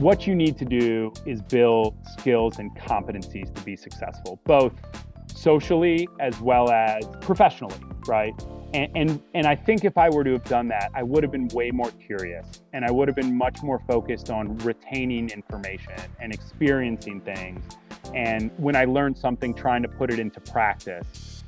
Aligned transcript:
what 0.00 0.26
you 0.26 0.34
need 0.34 0.56
to 0.56 0.64
do 0.64 1.12
is 1.26 1.42
build 1.42 1.94
skills 2.18 2.58
and 2.58 2.74
competencies 2.74 3.54
to 3.54 3.62
be 3.62 3.76
successful, 3.76 4.40
both 4.44 4.72
socially 5.34 6.08
as 6.20 6.40
well 6.40 6.70
as 6.70 7.04
professionally, 7.20 7.78
right? 8.06 8.32
And, 8.72 8.90
and, 8.94 9.22
and 9.34 9.46
I 9.46 9.54
think 9.54 9.84
if 9.84 9.98
I 9.98 10.08
were 10.08 10.24
to 10.24 10.32
have 10.32 10.44
done 10.44 10.68
that, 10.68 10.90
I 10.94 11.02
would 11.02 11.22
have 11.22 11.32
been 11.32 11.48
way 11.48 11.70
more 11.70 11.90
curious 11.90 12.62
and 12.72 12.84
I 12.84 12.90
would 12.90 13.08
have 13.08 13.16
been 13.16 13.36
much 13.36 13.62
more 13.62 13.78
focused 13.80 14.30
on 14.30 14.56
retaining 14.58 15.28
information 15.30 15.94
and 16.18 16.32
experiencing 16.32 17.20
things. 17.20 17.62
And 18.14 18.50
when 18.56 18.76
I 18.76 18.86
learned 18.86 19.18
something, 19.18 19.52
trying 19.52 19.82
to 19.82 19.88
put 19.88 20.10
it 20.10 20.18
into 20.18 20.40
practice 20.40 21.39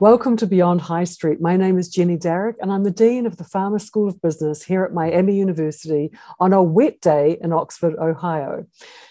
Welcome 0.00 0.38
to 0.38 0.46
Beyond 0.46 0.80
High 0.80 1.04
Street. 1.04 1.42
My 1.42 1.58
name 1.58 1.78
is 1.78 1.90
Jenny 1.90 2.16
Darroch, 2.16 2.54
and 2.62 2.72
I'm 2.72 2.84
the 2.84 2.90
Dean 2.90 3.26
of 3.26 3.36
the 3.36 3.44
Farmer 3.44 3.78
School 3.78 4.08
of 4.08 4.22
Business 4.22 4.64
here 4.64 4.82
at 4.82 4.94
Miami 4.94 5.36
University 5.36 6.10
on 6.38 6.54
a 6.54 6.62
wet 6.62 7.02
day 7.02 7.36
in 7.42 7.52
Oxford, 7.52 7.96
Ohio. 7.98 8.64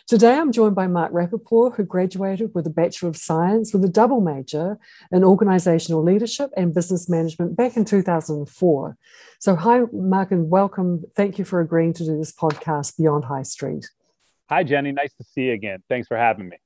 Today, 0.08 0.34
I'm 0.34 0.52
joined 0.52 0.74
by 0.74 0.88
Mark 0.88 1.14
Rappaport, 1.14 1.76
who 1.76 1.84
graduated 1.84 2.56
with 2.56 2.66
a 2.66 2.72
Bachelor 2.72 3.10
of 3.10 3.18
Science 3.18 3.72
with 3.72 3.86
a 3.86 3.88
double 3.88 4.20
major 4.20 4.80
in 5.12 5.24
Organizational 5.24 6.02
Leadership 6.02 6.50
and 6.58 6.74
Business 6.74 7.08
Management 7.08 7.56
back 7.56 7.78
in 7.78 7.86
2004. 7.86 8.98
So, 9.38 9.56
hi, 9.56 9.82
Mark, 9.94 10.32
and 10.32 10.50
welcome. 10.50 11.04
Thank 11.16 11.38
you 11.38 11.46
for 11.46 11.60
agreeing 11.60 11.94
to 11.94 12.04
do 12.04 12.18
this 12.18 12.34
podcast, 12.34 12.98
Beyond 12.98 13.26
High 13.26 13.44
Street. 13.44 13.88
Hi, 14.50 14.64
Jenny. 14.64 14.92
Nice 14.92 15.14
to 15.14 15.24
see 15.24 15.42
you 15.42 15.54
again. 15.54 15.84
Thanks 15.88 16.08
for 16.08 16.18
having 16.18 16.50
me. 16.50 16.58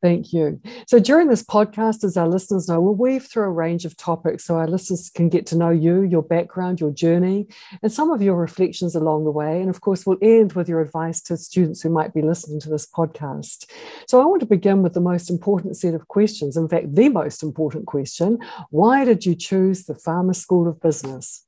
Thank 0.00 0.32
you. 0.32 0.60
So, 0.86 1.00
during 1.00 1.26
this 1.26 1.42
podcast, 1.42 2.04
as 2.04 2.16
our 2.16 2.28
listeners 2.28 2.68
know, 2.68 2.80
we'll 2.80 2.94
weave 2.94 3.26
through 3.26 3.44
a 3.44 3.50
range 3.50 3.84
of 3.84 3.96
topics 3.96 4.44
so 4.44 4.54
our 4.56 4.68
listeners 4.68 5.10
can 5.10 5.28
get 5.28 5.44
to 5.46 5.56
know 5.56 5.70
you, 5.70 6.02
your 6.02 6.22
background, 6.22 6.78
your 6.78 6.92
journey, 6.92 7.48
and 7.82 7.90
some 7.90 8.12
of 8.12 8.22
your 8.22 8.36
reflections 8.36 8.94
along 8.94 9.24
the 9.24 9.32
way. 9.32 9.60
And 9.60 9.68
of 9.68 9.80
course, 9.80 10.06
we'll 10.06 10.18
end 10.22 10.52
with 10.52 10.68
your 10.68 10.80
advice 10.80 11.20
to 11.22 11.36
students 11.36 11.82
who 11.82 11.90
might 11.90 12.14
be 12.14 12.22
listening 12.22 12.60
to 12.60 12.68
this 12.68 12.86
podcast. 12.86 13.68
So, 14.06 14.22
I 14.22 14.24
want 14.24 14.38
to 14.40 14.46
begin 14.46 14.82
with 14.84 14.94
the 14.94 15.00
most 15.00 15.30
important 15.30 15.76
set 15.76 15.94
of 15.94 16.06
questions. 16.06 16.56
In 16.56 16.68
fact, 16.68 16.94
the 16.94 17.08
most 17.08 17.42
important 17.42 17.86
question 17.86 18.38
Why 18.70 19.04
did 19.04 19.26
you 19.26 19.34
choose 19.34 19.84
the 19.84 19.96
Farmer 19.96 20.34
School 20.34 20.68
of 20.68 20.80
Business? 20.80 21.44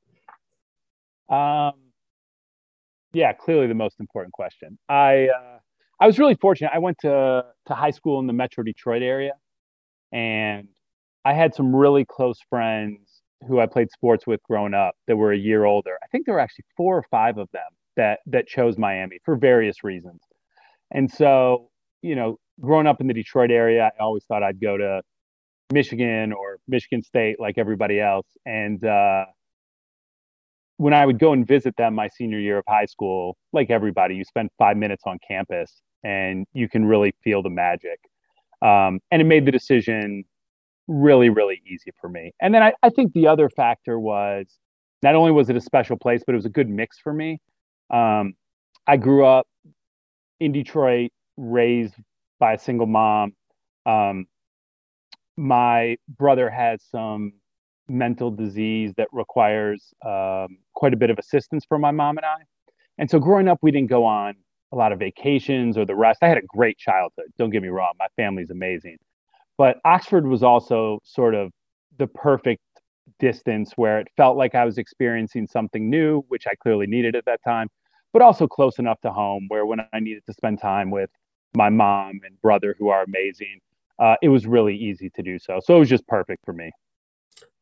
Um, 1.29 1.71
yeah, 3.13 3.31
clearly 3.31 3.67
the 3.67 3.75
most 3.75 4.01
important 4.01 4.33
question. 4.33 4.77
I, 4.89 5.27
uh, 5.27 5.59
I 6.01 6.07
was 6.07 6.17
really 6.17 6.33
fortunate. 6.33 6.71
I 6.73 6.79
went 6.79 6.97
to 7.01 7.45
to 7.67 7.75
high 7.75 7.91
school 7.91 8.19
in 8.19 8.25
the 8.25 8.33
Metro 8.33 8.63
Detroit 8.63 9.03
area, 9.03 9.33
and 10.11 10.67
I 11.23 11.33
had 11.33 11.53
some 11.53 11.75
really 11.75 12.05
close 12.05 12.39
friends 12.49 13.21
who 13.47 13.59
I 13.59 13.67
played 13.67 13.91
sports 13.91 14.25
with 14.25 14.41
growing 14.43 14.73
up 14.73 14.95
that 15.07 15.15
were 15.15 15.31
a 15.31 15.37
year 15.37 15.65
older. 15.65 15.97
I 16.03 16.07
think 16.07 16.25
there 16.25 16.33
were 16.33 16.41
actually 16.41 16.65
four 16.75 16.97
or 16.97 17.03
five 17.11 17.37
of 17.37 17.49
them 17.53 17.69
that 17.97 18.19
that 18.25 18.47
chose 18.47 18.79
Miami 18.79 19.19
for 19.23 19.35
various 19.35 19.83
reasons. 19.83 20.21
And 20.89 21.09
so, 21.09 21.69
you 22.01 22.15
know, 22.15 22.39
growing 22.59 22.87
up 22.87 22.99
in 22.99 23.05
the 23.05 23.13
Detroit 23.13 23.51
area, 23.51 23.91
I 23.99 24.03
always 24.03 24.25
thought 24.25 24.41
I'd 24.41 24.59
go 24.59 24.77
to 24.77 25.03
Michigan 25.71 26.33
or 26.33 26.57
Michigan 26.67 27.03
State 27.03 27.39
like 27.39 27.59
everybody 27.59 27.99
else. 27.99 28.27
And 28.47 28.83
uh, 28.83 29.25
when 30.77 30.95
I 30.95 31.05
would 31.05 31.19
go 31.19 31.31
and 31.31 31.47
visit 31.47 31.75
them 31.77 31.93
my 31.93 32.07
senior 32.07 32.39
year 32.39 32.57
of 32.57 32.63
high 32.67 32.85
school, 32.85 33.37
like 33.53 33.69
everybody, 33.69 34.15
you 34.15 34.23
spend 34.25 34.49
five 34.57 34.77
minutes 34.77 35.03
on 35.05 35.19
campus 35.27 35.83
and 36.03 36.45
you 36.53 36.69
can 36.69 36.85
really 36.85 37.13
feel 37.23 37.41
the 37.41 37.49
magic. 37.49 37.99
Um, 38.61 38.99
and 39.11 39.21
it 39.21 39.25
made 39.25 39.45
the 39.45 39.51
decision 39.51 40.23
really, 40.87 41.29
really 41.29 41.61
easy 41.65 41.91
for 41.99 42.09
me. 42.09 42.33
And 42.41 42.53
then 42.53 42.61
I, 42.61 42.73
I, 42.83 42.89
think 42.89 43.13
the 43.13 43.27
other 43.27 43.49
factor 43.49 43.99
was 43.99 44.45
not 45.01 45.15
only 45.15 45.31
was 45.31 45.49
it 45.49 45.55
a 45.55 45.61
special 45.61 45.97
place, 45.97 46.21
but 46.25 46.33
it 46.33 46.35
was 46.35 46.45
a 46.45 46.49
good 46.49 46.69
mix 46.69 46.99
for 46.99 47.13
me. 47.13 47.39
Um, 47.89 48.33
I 48.87 48.97
grew 48.97 49.25
up 49.25 49.47
in 50.39 50.51
Detroit, 50.51 51.11
raised 51.37 51.95
by 52.39 52.53
a 52.53 52.59
single 52.59 52.87
mom. 52.87 53.33
Um, 53.85 54.25
my 55.37 55.97
brother 56.17 56.49
has 56.49 56.83
some 56.91 57.33
mental 57.87 58.31
disease 58.31 58.93
that 58.97 59.07
requires 59.11 59.93
um, 60.05 60.57
quite 60.73 60.93
a 60.93 60.97
bit 60.97 61.09
of 61.09 61.17
assistance 61.17 61.65
from 61.67 61.81
my 61.81 61.91
mom 61.91 62.17
and 62.17 62.25
I. 62.25 62.37
And 62.97 63.09
so 63.09 63.19
growing 63.19 63.47
up, 63.47 63.59
we 63.61 63.71
didn't 63.71 63.89
go 63.89 64.05
on 64.05 64.35
a 64.71 64.75
lot 64.75 64.91
of 64.91 64.99
vacations 64.99 65.77
or 65.77 65.85
the 65.85 65.95
rest. 65.95 66.19
I 66.21 66.27
had 66.27 66.37
a 66.37 66.45
great 66.47 66.77
childhood. 66.77 67.27
Don't 67.37 67.49
get 67.49 67.61
me 67.61 67.69
wrong, 67.69 67.93
my 67.99 68.07
family's 68.15 68.51
amazing. 68.51 68.97
But 69.57 69.77
Oxford 69.85 70.25
was 70.25 70.43
also 70.43 70.99
sort 71.03 71.35
of 71.35 71.51
the 71.97 72.07
perfect 72.07 72.61
distance 73.19 73.73
where 73.75 73.99
it 73.99 74.07
felt 74.17 74.37
like 74.37 74.55
I 74.55 74.65
was 74.65 74.77
experiencing 74.77 75.47
something 75.47 75.89
new, 75.89 76.23
which 76.29 76.47
I 76.47 76.55
clearly 76.55 76.87
needed 76.87 77.15
at 77.15 77.25
that 77.25 77.41
time, 77.43 77.67
but 78.13 78.21
also 78.21 78.47
close 78.47 78.79
enough 78.79 78.99
to 79.01 79.11
home 79.11 79.45
where 79.49 79.65
when 79.65 79.79
I 79.93 79.99
needed 79.99 80.23
to 80.25 80.33
spend 80.33 80.59
time 80.59 80.89
with 80.89 81.09
my 81.55 81.69
mom 81.69 82.21
and 82.25 82.41
brother, 82.41 82.75
who 82.79 82.89
are 82.89 83.03
amazing, 83.03 83.59
uh, 83.99 84.15
it 84.21 84.29
was 84.29 84.47
really 84.47 84.75
easy 84.75 85.09
to 85.11 85.21
do 85.21 85.37
so. 85.37 85.59
So 85.63 85.75
it 85.75 85.79
was 85.79 85.89
just 85.89 86.07
perfect 86.07 86.43
for 86.45 86.53
me. 86.53 86.71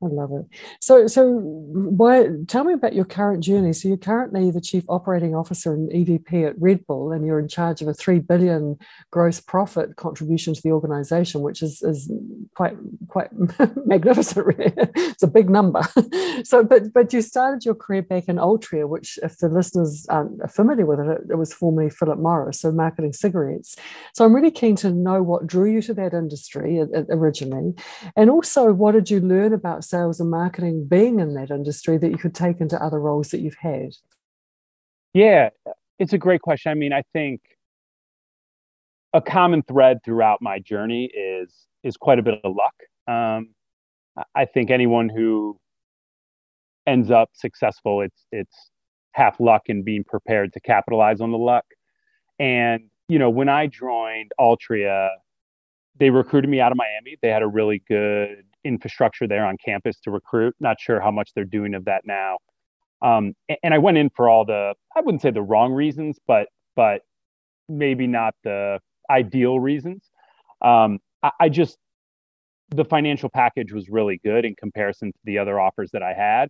I 0.01 0.07
love 0.07 0.31
it. 0.31 0.45
So, 0.79 1.07
so 1.07 1.39
why, 1.41 2.29
tell 2.47 2.63
me 2.63 2.71
about 2.71 2.95
your 2.95 3.03
current 3.03 3.43
journey. 3.43 3.73
So, 3.73 3.89
you're 3.89 3.97
currently 3.97 4.49
the 4.49 4.61
chief 4.61 4.85
operating 4.87 5.35
officer 5.35 5.73
and 5.73 5.91
EVP 5.91 6.47
at 6.47 6.55
Red 6.57 6.87
Bull, 6.87 7.11
and 7.11 7.25
you're 7.25 7.39
in 7.39 7.49
charge 7.49 7.81
of 7.81 7.89
a 7.89 7.93
three 7.93 8.19
billion 8.19 8.77
gross 9.11 9.41
profit 9.41 9.97
contribution 9.97 10.53
to 10.53 10.61
the 10.61 10.71
organisation, 10.71 11.41
which 11.41 11.61
is 11.61 11.81
is 11.81 12.09
quite 12.55 12.77
quite 13.09 13.29
magnificent. 13.85 14.55
it's 14.57 15.23
a 15.23 15.27
big 15.27 15.49
number. 15.49 15.81
so, 16.43 16.63
but 16.63 16.93
but 16.93 17.11
you 17.11 17.21
started 17.21 17.65
your 17.65 17.75
career 17.75 18.01
back 18.01 18.29
in 18.29 18.37
Altria, 18.37 18.87
which, 18.87 19.19
if 19.21 19.39
the 19.39 19.49
listeners 19.49 20.05
aren't 20.09 20.49
familiar 20.49 20.85
with 20.85 21.01
it, 21.01 21.21
it 21.29 21.35
was 21.35 21.53
formerly 21.53 21.89
Philip 21.89 22.19
Morris, 22.19 22.61
so 22.61 22.71
marketing 22.71 23.11
cigarettes. 23.11 23.75
So, 24.15 24.23
I'm 24.23 24.33
really 24.33 24.51
keen 24.51 24.77
to 24.77 24.91
know 24.91 25.21
what 25.21 25.45
drew 25.45 25.69
you 25.69 25.81
to 25.81 25.93
that 25.95 26.13
industry 26.13 26.79
uh, 26.79 26.85
uh, 26.95 27.03
originally, 27.09 27.73
and 28.15 28.29
also 28.29 28.71
what 28.71 28.93
did 28.93 29.09
you 29.09 29.19
learn 29.19 29.51
about 29.51 29.83
sales 29.89 30.19
and 30.19 30.29
marketing 30.29 30.87
being 30.87 31.19
in 31.19 31.33
that 31.33 31.49
industry 31.49 31.97
that 31.97 32.11
you 32.11 32.17
could 32.17 32.35
take 32.35 32.61
into 32.61 32.81
other 32.81 32.99
roles 32.99 33.29
that 33.29 33.39
you've 33.39 33.57
had? 33.59 33.91
Yeah, 35.13 35.49
it's 35.97 36.13
a 36.13 36.17
great 36.17 36.41
question. 36.41 36.71
I 36.71 36.75
mean, 36.75 36.93
I 36.93 37.03
think 37.13 37.41
a 39.13 39.21
common 39.21 39.63
thread 39.63 39.99
throughout 40.05 40.41
my 40.41 40.59
journey 40.59 41.05
is 41.05 41.53
is 41.83 41.97
quite 41.97 42.19
a 42.19 42.21
bit 42.21 42.39
of 42.43 42.55
luck. 42.55 42.75
Um, 43.07 43.49
I 44.35 44.45
think 44.45 44.69
anyone 44.69 45.09
who 45.09 45.57
ends 46.85 47.09
up 47.09 47.29
successful, 47.33 48.01
it's 48.01 48.25
it's 48.31 48.71
half 49.13 49.39
luck 49.39 49.63
and 49.67 49.83
being 49.83 50.03
prepared 50.03 50.53
to 50.53 50.59
capitalize 50.59 51.21
on 51.21 51.31
the 51.31 51.37
luck. 51.37 51.65
And 52.37 52.83
you 53.07 53.17
know, 53.17 53.29
when 53.29 53.49
I 53.49 53.67
joined 53.67 54.31
Altria, 54.39 55.09
they 55.97 56.11
recruited 56.11 56.49
me 56.49 56.61
out 56.61 56.71
of 56.71 56.77
Miami. 56.77 57.17
They 57.21 57.29
had 57.29 57.41
a 57.41 57.47
really 57.47 57.81
good 57.87 58.45
infrastructure 58.63 59.27
there 59.27 59.45
on 59.45 59.57
campus 59.63 59.99
to 60.01 60.11
recruit. 60.11 60.55
Not 60.59 60.79
sure 60.79 60.99
how 60.99 61.11
much 61.11 61.31
they're 61.33 61.45
doing 61.45 61.73
of 61.73 61.85
that 61.85 62.01
now. 62.05 62.37
Um, 63.01 63.33
and 63.63 63.73
I 63.73 63.77
went 63.77 63.97
in 63.97 64.09
for 64.15 64.27
all 64.27 64.45
the 64.45 64.73
I 64.95 65.01
wouldn't 65.01 65.21
say 65.21 65.31
the 65.31 65.41
wrong 65.41 65.71
reasons, 65.73 66.17
but 66.27 66.47
but 66.75 67.01
maybe 67.67 68.07
not 68.07 68.33
the 68.43 68.79
ideal 69.09 69.59
reasons. 69.59 70.09
Um, 70.61 70.99
I, 71.23 71.31
I 71.39 71.49
just 71.49 71.77
the 72.69 72.85
financial 72.85 73.29
package 73.29 73.71
was 73.71 73.89
really 73.89 74.19
good 74.23 74.45
in 74.45 74.55
comparison 74.55 75.11
to 75.11 75.19
the 75.23 75.37
other 75.37 75.59
offers 75.59 75.89
that 75.91 76.03
I 76.03 76.13
had, 76.13 76.49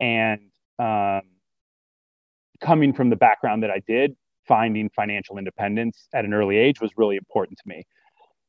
and 0.00 0.40
um, 0.78 1.22
coming 2.60 2.92
from 2.92 3.10
the 3.10 3.16
background 3.16 3.62
that 3.62 3.70
I 3.70 3.80
did, 3.86 4.16
finding 4.48 4.88
financial 4.90 5.38
independence 5.38 6.08
at 6.14 6.24
an 6.24 6.32
early 6.32 6.56
age 6.56 6.80
was 6.80 6.90
really 6.96 7.16
important 7.16 7.58
to 7.58 7.64
me. 7.66 7.84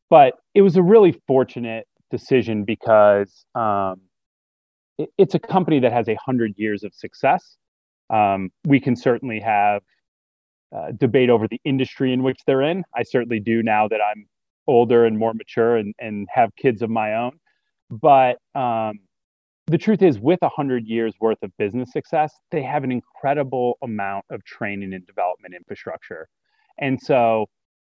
But 0.10 0.36
it 0.54 0.62
was 0.62 0.78
a 0.78 0.84
really 0.84 1.20
fortunate 1.28 1.88
decision 2.14 2.64
because 2.64 3.46
um, 3.56 3.96
it, 5.00 5.10
it's 5.18 5.34
a 5.34 5.40
company 5.40 5.80
that 5.80 5.92
has 5.92 6.08
a 6.08 6.18
hundred 6.24 6.54
years 6.56 6.84
of 6.84 6.94
success. 6.94 7.58
Um, 8.10 8.52
we 8.66 8.80
can 8.80 8.96
certainly 8.96 9.40
have 9.40 9.82
uh, 10.76 10.92
debate 10.98 11.30
over 11.30 11.48
the 11.48 11.60
industry 11.66 12.14
in 12.14 12.22
which 12.22 12.40
they're 12.46 12.62
in. 12.62 12.84
I 12.96 13.04
certainly 13.04 13.40
do 13.40 13.64
now 13.64 13.88
that 13.88 14.00
I'm 14.10 14.28
older 14.68 15.06
and 15.06 15.18
more 15.18 15.34
mature 15.34 15.78
and, 15.78 15.94
and 16.00 16.28
have 16.32 16.50
kids 16.56 16.82
of 16.84 16.90
my 16.90 17.16
own. 17.16 17.34
But 17.90 18.38
um, 18.56 19.00
the 19.68 19.78
truth 19.78 20.02
is, 20.04 20.20
with 20.20 20.40
a 20.44 20.50
hundred 20.50 20.86
years 20.86 21.14
worth 21.20 21.42
of 21.42 21.52
business 21.58 21.92
success, 21.92 22.32
they 22.52 22.62
have 22.62 22.84
an 22.84 22.92
incredible 22.92 23.78
amount 23.82 24.26
of 24.30 24.44
training 24.46 24.94
and 24.94 25.06
development 25.06 25.56
infrastructure. 25.56 26.28
And 26.80 27.02
so 27.02 27.48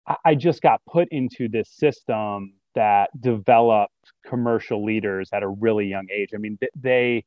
I, 0.07 0.17
I 0.25 0.35
just 0.35 0.63
got 0.63 0.81
put 0.89 1.09
into 1.11 1.49
this 1.49 1.69
system 1.71 2.55
that 2.75 3.11
developed 3.21 3.93
commercial 4.27 4.85
leaders 4.85 5.29
at 5.33 5.43
a 5.43 5.49
really 5.49 5.87
young 5.87 6.07
age. 6.13 6.31
I 6.35 6.39
mean, 6.39 6.59
they 6.75 7.25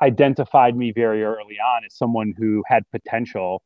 identified 0.00 0.76
me 0.76 0.92
very 0.92 1.22
early 1.22 1.58
on 1.64 1.84
as 1.84 1.94
someone 1.94 2.34
who 2.36 2.62
had 2.66 2.82
potential 2.90 3.62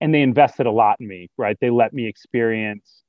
and 0.00 0.14
they 0.14 0.22
invested 0.22 0.66
a 0.66 0.70
lot 0.70 0.96
in 1.00 1.08
me, 1.08 1.28
right? 1.38 1.56
They 1.60 1.70
let 1.70 1.92
me 1.92 2.06
experience 2.06 3.02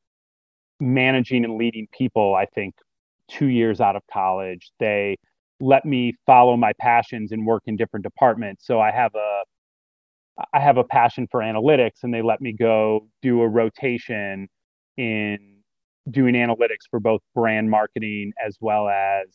managing 0.80 1.44
and 1.44 1.58
leading 1.58 1.88
people, 1.92 2.36
I 2.36 2.46
think, 2.46 2.76
two 3.30 3.48
years 3.48 3.82
out 3.82 3.96
of 3.96 4.04
college. 4.12 4.72
They 4.80 5.18
let 5.60 5.86
me 5.86 6.14
follow 6.26 6.56
my 6.56 6.72
passions 6.80 7.32
and 7.32 7.46
work 7.46 7.64
in 7.66 7.76
different 7.76 8.04
departments. 8.04 8.66
So 8.66 8.80
I 8.80 8.92
have 8.92 9.14
a 9.16 9.42
I 10.54 10.60
have 10.60 10.78
a 10.78 10.84
passion 10.84 11.28
for 11.32 11.42
analytics, 11.42 12.04
and 12.04 12.14
they 12.14 12.22
let 12.22 12.42
me 12.42 12.54
go 12.54 13.08
do 13.24 13.42
a 13.42 13.48
rotation 13.48 14.48
in 14.96 15.57
doing 16.10 16.36
analytics 16.36 16.86
for 16.90 17.00
both 17.00 17.22
brand 17.36 17.70
marketing 17.70 18.32
as 18.46 18.58
well 18.60 18.88
as 18.88 19.28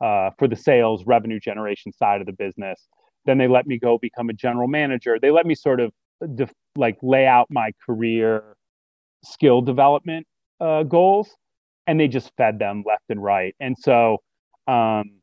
uh, 0.00 0.30
for 0.38 0.48
the 0.48 0.56
sales 0.56 1.04
revenue 1.06 1.40
generation 1.40 1.92
side 1.92 2.20
of 2.20 2.26
the 2.26 2.32
business. 2.32 2.88
Then 3.24 3.38
they 3.38 3.48
let 3.48 3.66
me 3.66 3.78
go 3.78 3.98
become 3.98 4.28
a 4.28 4.32
general 4.32 4.68
manager. 4.68 5.18
They 5.20 5.30
let 5.30 5.46
me 5.46 5.54
sort 5.54 5.80
of 5.80 5.92
def- 6.34 6.52
like 6.76 6.98
lay 7.02 7.26
out 7.26 7.46
my 7.50 7.72
career 7.84 8.56
skill 9.24 9.60
development 9.60 10.26
uh, 10.60 10.82
goals, 10.82 11.30
and 11.86 12.00
they 12.00 12.08
just 12.08 12.32
fed 12.36 12.58
them 12.58 12.82
left 12.86 13.04
and 13.08 13.22
right. 13.22 13.54
And 13.60 13.76
so 13.78 14.18
um, 14.66 15.20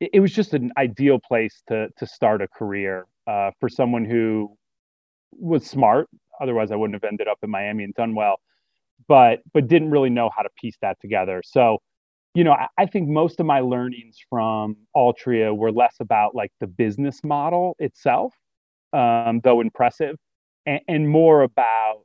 it, 0.00 0.10
it, 0.14 0.20
was 0.20 0.32
just 0.32 0.54
an 0.54 0.72
ideal 0.76 1.18
place 1.26 1.62
to 1.68 1.88
to 1.96 2.06
start 2.06 2.42
a 2.42 2.48
career 2.48 3.06
uh, 3.26 3.50
for 3.58 3.68
someone 3.68 4.04
who 4.04 4.56
was 5.32 5.66
smart. 5.66 6.08
Otherwise, 6.40 6.70
I 6.70 6.76
wouldn't 6.76 6.94
have 6.94 7.08
ended 7.08 7.28
up 7.28 7.38
in 7.42 7.50
Miami 7.50 7.84
and 7.84 7.94
done 7.94 8.14
well. 8.14 8.38
But 9.08 9.40
but 9.52 9.68
didn't 9.68 9.90
really 9.90 10.10
know 10.10 10.30
how 10.34 10.42
to 10.42 10.48
piece 10.60 10.76
that 10.82 10.98
together. 11.00 11.42
So 11.44 11.78
you 12.34 12.44
know, 12.44 12.52
I, 12.52 12.66
I, 12.76 12.84
think 12.84 13.08
most 13.08 13.40
of 13.40 13.46
my 13.46 13.60
learnings 13.60 14.18
from 14.28 14.76
Altria 14.94 15.56
were 15.56 15.72
less 15.72 15.96
about 16.00 16.34
like 16.34 16.52
the 16.60 16.66
business 16.66 17.24
model 17.24 17.74
itself, 17.78 18.34
um, 18.92 19.40
though 19.42 19.62
impressive, 19.62 20.16
and, 20.66 20.80
and 20.86 21.08
more 21.08 21.40
about 21.40 22.02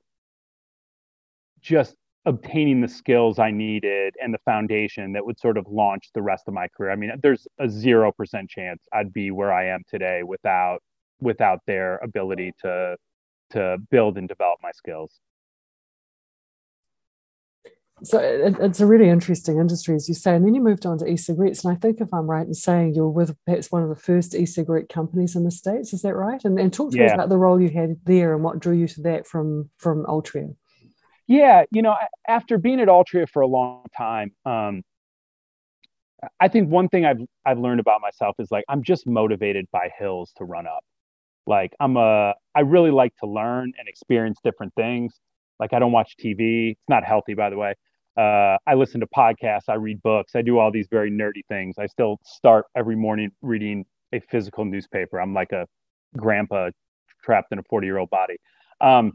just 1.60 1.96
obtaining 2.26 2.80
the 2.80 2.88
skills 2.88 3.40
I 3.40 3.52
needed 3.52 4.16
and 4.24 4.34
the 4.34 4.40
foundation 4.46 5.12
that 5.14 5.26
would 5.26 5.38
sort 5.38 5.58
of 5.58 5.66
launch 5.68 6.06
the 6.14 6.22
rest 6.22 6.44
of 6.48 6.54
my 6.54 6.68
career. 6.70 6.92
I 6.92 6.96
mean, 6.96 7.12
there's 7.22 7.46
a 7.60 7.68
zero 7.68 8.12
percent 8.12 8.50
chance 8.50 8.82
I'd 8.94 9.12
be 9.12 9.32
where 9.32 9.52
I 9.52 9.68
am 9.68 9.82
today 9.90 10.24
without 10.24 10.80
without 11.20 11.60
their 11.68 11.98
ability 11.98 12.54
to 12.62 12.96
to 13.52 13.78
build 13.90 14.18
and 14.18 14.30
develop 14.30 14.60
my 14.64 14.72
skills. 14.72 15.20
So 18.04 18.18
it, 18.18 18.56
it's 18.60 18.80
a 18.80 18.86
really 18.86 19.10
interesting 19.10 19.60
industry, 19.60 19.96
as 19.96 20.10
you 20.10 20.16
say. 20.16 20.36
And 20.36 20.46
then 20.46 20.56
you 20.56 20.62
moved 20.62 20.86
on 20.86 20.98
to 21.00 21.06
e-cigarettes, 21.06 21.64
and 21.64 21.72
I 21.72 21.78
think 21.78 22.02
if 22.02 22.12
I'm 22.14 22.30
right 22.30 22.46
in 22.46 22.54
saying 22.54 22.96
you're 22.96 23.10
with 23.10 23.36
perhaps 23.46 23.72
one 23.72 23.84
of 23.84 23.90
the 23.90 23.96
first 23.96 24.34
e-cigarette 24.34 24.90
companies 24.90 25.36
in 25.36 25.44
the 25.44 25.52
states, 25.52 25.94
is 25.94 26.02
that 26.02 26.16
right? 26.16 26.42
And, 26.44 26.60
and 26.60 26.74
talk 26.74 26.92
to 26.92 26.98
yeah. 26.98 27.06
us 27.06 27.14
about 27.14 27.30
the 27.30 27.38
role 27.38 27.62
you 27.62 27.70
had 27.70 27.98
there 28.06 28.34
and 28.34 28.44
what 28.44 28.60
drew 28.60 28.76
you 28.76 28.88
to 28.88 29.02
that 29.04 29.28
from 29.28 29.70
from 29.78 30.06
Altria. 30.06 30.56
Yeah, 31.28 31.64
you 31.72 31.82
know, 31.82 31.96
after 32.28 32.58
being 32.58 32.80
at 32.80 32.88
Altria 32.88 33.30
for 33.30 33.42
a 33.42 33.48
long 33.48 33.86
time, 33.96 34.32
um, 34.46 34.84
I 36.40 36.48
think 36.48 36.70
one 36.70 36.90
thing 36.90 37.06
I've 37.06 37.22
I've 37.46 37.60
learned 37.60 37.80
about 37.80 38.02
myself 38.02 38.36
is 38.40 38.50
like 38.52 38.66
I'm 38.68 38.84
just 38.84 39.08
motivated 39.08 39.68
by 39.72 39.90
hills 39.98 40.34
to 40.38 40.44
run 40.44 40.68
up. 40.68 40.84
Like 41.48 41.74
I'm 41.80 41.98
a 41.98 42.34
I 42.56 42.62
really 42.62 42.92
like 42.92 43.16
to 43.18 43.28
learn 43.28 43.74
and 43.78 43.88
experience 43.88 44.40
different 44.44 44.74
things. 44.76 45.14
Like 45.60 45.74
I 45.74 45.80
don't 45.80 45.92
watch 45.92 46.16
TV. 46.18 46.72
It's 46.72 46.90
not 46.90 47.04
healthy, 47.04 47.34
by 47.34 47.50
the 47.50 47.58
way. 47.58 47.76
Uh, 48.18 48.58
I 48.68 48.74
listen 48.76 49.00
to 49.00 49.08
podcasts. 49.08 49.70
I 49.70 49.76
read 49.76 50.02
books. 50.04 50.36
I 50.36 50.42
do 50.42 50.60
all 50.60 50.72
these 50.72 50.88
very 50.92 51.10
nerdy 51.10 51.46
things. 51.48 51.76
I 51.80 51.88
still 51.88 52.20
start 52.24 52.66
every 52.76 52.96
morning 52.96 53.32
reading 53.42 53.86
a 54.14 54.20
physical 54.20 54.66
newspaper. 54.66 55.20
I'm 55.20 55.34
like 55.34 55.52
a 55.52 55.66
grandpa 56.18 56.72
trapped 57.24 57.52
in 57.52 57.60
a 57.60 57.64
40 57.64 57.88
year 57.88 57.98
old 57.98 58.10
body. 58.10 58.36
Um, 58.82 59.14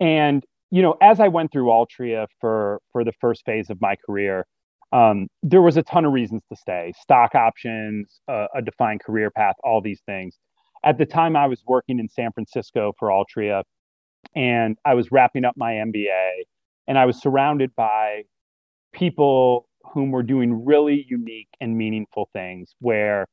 and 0.00 0.44
you 0.70 0.82
know, 0.82 0.96
as 1.00 1.20
I 1.20 1.28
went 1.28 1.52
through 1.52 1.66
Altria 1.66 2.26
for 2.40 2.80
for 2.92 3.04
the 3.04 3.12
first 3.20 3.44
phase 3.44 3.70
of 3.70 3.80
my 3.80 3.96
career, 4.04 4.46
um, 4.92 5.28
there 5.42 5.62
was 5.62 5.76
a 5.76 5.82
ton 5.82 6.04
of 6.04 6.12
reasons 6.12 6.42
to 6.50 6.56
stay: 6.56 6.92
stock 7.00 7.34
options, 7.34 8.20
uh, 8.28 8.46
a 8.54 8.62
defined 8.62 9.00
career 9.00 9.30
path, 9.30 9.54
all 9.64 9.80
these 9.80 10.00
things. 10.06 10.38
At 10.84 10.98
the 10.98 11.06
time, 11.06 11.36
I 11.36 11.46
was 11.46 11.62
working 11.66 11.98
in 11.98 12.08
San 12.08 12.32
Francisco 12.32 12.92
for 12.98 13.08
Altria, 13.08 13.62
and 14.34 14.76
I 14.84 14.94
was 14.94 15.10
wrapping 15.12 15.44
up 15.44 15.56
my 15.56 15.72
MBA, 15.74 16.42
and 16.88 16.98
I 16.98 17.06
was 17.06 17.20
surrounded 17.20 17.74
by 17.76 18.24
people 18.96 19.68
whom 19.92 20.10
were 20.10 20.22
doing 20.22 20.64
really 20.64 21.06
unique 21.08 21.48
and 21.60 21.76
meaningful 21.76 22.28
things 22.32 22.74
where 22.80 23.26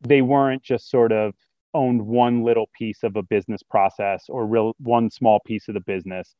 they 0.00 0.22
weren't 0.22 0.62
just 0.62 0.90
sort 0.90 1.12
of 1.12 1.34
owned 1.74 2.06
one 2.06 2.44
little 2.44 2.68
piece 2.78 3.02
of 3.02 3.16
a 3.16 3.22
business 3.22 3.62
process 3.62 4.26
or 4.28 4.46
real 4.46 4.74
one 4.78 5.10
small 5.10 5.40
piece 5.46 5.68
of 5.68 5.74
the 5.74 5.80
business. 5.80 6.34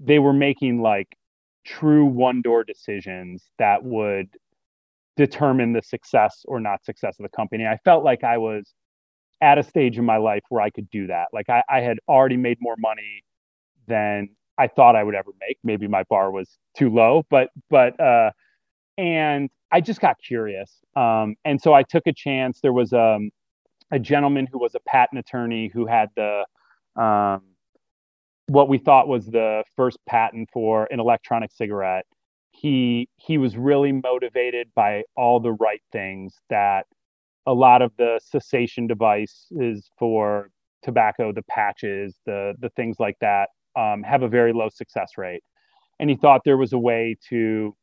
They 0.00 0.18
were 0.18 0.32
making 0.32 0.82
like 0.82 1.08
true 1.64 2.04
one 2.04 2.42
door 2.42 2.64
decisions 2.64 3.44
that 3.58 3.84
would 3.84 4.28
determine 5.16 5.72
the 5.72 5.82
success 5.82 6.42
or 6.46 6.58
not 6.58 6.84
success 6.84 7.16
of 7.20 7.22
the 7.22 7.36
company. 7.36 7.66
I 7.66 7.78
felt 7.84 8.02
like 8.02 8.24
i 8.24 8.36
was 8.36 8.74
at 9.40 9.58
a 9.58 9.62
stage 9.62 9.98
in 9.98 10.04
my 10.04 10.16
life 10.16 10.42
where 10.48 10.62
i 10.62 10.70
could 10.70 10.90
do 10.90 11.06
that. 11.06 11.26
Like 11.32 11.48
i, 11.48 11.62
I 11.68 11.80
had 11.80 11.98
already 12.08 12.36
made 12.36 12.58
more 12.60 12.76
money 12.78 13.22
than 13.86 14.30
I 14.62 14.68
thought 14.68 14.94
I 14.94 15.02
would 15.02 15.16
ever 15.16 15.32
make. 15.40 15.58
Maybe 15.64 15.88
my 15.88 16.04
bar 16.04 16.30
was 16.30 16.56
too 16.78 16.88
low, 16.88 17.26
but 17.30 17.50
but 17.68 17.98
uh, 17.98 18.30
and 18.96 19.50
I 19.72 19.80
just 19.80 20.00
got 20.00 20.18
curious, 20.24 20.70
um, 20.94 21.34
and 21.44 21.60
so 21.60 21.74
I 21.74 21.82
took 21.82 22.06
a 22.06 22.12
chance. 22.12 22.60
There 22.60 22.72
was 22.72 22.92
um, 22.92 23.30
a 23.90 23.98
gentleman 23.98 24.46
who 24.52 24.60
was 24.60 24.76
a 24.76 24.80
patent 24.86 25.18
attorney 25.18 25.68
who 25.74 25.86
had 25.86 26.10
the 26.14 26.44
um, 26.94 27.42
what 28.46 28.68
we 28.68 28.78
thought 28.78 29.08
was 29.08 29.26
the 29.26 29.64
first 29.74 29.98
patent 30.06 30.48
for 30.52 30.86
an 30.92 31.00
electronic 31.00 31.50
cigarette. 31.50 32.06
He 32.52 33.08
he 33.16 33.38
was 33.38 33.56
really 33.56 33.90
motivated 33.90 34.68
by 34.76 35.02
all 35.16 35.40
the 35.40 35.52
right 35.54 35.82
things 35.90 36.36
that 36.50 36.86
a 37.46 37.52
lot 37.52 37.82
of 37.82 37.90
the 37.98 38.20
cessation 38.22 38.86
devices 38.86 39.90
for 39.98 40.50
tobacco, 40.84 41.32
the 41.32 41.42
patches, 41.50 42.14
the 42.26 42.54
the 42.60 42.68
things 42.76 43.00
like 43.00 43.16
that 43.20 43.48
um, 43.76 44.02
have 44.02 44.22
a 44.22 44.28
very 44.28 44.52
low 44.52 44.68
success 44.68 45.12
rate. 45.16 45.42
And 46.00 46.10
he 46.10 46.16
thought 46.16 46.42
there 46.44 46.56
was 46.56 46.72
a 46.72 46.78
way 46.78 47.16
to 47.28 47.74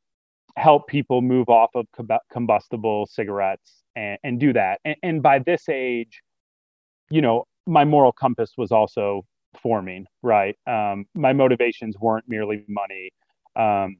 help 0.57 0.88
people 0.88 1.21
move 1.21 1.47
off 1.50 1.69
of 1.75 1.86
combustible 2.31 3.07
cigarettes 3.07 3.83
and, 3.95 4.18
and 4.24 4.39
do 4.39 4.53
that. 4.53 4.80
And, 4.83 4.95
and, 5.03 5.24
by 5.24 5.39
this 5.39 5.69
age, 5.69 6.21
you 7.09 7.21
know, 7.21 7.45
my 7.65 7.86
moral 7.86 8.12
compass 8.12 8.53
was 8.57 8.71
also 8.71 9.24
forming, 9.62 10.06
right? 10.21 10.56
Um, 10.68 11.06
my 11.15 11.33
motivations 11.33 11.97
weren't 12.00 12.25
merely 12.27 12.65
money. 12.68 13.09
Um, 13.56 13.97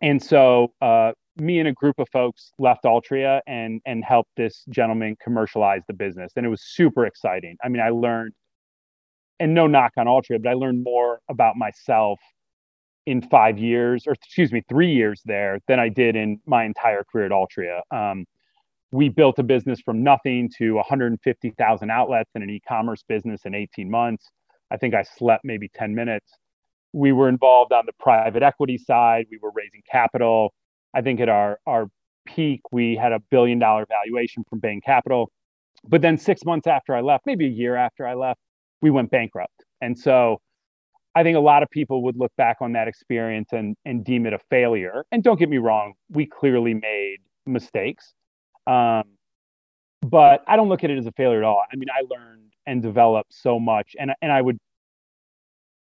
and 0.00 0.22
so 0.22 0.72
uh, 0.80 1.12
me 1.36 1.58
and 1.58 1.68
a 1.68 1.72
group 1.72 1.98
of 1.98 2.08
folks 2.12 2.52
left 2.58 2.84
Altria 2.84 3.40
and 3.46 3.80
and 3.86 4.04
helped 4.04 4.30
this 4.36 4.64
gentleman 4.70 5.16
commercialize 5.22 5.82
the 5.86 5.94
business. 5.94 6.32
And 6.36 6.44
it 6.44 6.48
was 6.48 6.62
super 6.62 7.06
exciting. 7.06 7.56
I 7.62 7.68
mean, 7.68 7.82
I 7.82 7.90
learned 7.90 8.32
and 9.38 9.54
no 9.54 9.66
knock 9.66 9.92
on 9.96 10.06
Altria, 10.06 10.42
but 10.42 10.48
I 10.48 10.54
learned 10.54 10.84
more 10.84 11.20
about 11.28 11.56
myself 11.56 12.18
in 13.06 13.22
five 13.22 13.58
years, 13.58 14.04
or 14.06 14.12
excuse 14.12 14.52
me, 14.52 14.62
three 14.68 14.92
years 14.92 15.22
there 15.24 15.60
than 15.68 15.78
I 15.78 15.88
did 15.88 16.16
in 16.16 16.40
my 16.46 16.64
entire 16.64 17.04
career 17.04 17.26
at 17.26 17.32
Altria. 17.32 17.80
Um, 17.90 18.24
we 18.90 19.08
built 19.08 19.38
a 19.38 19.42
business 19.42 19.80
from 19.80 20.02
nothing 20.02 20.50
to 20.58 20.74
150,000 20.74 21.90
outlets 21.90 22.30
in 22.34 22.42
an 22.42 22.50
e-commerce 22.50 23.04
business 23.08 23.42
in 23.44 23.54
18 23.54 23.90
months. 23.90 24.30
I 24.70 24.76
think 24.76 24.94
I 24.94 25.02
slept 25.02 25.44
maybe 25.44 25.68
10 25.68 25.94
minutes. 25.94 26.32
We 26.92 27.12
were 27.12 27.28
involved 27.28 27.72
on 27.72 27.84
the 27.86 27.92
private 28.00 28.42
equity 28.42 28.78
side. 28.78 29.26
We 29.30 29.38
were 29.40 29.52
raising 29.54 29.82
capital. 29.90 30.52
I 30.94 31.02
think 31.02 31.20
at 31.20 31.28
our 31.28 31.58
our 31.66 31.88
peak, 32.26 32.60
we 32.72 32.96
had 32.96 33.12
a 33.12 33.20
billion 33.30 33.58
dollar 33.58 33.86
valuation 33.86 34.44
from 34.48 34.58
Bain 34.60 34.80
Capital. 34.84 35.30
But 35.86 36.02
then 36.02 36.16
six 36.16 36.44
months 36.44 36.66
after 36.66 36.94
I 36.94 37.00
left, 37.00 37.26
maybe 37.26 37.46
a 37.46 37.50
year 37.50 37.76
after 37.76 38.06
I 38.06 38.14
left, 38.14 38.40
we 38.82 38.90
went 38.90 39.10
bankrupt. 39.10 39.64
And 39.80 39.98
so 39.98 40.40
I 41.14 41.22
think 41.22 41.36
a 41.36 41.40
lot 41.40 41.62
of 41.62 41.70
people 41.70 42.02
would 42.04 42.16
look 42.16 42.32
back 42.36 42.58
on 42.60 42.72
that 42.72 42.88
experience 42.88 43.48
and, 43.52 43.76
and 43.84 44.04
deem 44.04 44.26
it 44.26 44.32
a 44.32 44.38
failure. 44.50 45.04
And 45.12 45.22
don't 45.22 45.38
get 45.38 45.48
me 45.48 45.58
wrong, 45.58 45.94
we 46.10 46.26
clearly 46.26 46.74
made 46.74 47.18
mistakes. 47.46 48.12
Um, 48.66 49.04
but 50.02 50.44
I 50.46 50.56
don't 50.56 50.68
look 50.68 50.84
at 50.84 50.90
it 50.90 50.98
as 50.98 51.06
a 51.06 51.12
failure 51.12 51.38
at 51.38 51.44
all. 51.44 51.62
I 51.72 51.76
mean, 51.76 51.88
I 51.90 52.02
learned 52.08 52.52
and 52.66 52.82
developed 52.82 53.32
so 53.32 53.58
much, 53.58 53.94
and 53.98 54.12
and 54.20 54.30
I 54.32 54.42
would 54.42 54.58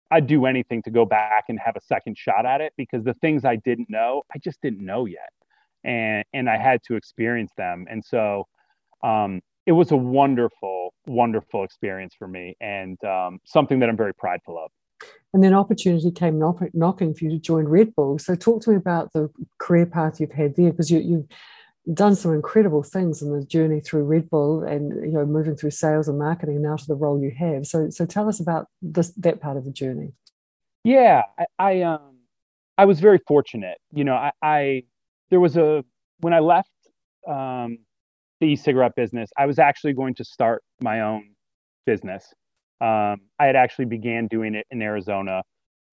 I'd 0.10 0.28
do 0.28 0.46
anything 0.46 0.82
to 0.84 0.92
go 0.92 1.06
back 1.06 1.46
and 1.48 1.60
have 1.64 1.76
a 1.76 1.82
second 1.82 2.18
shot 2.18 2.46
at 2.46 2.60
it 2.62 2.74
because 2.76 3.04
the 3.04 3.14
things 3.16 3.46
I 3.46 3.56
didn't 3.56 3.90
know, 3.90 4.24
I 4.34 4.40
just 4.40 4.62
didn't 4.62 4.86
know 4.86 5.06
yet, 5.06 5.32
and 5.84 6.26
and 6.34 6.50
I 6.50 6.58
had 6.58 6.82
to 6.88 6.96
experience 6.96 7.52
them. 7.58 7.86
And 7.90 8.04
so, 8.04 8.48
um, 9.04 9.42
it 9.66 9.74
was 9.74 9.92
a 9.92 9.98
wonderful, 9.98 10.94
wonderful 11.06 11.64
experience 11.64 12.14
for 12.18 12.28
me 12.28 12.56
and 12.62 13.02
um, 13.04 13.40
something 13.46 13.80
that 13.80 13.90
I'm 13.90 13.98
very 13.98 14.14
prideful 14.14 14.58
of. 14.58 14.72
And 15.34 15.44
then 15.44 15.54
opportunity 15.54 16.12
came 16.12 16.38
knock, 16.40 16.62
knocking 16.74 17.14
for 17.14 17.26
you 17.26 17.32
to 17.32 17.40
join 17.40 17.66
Red 17.66 17.96
Bull. 17.96 18.20
So 18.20 18.36
talk 18.36 18.64
to 18.64 18.72
me 18.72 18.76
about 18.76 19.14
the 19.14 19.30
career 19.60 19.86
path 19.86 20.20
you've 20.20 20.32
had 20.32 20.56
there 20.56 20.72
because 20.72 20.92
you, 20.92 21.00
you've 21.00 21.28
done 21.94 22.16
some 22.16 22.34
incredible 22.34 22.84
things 22.84 23.22
in 23.22 23.32
the 23.32 23.44
journey 23.46 23.80
through 23.80 24.04
Red 24.04 24.30
Bull 24.30 24.64
and 24.64 24.94
you 25.04 25.14
know 25.14 25.26
moving 25.26 25.56
through 25.56 25.72
sales 25.72 26.08
and 26.08 26.20
marketing 26.20 26.62
now 26.62 26.76
to 26.76 26.86
the 26.86 26.96
role 26.96 27.22
you 27.22 27.32
have. 27.38 27.66
So 27.66 27.90
so 27.90 28.06
tell 28.06 28.30
us 28.30 28.40
about 28.40 28.68
this 28.82 29.10
that 29.18 29.42
part 29.42 29.58
of 29.58 29.66
the 29.66 29.72
journey. 29.72 30.12
Yeah, 30.84 31.24
I, 31.40 31.46
I 31.58 31.82
um 31.82 32.18
I 32.78 32.86
was 32.86 33.00
very 33.00 33.20
fortunate. 33.28 33.78
You 33.92 34.04
know, 34.04 34.14
I, 34.14 34.32
I 34.42 34.84
there 35.30 35.40
was 35.40 35.58
a 35.58 35.84
when 36.20 36.34
I 36.34 36.40
left 36.40 36.70
um 37.28 37.80
the 38.42 38.48
e-cigarette 38.48 38.94
business, 38.96 39.30
I 39.38 39.46
was 39.46 39.60
actually 39.60 39.94
going 39.94 40.16
to 40.16 40.26
start 40.26 40.64
my 40.82 41.02
own 41.02 41.30
business. 41.86 42.26
Um, 42.82 43.22
I 43.40 43.46
had 43.46 43.56
actually 43.56 43.86
began 43.86 44.28
doing 44.28 44.56
it 44.56 44.66
in 44.72 44.82
Arizona, 44.82 45.44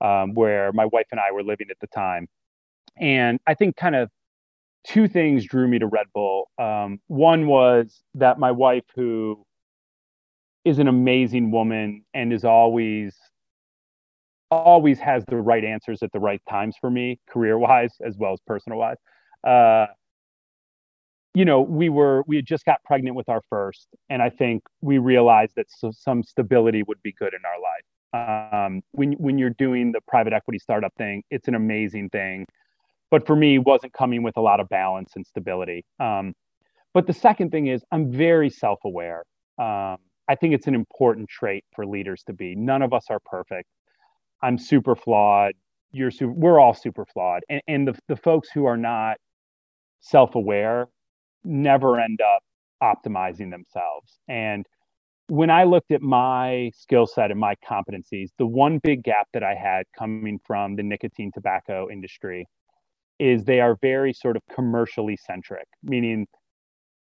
um, 0.00 0.34
where 0.34 0.72
my 0.72 0.86
wife 0.86 1.06
and 1.12 1.20
I 1.20 1.30
were 1.30 1.44
living 1.44 1.68
at 1.70 1.76
the 1.80 1.86
time. 1.88 2.26
And 2.98 3.38
I 3.46 3.54
think 3.54 3.76
kind 3.76 3.94
of 3.94 4.08
two 4.84 5.06
things 5.06 5.44
drew 5.44 5.68
me 5.68 5.78
to 5.78 5.86
Red 5.86 6.06
Bull. 6.14 6.48
Um, 6.58 6.98
one 7.06 7.46
was 7.46 8.02
that 8.14 8.38
my 8.38 8.50
wife, 8.50 8.84
who 8.96 9.44
is 10.64 10.78
an 10.78 10.88
amazing 10.88 11.50
woman 11.50 12.04
and 12.14 12.32
is 12.32 12.44
always 12.44 13.14
always 14.50 14.98
has 14.98 15.22
the 15.28 15.36
right 15.36 15.62
answers 15.62 16.02
at 16.02 16.10
the 16.12 16.18
right 16.18 16.40
times 16.48 16.74
for 16.80 16.90
me, 16.90 17.20
career 17.28 17.58
wise 17.58 17.92
as 18.06 18.16
well 18.16 18.32
as 18.32 18.40
personal 18.46 18.78
wise. 18.78 18.96
Uh, 19.46 19.86
you 21.38 21.44
know, 21.44 21.60
we 21.60 21.88
were 21.88 22.24
we 22.26 22.34
had 22.34 22.46
just 22.46 22.64
got 22.64 22.82
pregnant 22.82 23.14
with 23.14 23.28
our 23.28 23.42
first, 23.48 23.86
and 24.10 24.20
I 24.20 24.28
think 24.28 24.64
we 24.80 24.98
realized 24.98 25.52
that 25.54 25.66
so, 25.70 25.92
some 25.92 26.24
stability 26.24 26.82
would 26.82 27.00
be 27.00 27.12
good 27.12 27.32
in 27.32 27.42
our 27.44 27.60
life. 27.70 28.64
Um, 28.64 28.82
when 28.90 29.12
when 29.12 29.38
you're 29.38 29.50
doing 29.50 29.92
the 29.92 30.00
private 30.08 30.32
equity 30.32 30.58
startup 30.58 30.92
thing, 30.98 31.22
it's 31.30 31.46
an 31.46 31.54
amazing 31.54 32.08
thing, 32.08 32.44
but 33.12 33.24
for 33.24 33.36
me, 33.36 33.60
wasn't 33.60 33.92
coming 33.92 34.24
with 34.24 34.36
a 34.36 34.40
lot 34.40 34.58
of 34.58 34.68
balance 34.68 35.12
and 35.14 35.24
stability. 35.24 35.84
Um, 36.00 36.34
but 36.92 37.06
the 37.06 37.12
second 37.12 37.52
thing 37.52 37.68
is, 37.68 37.84
I'm 37.92 38.10
very 38.10 38.50
self 38.50 38.80
aware. 38.84 39.22
Um, 39.60 39.98
I 40.28 40.34
think 40.40 40.54
it's 40.54 40.66
an 40.66 40.74
important 40.74 41.28
trait 41.28 41.64
for 41.72 41.86
leaders 41.86 42.24
to 42.24 42.32
be. 42.32 42.56
None 42.56 42.82
of 42.82 42.92
us 42.92 43.04
are 43.10 43.20
perfect. 43.24 43.68
I'm 44.42 44.58
super 44.58 44.96
flawed. 44.96 45.52
You're 45.92 46.10
super, 46.10 46.32
we're 46.32 46.58
all 46.58 46.74
super 46.74 47.06
flawed. 47.06 47.42
And, 47.48 47.62
and 47.68 47.86
the, 47.86 47.94
the 48.08 48.16
folks 48.16 48.48
who 48.52 48.64
are 48.64 48.76
not 48.76 49.18
self 50.00 50.34
aware 50.34 50.88
never 51.44 52.00
end 52.00 52.20
up 52.20 52.42
optimizing 52.82 53.50
themselves. 53.50 54.18
And 54.28 54.66
when 55.28 55.50
I 55.50 55.64
looked 55.64 55.90
at 55.92 56.00
my 56.00 56.70
skill 56.74 57.06
set 57.06 57.30
and 57.30 57.38
my 57.38 57.54
competencies, 57.68 58.30
the 58.38 58.46
one 58.46 58.78
big 58.78 59.02
gap 59.02 59.28
that 59.34 59.42
I 59.42 59.54
had 59.54 59.84
coming 59.96 60.38
from 60.46 60.76
the 60.76 60.82
nicotine 60.82 61.30
tobacco 61.32 61.88
industry 61.90 62.46
is 63.18 63.44
they 63.44 63.60
are 63.60 63.76
very 63.82 64.12
sort 64.12 64.36
of 64.36 64.42
commercially 64.54 65.16
centric, 65.16 65.66
meaning 65.82 66.26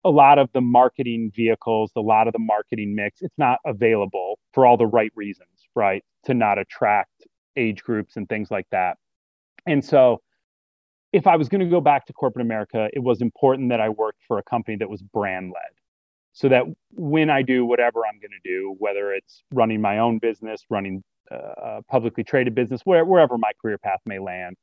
a 0.05 0.09
lot 0.09 0.39
of 0.39 0.49
the 0.53 0.61
marketing 0.61 1.31
vehicles, 1.35 1.91
a 1.95 2.01
lot 2.01 2.27
of 2.27 2.33
the 2.33 2.39
marketing 2.39 2.95
mix, 2.95 3.21
it's 3.21 3.37
not 3.37 3.59
available 3.65 4.39
for 4.53 4.65
all 4.65 4.77
the 4.77 4.87
right 4.87 5.11
reasons, 5.15 5.67
right? 5.75 6.03
To 6.25 6.33
not 6.33 6.57
attract 6.57 7.27
age 7.57 7.83
groups 7.83 8.15
and 8.15 8.27
things 8.29 8.49
like 8.49 8.67
that. 8.71 8.97
And 9.67 9.83
so 9.83 10.21
if 11.11 11.27
I 11.27 11.35
was 11.35 11.49
going 11.49 11.61
to 11.61 11.67
go 11.67 11.81
back 11.81 12.05
to 12.07 12.13
corporate 12.13 12.45
America, 12.45 12.89
it 12.93 12.99
was 12.99 13.21
important 13.21 13.69
that 13.69 13.81
I 13.81 13.89
worked 13.89 14.21
for 14.27 14.37
a 14.37 14.43
company 14.43 14.77
that 14.77 14.89
was 14.89 15.01
brand 15.01 15.47
led. 15.47 15.73
So 16.33 16.47
that 16.49 16.63
when 16.91 17.29
I 17.29 17.41
do 17.41 17.65
whatever 17.65 18.01
I'm 18.05 18.19
going 18.19 18.31
to 18.31 18.49
do, 18.49 18.75
whether 18.77 19.11
it's 19.11 19.43
running 19.51 19.81
my 19.81 19.97
own 19.97 20.19
business, 20.19 20.61
running 20.69 21.03
a 21.31 21.81
publicly 21.89 22.23
traded 22.23 22.55
business, 22.55 22.81
where, 22.85 23.03
wherever 23.05 23.37
my 23.37 23.51
career 23.61 23.77
path 23.77 23.99
may 24.05 24.19
land, 24.19 24.55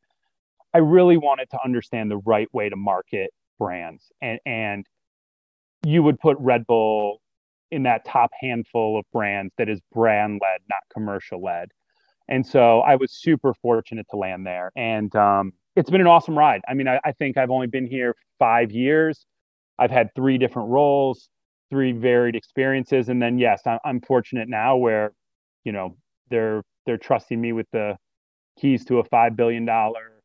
I 0.72 0.78
really 0.78 1.16
wanted 1.16 1.50
to 1.50 1.58
understand 1.64 2.10
the 2.10 2.18
right 2.18 2.48
way 2.52 2.68
to 2.68 2.76
market 2.76 3.30
brands. 3.58 4.10
And, 4.22 4.38
and 4.46 4.86
you 5.84 6.02
would 6.02 6.18
put 6.20 6.36
Red 6.38 6.66
Bull 6.66 7.20
in 7.70 7.82
that 7.82 8.04
top 8.04 8.30
handful 8.40 8.98
of 8.98 9.04
brands 9.12 9.52
that 9.58 9.68
is 9.68 9.80
brand 9.92 10.40
led, 10.42 10.60
not 10.68 10.80
commercial 10.92 11.42
led. 11.42 11.70
And 12.28 12.46
so 12.46 12.80
I 12.80 12.96
was 12.96 13.12
super 13.12 13.54
fortunate 13.54 14.06
to 14.10 14.16
land 14.16 14.46
there. 14.46 14.70
And 14.76 15.14
um, 15.16 15.52
it's 15.76 15.90
been 15.90 16.00
an 16.00 16.06
awesome 16.06 16.36
ride. 16.36 16.62
I 16.68 16.74
mean, 16.74 16.88
I, 16.88 16.98
I, 17.04 17.12
think 17.12 17.36
I've 17.36 17.50
only 17.50 17.66
been 17.66 17.86
here 17.86 18.16
five 18.38 18.72
years. 18.72 19.26
I've 19.78 19.90
had 19.90 20.08
three 20.16 20.38
different 20.38 20.70
roles, 20.70 21.28
three 21.70 21.92
varied 21.92 22.34
experiences. 22.34 23.08
And 23.10 23.20
then, 23.20 23.38
yes, 23.38 23.62
I'm, 23.66 23.78
I'm 23.84 24.00
fortunate 24.00 24.48
now 24.48 24.76
where, 24.76 25.12
you 25.64 25.72
know, 25.72 25.96
they're 26.30 26.62
they're 26.86 26.96
trusting 26.96 27.40
me 27.40 27.52
with 27.52 27.66
the 27.72 27.96
keys 28.58 28.84
to 28.86 28.98
a 28.98 29.04
five 29.04 29.36
billion 29.36 29.64
dollar 29.64 30.22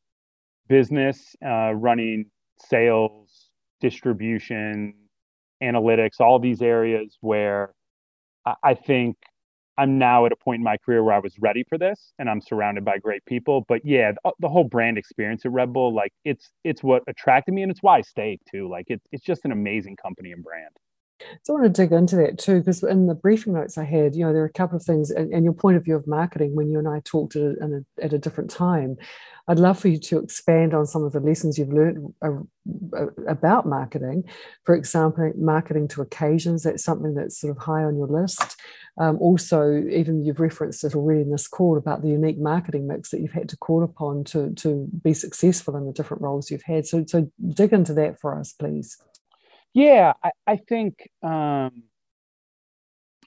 business, 0.68 1.36
uh, 1.46 1.74
running 1.74 2.26
sales, 2.70 3.50
distribution, 3.82 4.94
analytics, 5.62 6.20
all 6.20 6.40
these 6.40 6.62
areas 6.62 7.18
where 7.22 7.74
I 8.64 8.74
think 8.74 9.18
I'm 9.82 9.98
now 9.98 10.28
at 10.28 10.32
a 10.32 10.36
point 10.36 10.60
in 10.60 10.64
my 10.64 10.78
career 10.78 11.04
where 11.04 11.16
I 11.16 11.20
was 11.20 11.34
ready 11.40 11.64
for 11.68 11.76
this 11.76 12.14
and 12.20 12.30
I'm 12.30 12.40
surrounded 12.40 12.86
by 12.86 13.00
great 13.00 13.26
people. 13.26 13.66
But 13.68 13.82
yeah, 13.84 14.12
the, 14.12 14.32
the, 14.40 14.48
whole 14.48 14.64
brand 14.64 15.00
experience 15.00 15.44
at 15.44 15.52
Red 15.52 15.74
Bull, 15.74 15.92
like 15.96 16.14
it's 16.24 16.52
it's 16.64 16.84
what 16.84 17.02
attracted 17.08 17.56
me 17.56 17.64
and 17.64 17.72
it's 17.72 17.82
why 17.82 17.98
I 17.98 18.02
stayed 18.02 18.42
too. 18.48 18.70
Like 18.70 18.86
it's 18.90 19.08
it's 19.12 19.26
just 19.26 19.44
an 19.44 19.52
amazing 19.52 19.96
company 19.96 20.34
and 20.34 20.44
brand. 20.44 20.70
So 21.44 21.54
I 21.54 21.60
want 21.60 21.74
to 21.74 21.82
dig 21.82 21.92
into 21.92 22.16
that 22.18 22.38
too, 22.38 22.60
because 22.60 22.84
in 22.84 23.08
the 23.08 23.16
briefing 23.16 23.54
notes 23.54 23.78
I 23.78 23.84
had, 23.84 24.16
you 24.16 24.26
know, 24.26 24.34
there 24.34 24.44
are 24.44 24.46
a 24.46 24.54
couple 24.54 24.78
of 24.78 24.84
things, 24.84 25.12
and, 25.12 25.34
and 25.34 25.44
your 25.44 25.54
point 25.54 25.78
of 25.78 25.84
view 25.84 25.96
of 25.96 26.08
marketing 26.08 26.56
when 26.56 26.70
you 26.70 26.80
and 26.80 26.88
I 26.88 27.02
talked 27.04 27.36
at 27.36 27.42
a, 27.42 27.86
at 28.02 28.14
a 28.14 28.20
different 28.20 28.50
time. 28.50 28.98
I'd 29.48 29.60
love 29.60 29.80
for 29.80 29.88
you 29.88 29.98
to 29.98 30.20
expand 30.20 30.74
on 30.74 30.86
some 30.86 31.04
of 31.04 31.14
the 31.14 31.20
lessons 31.20 31.58
you've 31.58 31.74
learned 31.74 32.14
about 33.28 33.66
marketing. 33.66 34.24
For 34.64 34.76
example, 34.76 35.34
marketing 35.36 35.88
to 35.90 36.02
occasions, 36.02 36.64
that's 36.64 36.84
something 36.84 37.16
that's 37.16 37.42
sort 37.42 37.58
of 37.58 37.64
high 37.64 37.84
on 37.84 37.98
your 37.98 38.08
list. 38.08 38.56
Um, 39.00 39.18
also, 39.20 39.84
even 39.90 40.24
you've 40.24 40.40
referenced 40.40 40.84
it 40.84 40.96
already 40.96 41.22
in 41.22 41.32
this 41.32 41.48
call 41.48 41.78
about 41.78 42.02
the 42.02 42.10
unique 42.10 42.40
marketing 42.40 42.88
mix 42.88 43.10
that 43.10 43.20
you've 43.20 43.32
had 43.32 43.50
to 43.50 43.58
call 43.58 43.84
upon 43.84 44.24
to, 44.26 44.54
to 44.56 44.88
be 45.04 45.14
successful 45.14 45.76
in 45.76 45.86
the 45.86 45.94
different 45.94 46.22
roles 46.22 46.52
you've 46.52 46.64
had. 46.64 46.86
So, 46.86 47.04
so 47.08 47.30
dig 47.50 47.74
into 47.74 47.94
that 47.96 48.20
for 48.22 48.38
us, 48.40 48.54
please. 48.54 48.98
Yeah, 49.74 50.14
I, 50.24 50.32
I 50.48 50.56
think 50.58 50.96
um, 51.24 51.84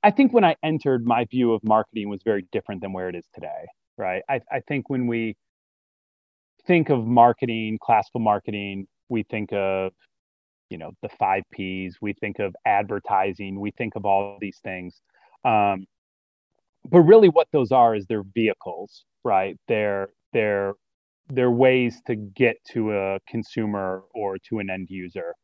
I 0.02 0.10
think 0.10 0.32
when 0.32 0.44
I 0.44 0.56
entered, 0.62 1.04
my 1.06 1.24
view 1.24 1.52
of 1.52 1.64
marketing 1.64 2.08
was 2.08 2.22
very 2.24 2.46
different 2.52 2.82
than 2.82 2.92
where 2.92 3.08
it 3.08 3.14
is 3.14 3.26
today. 3.34 3.66
Right. 3.96 4.22
I, 4.28 4.40
I 4.50 4.60
think 4.60 4.90
when 4.90 5.06
we 5.06 5.36
think 6.66 6.90
of 6.90 7.06
marketing, 7.06 7.78
classical 7.82 8.20
marketing, 8.20 8.86
we 9.08 9.22
think 9.24 9.52
of 9.52 9.92
you 10.70 10.78
know 10.78 10.92
the 11.02 11.08
five 11.10 11.44
P's. 11.52 11.98
We 12.00 12.14
think 12.14 12.38
of 12.40 12.54
advertising. 12.66 13.60
We 13.60 13.72
think 13.72 13.96
of 13.96 14.04
all 14.06 14.34
of 14.34 14.40
these 14.40 14.58
things. 14.64 15.00
Um, 15.44 15.86
but 16.90 17.00
really, 17.00 17.28
what 17.28 17.48
those 17.52 17.72
are 17.72 17.94
is 17.94 18.06
they're 18.06 18.24
vehicles, 18.34 19.04
right? 19.24 19.56
They're 19.68 20.08
they're 20.32 20.74
they're 21.28 21.50
ways 21.50 22.02
to 22.06 22.16
get 22.16 22.56
to 22.72 22.92
a 22.92 23.20
consumer 23.28 24.02
or 24.14 24.38
to 24.50 24.58
an 24.58 24.70
end 24.70 24.88
user 24.90 25.34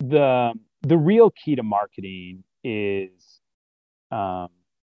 the 0.00 0.52
the 0.82 0.98
real 0.98 1.30
key 1.30 1.56
to 1.56 1.62
marketing 1.62 2.44
is 2.62 3.40
um, 4.10 4.48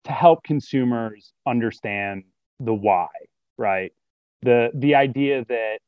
to 0.04 0.12
help 0.12 0.42
consumers 0.44 1.32
understand 1.46 2.24
the 2.58 2.74
why, 2.74 3.08
right? 3.58 3.92
The 4.42 4.70
the 4.74 4.94
idea 4.94 5.44
that 5.46 5.78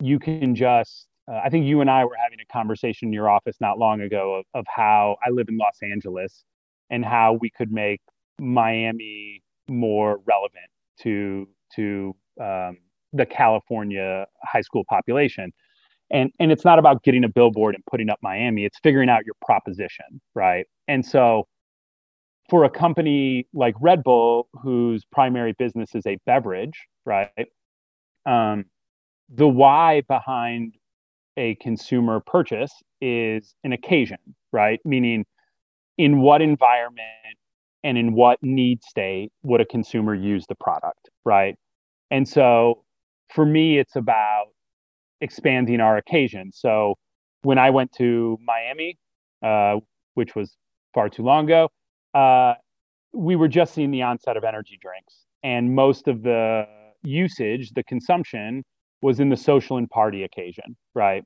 you 0.00 0.18
can 0.18 0.54
just 0.54 1.08
uh, 1.30 1.40
I 1.44 1.50
think 1.50 1.66
you 1.66 1.80
and 1.80 1.90
I 1.90 2.04
were 2.04 2.16
having 2.22 2.38
a 2.40 2.52
conversation 2.52 3.08
in 3.08 3.12
your 3.12 3.28
office 3.28 3.56
not 3.60 3.78
long 3.78 4.00
ago 4.00 4.36
of, 4.36 4.44
of 4.54 4.66
how 4.68 5.16
I 5.24 5.30
live 5.30 5.48
in 5.48 5.58
Los 5.58 5.78
Angeles 5.82 6.44
and 6.90 7.04
how 7.04 7.34
we 7.40 7.50
could 7.50 7.70
make 7.70 8.00
Miami 8.38 9.42
more 9.68 10.20
relevant 10.26 10.70
to 11.00 11.48
to 11.76 12.14
um, 12.40 12.78
the 13.12 13.26
California 13.26 14.26
high 14.42 14.60
school 14.60 14.84
population 14.88 15.52
and 16.10 16.30
and 16.38 16.50
it's 16.52 16.64
not 16.64 16.78
about 16.78 17.02
getting 17.02 17.24
a 17.24 17.28
billboard 17.28 17.74
and 17.74 17.84
putting 17.90 18.08
up 18.08 18.18
miami 18.22 18.64
it's 18.64 18.78
figuring 18.82 19.08
out 19.08 19.24
your 19.24 19.34
proposition 19.44 20.20
right? 20.34 20.66
And 20.86 21.04
so 21.04 21.46
for 22.48 22.64
a 22.64 22.70
company 22.70 23.46
like 23.52 23.74
red 23.80 24.02
bull 24.02 24.48
whose 24.62 25.04
primary 25.12 25.54
business 25.58 25.94
is 25.94 26.06
a 26.06 26.16
beverage 26.26 26.86
right 27.04 27.30
um, 28.26 28.64
the 29.34 29.48
why 29.48 30.02
behind 30.08 30.74
a 31.36 31.54
consumer 31.56 32.20
purchase 32.20 32.72
is 33.00 33.54
an 33.64 33.72
occasion 33.72 34.18
right? 34.52 34.80
Meaning 34.84 35.24
in 35.98 36.20
what 36.20 36.40
environment 36.40 37.02
and 37.84 37.98
in 37.98 38.14
what 38.14 38.38
need 38.42 38.82
state 38.82 39.30
would 39.42 39.60
a 39.60 39.64
consumer 39.66 40.14
use 40.14 40.46
the 40.48 40.54
product 40.54 41.10
right? 41.24 41.56
And 42.10 42.26
so 42.26 42.84
for 43.34 43.44
me 43.44 43.78
it's 43.78 43.96
about 43.96 44.46
expanding 45.20 45.80
our 45.80 45.96
occasion. 45.96 46.50
So 46.52 46.94
when 47.42 47.58
I 47.58 47.70
went 47.70 47.92
to 47.98 48.38
Miami, 48.44 48.98
uh, 49.42 49.76
which 50.14 50.34
was 50.34 50.56
far 50.94 51.08
too 51.08 51.22
long 51.22 51.44
ago, 51.44 51.70
uh, 52.14 52.54
we 53.12 53.36
were 53.36 53.48
just 53.48 53.74
seeing 53.74 53.90
the 53.90 54.02
onset 54.02 54.36
of 54.36 54.44
energy 54.44 54.78
drinks, 54.80 55.24
and 55.42 55.74
most 55.74 56.08
of 56.08 56.22
the 56.22 56.66
usage, 57.02 57.70
the 57.72 57.82
consumption, 57.84 58.64
was 59.02 59.20
in 59.20 59.28
the 59.28 59.36
social 59.36 59.76
and 59.76 59.88
party 59.88 60.24
occasion, 60.24 60.76
right? 60.94 61.22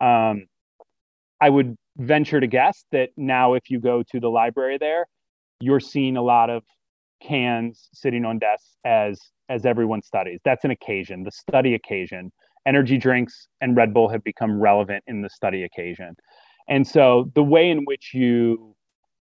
Um, 0.00 0.46
I 1.40 1.50
would 1.50 1.76
venture 1.98 2.40
to 2.40 2.46
guess 2.46 2.84
that 2.92 3.10
now, 3.16 3.54
if 3.54 3.68
you 3.68 3.80
go 3.80 4.02
to 4.12 4.20
the 4.20 4.28
library 4.28 4.78
there, 4.78 5.06
you're 5.60 5.80
seeing 5.80 6.16
a 6.16 6.22
lot 6.22 6.50
of 6.50 6.62
cans 7.22 7.88
sitting 7.92 8.24
on 8.24 8.38
desks 8.38 8.76
as 8.84 9.20
as 9.48 9.64
everyone 9.64 10.02
studies. 10.02 10.40
That's 10.44 10.64
an 10.64 10.70
occasion, 10.70 11.22
the 11.22 11.30
study 11.30 11.74
occasion 11.74 12.32
energy 12.66 12.98
drinks 12.98 13.48
and 13.60 13.76
Red 13.76 13.94
Bull 13.94 14.08
have 14.08 14.24
become 14.24 14.60
relevant 14.60 15.04
in 15.06 15.22
the 15.22 15.30
study 15.30 15.62
occasion. 15.62 16.16
And 16.68 16.86
so 16.86 17.30
the 17.34 17.42
way 17.42 17.70
in 17.70 17.84
which 17.84 18.12
you 18.12 18.74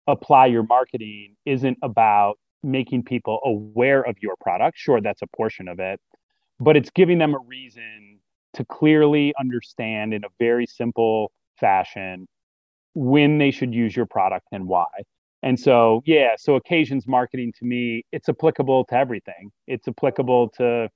apply 0.06 0.46
your 0.46 0.62
marketing 0.62 1.36
isn't 1.44 1.78
about 1.82 2.38
making 2.62 3.02
people 3.02 3.40
aware 3.44 4.02
of 4.02 4.16
your 4.22 4.34
product. 4.40 4.78
Sure, 4.78 5.00
that's 5.00 5.22
a 5.22 5.26
portion 5.36 5.68
of 5.68 5.80
it, 5.80 6.00
but 6.60 6.76
it's 6.76 6.90
giving 6.90 7.18
them 7.18 7.34
a 7.34 7.38
reason 7.46 8.18
to 8.54 8.64
clearly 8.64 9.34
understand 9.40 10.14
in 10.14 10.24
a 10.24 10.28
very 10.38 10.66
simple 10.66 11.32
fashion 11.58 12.26
when 12.94 13.38
they 13.38 13.50
should 13.50 13.74
use 13.74 13.96
your 13.96 14.06
product 14.06 14.46
and 14.52 14.66
why. 14.66 14.86
And 15.42 15.58
so, 15.58 16.02
yeah, 16.04 16.34
so 16.38 16.54
occasions 16.54 17.06
marketing 17.08 17.52
to 17.58 17.64
me, 17.64 18.04
it's 18.12 18.28
applicable 18.28 18.84
to 18.86 18.94
everything. 18.94 19.50
It's 19.66 19.88
applicable 19.88 20.50
to 20.58 20.88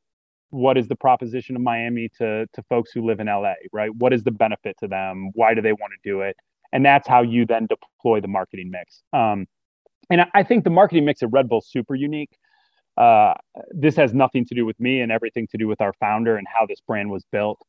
what 0.51 0.79
is 0.79 0.89
the 0.89 0.97
proposition 0.97 1.57
of 1.57 1.63
Miami 1.63 2.09
to 2.19 2.47
to 2.53 2.63
folks 2.69 2.91
who 2.93 3.05
live 3.05 3.21
in 3.21 3.27
LA, 3.27 3.55
right? 3.73 3.95
What 3.95 4.13
is 4.13 4.23
the 4.23 4.31
benefit 4.31 4.77
to 4.81 4.89
them? 4.89 5.31
Why 5.35 5.55
do 5.55 5.61
they 5.61 5.73
want 5.73 5.93
to 5.93 6.09
do 6.09 6.21
it? 6.21 6.37
And 6.73 6.85
that's 6.85 7.09
how 7.09 7.23
you 7.23 7.47
then 7.47 7.67
deploy 7.67 8.21
the 8.21 8.29
marketing 8.29 8.71
mix. 8.71 9.03
Um, 9.13 9.47
and 10.11 10.27
I, 10.35 10.43
think 10.43 10.65
the 10.65 10.71
marketing 10.71 11.05
mix 11.05 11.23
at 11.23 11.31
Red 11.33 11.49
Bull 11.49 11.61
super 11.61 11.95
unique. 11.95 12.37
Uh, 12.97 13.35
this 13.71 13.97
has 13.97 14.15
nothing 14.15 14.45
to 14.47 14.55
do 14.55 14.65
with 14.65 14.79
me 14.81 15.01
and 15.01 15.11
everything 15.13 15.47
to 15.51 15.59
do 15.59 15.69
with 15.69 15.81
our 15.81 15.93
founder 15.95 16.37
and 16.37 16.47
how 16.53 16.65
this 16.67 16.81
brand 16.87 17.11
was 17.11 17.25
built. 17.31 17.61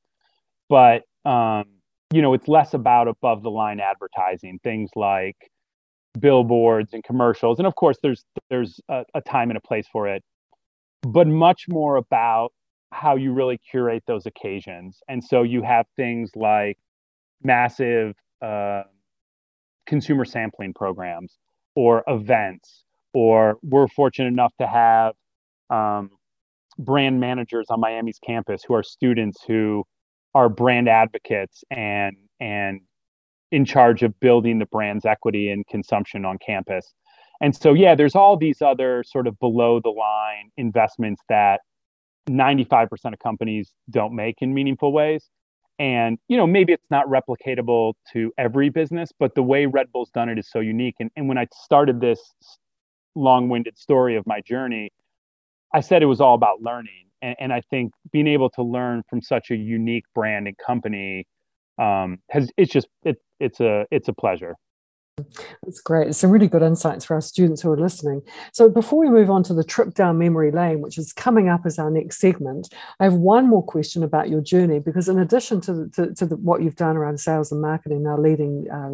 But 0.70 1.04
um, 1.26 1.66
you 2.14 2.22
know, 2.22 2.34
it's 2.34 2.48
less 2.48 2.74
about 2.74 3.08
above 3.08 3.44
the 3.44 3.52
line 3.52 3.80
advertising, 3.80 4.60
things 4.64 4.90
like 4.96 5.36
billboards 6.20 6.94
and 6.94 7.04
commercials, 7.04 7.60
and 7.60 7.68
of 7.68 7.76
course, 7.76 7.98
there's 8.02 8.24
there's 8.50 8.80
a, 8.90 9.04
a 9.14 9.22
time 9.22 9.50
and 9.50 9.58
a 9.58 9.62
place 9.62 9.88
for 9.92 10.08
it, 10.08 10.24
but 11.02 11.28
much 11.28 11.66
more 11.68 11.98
about 11.98 12.54
how 12.92 13.16
you 13.16 13.34
really 13.34 13.60
curate 13.70 14.04
those 14.08 14.26
occasions. 14.26 15.00
And 15.08 15.24
so 15.24 15.44
you 15.44 15.62
have 15.62 15.86
things 15.96 16.32
like 16.36 16.78
massive 17.44 18.16
uh, 18.42 18.84
consumer 19.86 20.26
sampling 20.26 20.74
programs 20.74 21.38
or 21.76 22.04
events, 22.08 22.84
or 23.14 23.58
we're 23.62 23.88
fortunate 23.88 24.30
enough 24.30 24.54
to 24.60 24.68
have 24.68 25.14
um, 25.70 26.12
brand 26.80 27.20
managers 27.20 27.68
on 27.70 27.80
Miami's 27.80 28.20
campus 28.26 28.64
who 28.68 28.74
are 28.74 28.84
students 28.84 29.44
who 29.48 29.84
are 30.34 30.50
brand 30.50 30.88
advocates 30.88 31.64
and 31.72 32.16
and 32.40 32.82
in 33.52 33.66
charge 33.66 34.04
of 34.04 34.20
building 34.20 34.60
the 34.60 34.66
brand's 34.66 35.06
equity 35.06 35.50
and 35.50 35.66
consumption 35.68 36.26
on 36.26 36.38
campus. 36.46 36.94
And 37.42 37.56
so 37.56 37.74
yeah, 37.74 37.96
there's 37.96 38.16
all 38.16 38.38
these 38.38 38.62
other 38.62 39.04
sort 39.04 39.26
of 39.28 39.40
below 39.40 39.80
the 39.80 39.90
line 39.90 40.52
investments 40.58 41.22
that 41.30 41.62
95% 42.30 42.90
of 43.14 43.20
companies 43.20 43.74
don't 43.90 44.16
make 44.16 44.38
in 44.42 44.54
meaningful 44.54 44.94
ways. 44.94 45.30
And 45.80 46.18
you 46.28 46.38
know 46.38 46.48
maybe 46.48 46.74
it's 46.74 46.90
not 46.92 47.08
replicatable 47.08 47.94
to 48.14 48.32
every 48.38 48.70
business 48.70 49.12
but 49.20 49.36
the 49.36 49.44
way 49.44 49.66
red 49.68 49.92
bull's 49.92 50.10
done 50.12 50.30
it 50.30 50.40
is 50.40 50.50
so 50.50 50.60
unique. 50.60 50.96
And, 51.00 51.12
and 51.16 51.28
when 51.28 51.38
i 51.38 51.48
started 51.54 52.02
this 52.02 52.20
long-winded 53.16 53.78
story 53.78 54.16
of 54.18 54.26
my 54.28 54.42
journey 54.42 54.90
i 55.74 55.82
said 55.82 56.04
it 56.04 56.08
was 56.08 56.22
all 56.22 56.36
about 56.36 56.62
learning. 56.62 57.06
And, 57.22 57.36
and 57.40 57.54
i 57.54 57.62
think 57.70 57.94
being 58.12 58.28
able 58.28 58.50
to 58.52 58.64
learn 58.64 59.04
from 59.10 59.22
such 59.22 59.52
a 59.52 59.56
unique 59.58 60.06
brand 60.16 60.48
and 60.48 60.58
company 60.58 61.26
um, 61.80 62.20
has 62.32 62.50
it's 62.58 62.72
just 62.72 62.88
it, 63.04 63.18
it's 63.40 63.60
a 63.62 63.86
it's 63.92 64.08
a 64.10 64.14
pleasure 64.14 64.56
that's 65.64 65.82
great. 65.82 66.14
Some 66.14 66.30
really 66.30 66.48
good 66.48 66.62
insights 66.62 67.06
for 67.06 67.16
our 67.16 67.22
students 67.22 67.62
who 67.62 67.72
are 67.72 67.78
listening. 67.78 68.22
So, 68.54 68.70
before 68.70 69.00
we 69.00 69.10
move 69.10 69.30
on 69.30 69.44
to 69.44 69.54
the 69.54 69.64
trip 69.64 69.94
down 69.96 70.18
memory 70.18 70.52
lane, 70.52 70.82
which 70.82 70.98
is 70.98 71.12
coming 71.12 71.50
up 71.50 71.62
as 71.66 71.80
our 71.80 71.90
next 71.90 72.20
segment, 72.20 72.70
I 73.00 73.06
have 73.06 73.16
one 73.16 73.48
more 73.48 73.64
question 73.64 74.04
about 74.04 74.30
your 74.30 74.42
journey 74.42 74.80
because, 74.80 75.10
in 75.10 75.18
addition 75.18 75.62
to, 75.62 75.90
to, 75.96 76.14
to 76.14 76.26
the, 76.26 76.36
what 76.38 76.62
you've 76.62 76.76
done 76.76 76.98
around 76.98 77.20
sales 77.20 77.52
and 77.52 77.62
marketing, 77.62 78.04
now 78.04 78.18
leading 78.18 78.70
uh, 78.70 78.90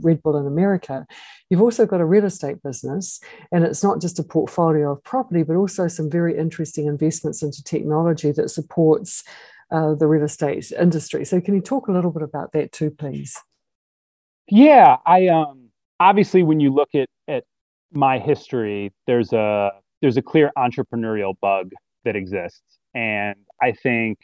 Red 0.00 0.22
Bull 0.22 0.36
in 0.36 0.46
America, 0.46 1.06
you've 1.50 1.62
also 1.62 1.86
got 1.86 2.00
a 2.00 2.06
real 2.06 2.24
estate 2.24 2.62
business. 2.62 3.20
And 3.50 3.64
it's 3.64 3.82
not 3.82 4.00
just 4.00 4.18
a 4.18 4.24
portfolio 4.24 4.92
of 4.92 5.02
property, 5.02 5.42
but 5.42 5.56
also 5.56 5.88
some 5.88 6.08
very 6.08 6.38
interesting 6.38 6.86
investments 6.86 7.42
into 7.42 7.64
technology 7.64 8.30
that 8.32 8.50
supports 8.50 9.24
uh, 9.70 9.94
the 9.94 10.06
real 10.06 10.24
estate 10.24 10.70
industry. 10.78 11.24
So, 11.24 11.40
can 11.40 11.54
you 11.54 11.60
talk 11.60 11.88
a 11.88 11.92
little 11.92 12.12
bit 12.12 12.22
about 12.22 12.52
that 12.52 12.70
too, 12.70 12.90
please? 12.90 13.36
Yeah, 14.48 14.96
I 15.06 15.28
um 15.28 15.70
obviously 16.00 16.42
when 16.42 16.60
you 16.60 16.72
look 16.72 16.94
at 16.94 17.08
at 17.28 17.44
my 17.92 18.18
history, 18.18 18.92
there's 19.06 19.32
a 19.32 19.70
there's 20.00 20.16
a 20.16 20.22
clear 20.22 20.50
entrepreneurial 20.56 21.34
bug 21.40 21.70
that 22.04 22.16
exists, 22.16 22.78
and 22.94 23.36
I 23.62 23.72
think 23.72 24.18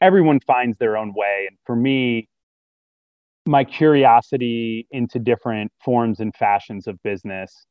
everyone 0.00 0.40
finds 0.40 0.78
their 0.78 0.96
own 0.96 1.12
way. 1.14 1.46
And 1.48 1.56
for 1.66 1.74
me, 1.76 2.28
my 3.46 3.64
curiosity 3.64 4.86
into 4.90 5.18
different 5.18 5.70
forms 5.84 6.20
and 6.20 6.34
fashions 6.34 6.86
of 6.86 7.02
business, 7.02 7.66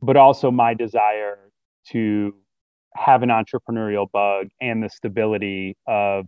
but 0.00 0.16
also 0.16 0.50
my 0.50 0.74
desire 0.74 1.50
to 1.90 2.34
have 2.96 3.22
an 3.22 3.28
entrepreneurial 3.28 4.10
bug 4.10 4.48
and 4.60 4.82
the 4.82 4.88
stability 4.88 5.76
of 5.86 6.26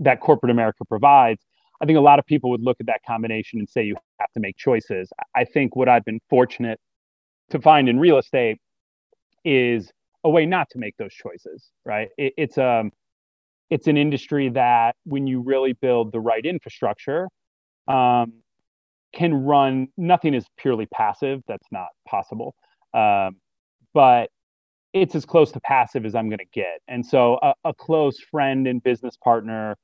that 0.00 0.20
corporate 0.20 0.50
America 0.50 0.84
provides 0.86 1.42
I 1.80 1.86
think 1.86 1.98
a 1.98 2.02
lot 2.02 2.18
of 2.18 2.26
people 2.26 2.50
would 2.50 2.62
look 2.62 2.78
at 2.80 2.86
that 2.86 3.00
combination 3.06 3.58
and 3.58 3.68
say 3.68 3.84
you 3.84 3.96
have 4.18 4.30
to 4.32 4.40
make 4.40 4.56
choices. 4.56 5.10
I 5.34 5.44
think 5.44 5.76
what 5.76 5.88
I've 5.88 6.04
been 6.04 6.20
fortunate 6.30 6.80
to 7.50 7.60
find 7.60 7.88
in 7.88 7.98
real 7.98 8.18
estate 8.18 8.58
is 9.44 9.90
a 10.24 10.30
way 10.30 10.46
not 10.46 10.68
to 10.70 10.78
make 10.78 10.96
those 10.96 11.12
choices, 11.12 11.70
right? 11.84 12.08
It, 12.18 12.34
it's 12.36 12.58
um 12.58 12.92
it's 13.70 13.88
an 13.88 13.96
industry 13.96 14.48
that 14.50 14.96
when 15.04 15.26
you 15.26 15.40
really 15.40 15.72
build 15.72 16.12
the 16.12 16.20
right 16.20 16.44
infrastructure, 16.44 17.28
um, 17.88 18.34
can 19.12 19.34
run 19.34 19.88
nothing 19.96 20.34
is 20.34 20.46
purely 20.56 20.86
passive. 20.86 21.42
That's 21.48 21.66
not 21.72 21.88
possible. 22.06 22.54
Um, 22.94 23.36
but 23.94 24.30
it's 24.92 25.14
as 25.14 25.24
close 25.24 25.52
to 25.52 25.60
passive 25.60 26.04
as 26.04 26.14
I'm 26.14 26.28
going 26.28 26.38
to 26.38 26.44
get. 26.52 26.80
And 26.88 27.04
so 27.04 27.38
a, 27.42 27.54
a 27.64 27.74
close 27.74 28.18
friend 28.20 28.66
and 28.66 28.82
business 28.82 29.16
partner 29.16 29.76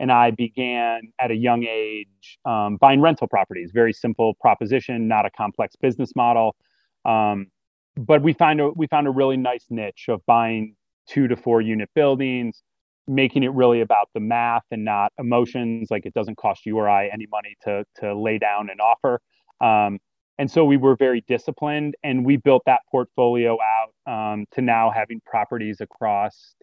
and 0.00 0.10
I 0.10 0.30
began 0.30 1.12
at 1.20 1.30
a 1.30 1.36
young 1.36 1.64
age 1.64 2.38
um, 2.46 2.76
buying 2.76 3.00
rental 3.02 3.28
properties. 3.28 3.70
Very 3.72 3.92
simple 3.92 4.34
proposition, 4.40 5.06
not 5.06 5.26
a 5.26 5.30
complex 5.30 5.76
business 5.76 6.16
model. 6.16 6.56
Um, 7.04 7.48
but 7.96 8.22
we 8.22 8.32
found 8.32 8.60
a 8.60 8.70
we 8.70 8.86
found 8.86 9.06
a 9.06 9.10
really 9.10 9.36
nice 9.36 9.66
niche 9.68 10.06
of 10.08 10.24
buying 10.26 10.74
two 11.06 11.28
to 11.28 11.36
four 11.36 11.60
unit 11.60 11.90
buildings, 11.94 12.62
making 13.06 13.42
it 13.42 13.52
really 13.52 13.82
about 13.82 14.08
the 14.14 14.20
math 14.20 14.64
and 14.70 14.84
not 14.84 15.12
emotions. 15.18 15.88
Like 15.90 16.06
it 16.06 16.14
doesn't 16.14 16.38
cost 16.38 16.64
you 16.64 16.78
or 16.78 16.88
I 16.88 17.08
any 17.08 17.26
money 17.30 17.56
to 17.64 17.84
to 18.00 18.18
lay 18.18 18.38
down 18.38 18.70
an 18.70 18.78
offer. 18.80 19.20
Um, 19.60 19.98
and 20.38 20.50
so 20.50 20.64
we 20.64 20.78
were 20.78 20.96
very 20.96 21.22
disciplined, 21.28 21.94
and 22.02 22.24
we 22.24 22.38
built 22.38 22.62
that 22.64 22.80
portfolio 22.90 23.58
out 23.60 24.10
um, 24.10 24.46
to 24.52 24.62
now 24.62 24.90
having 24.90 25.20
properties 25.26 25.82
across 25.82 26.54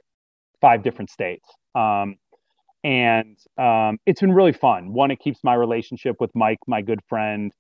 five 0.60 0.82
different 0.82 1.12
states. 1.12 1.48
And 2.84 3.38
um, 3.58 3.98
it's 4.06 4.22
been 4.22 4.34
really 4.34 4.54
fun. 4.54 4.94
One, 4.94 5.12
it 5.12 5.20
keeps 5.20 5.40
my 5.44 5.54
relationship 5.56 6.18
with 6.20 6.32
Mike, 6.36 6.60
my 6.68 6.82
good 6.82 7.00
friend. 7.10 7.52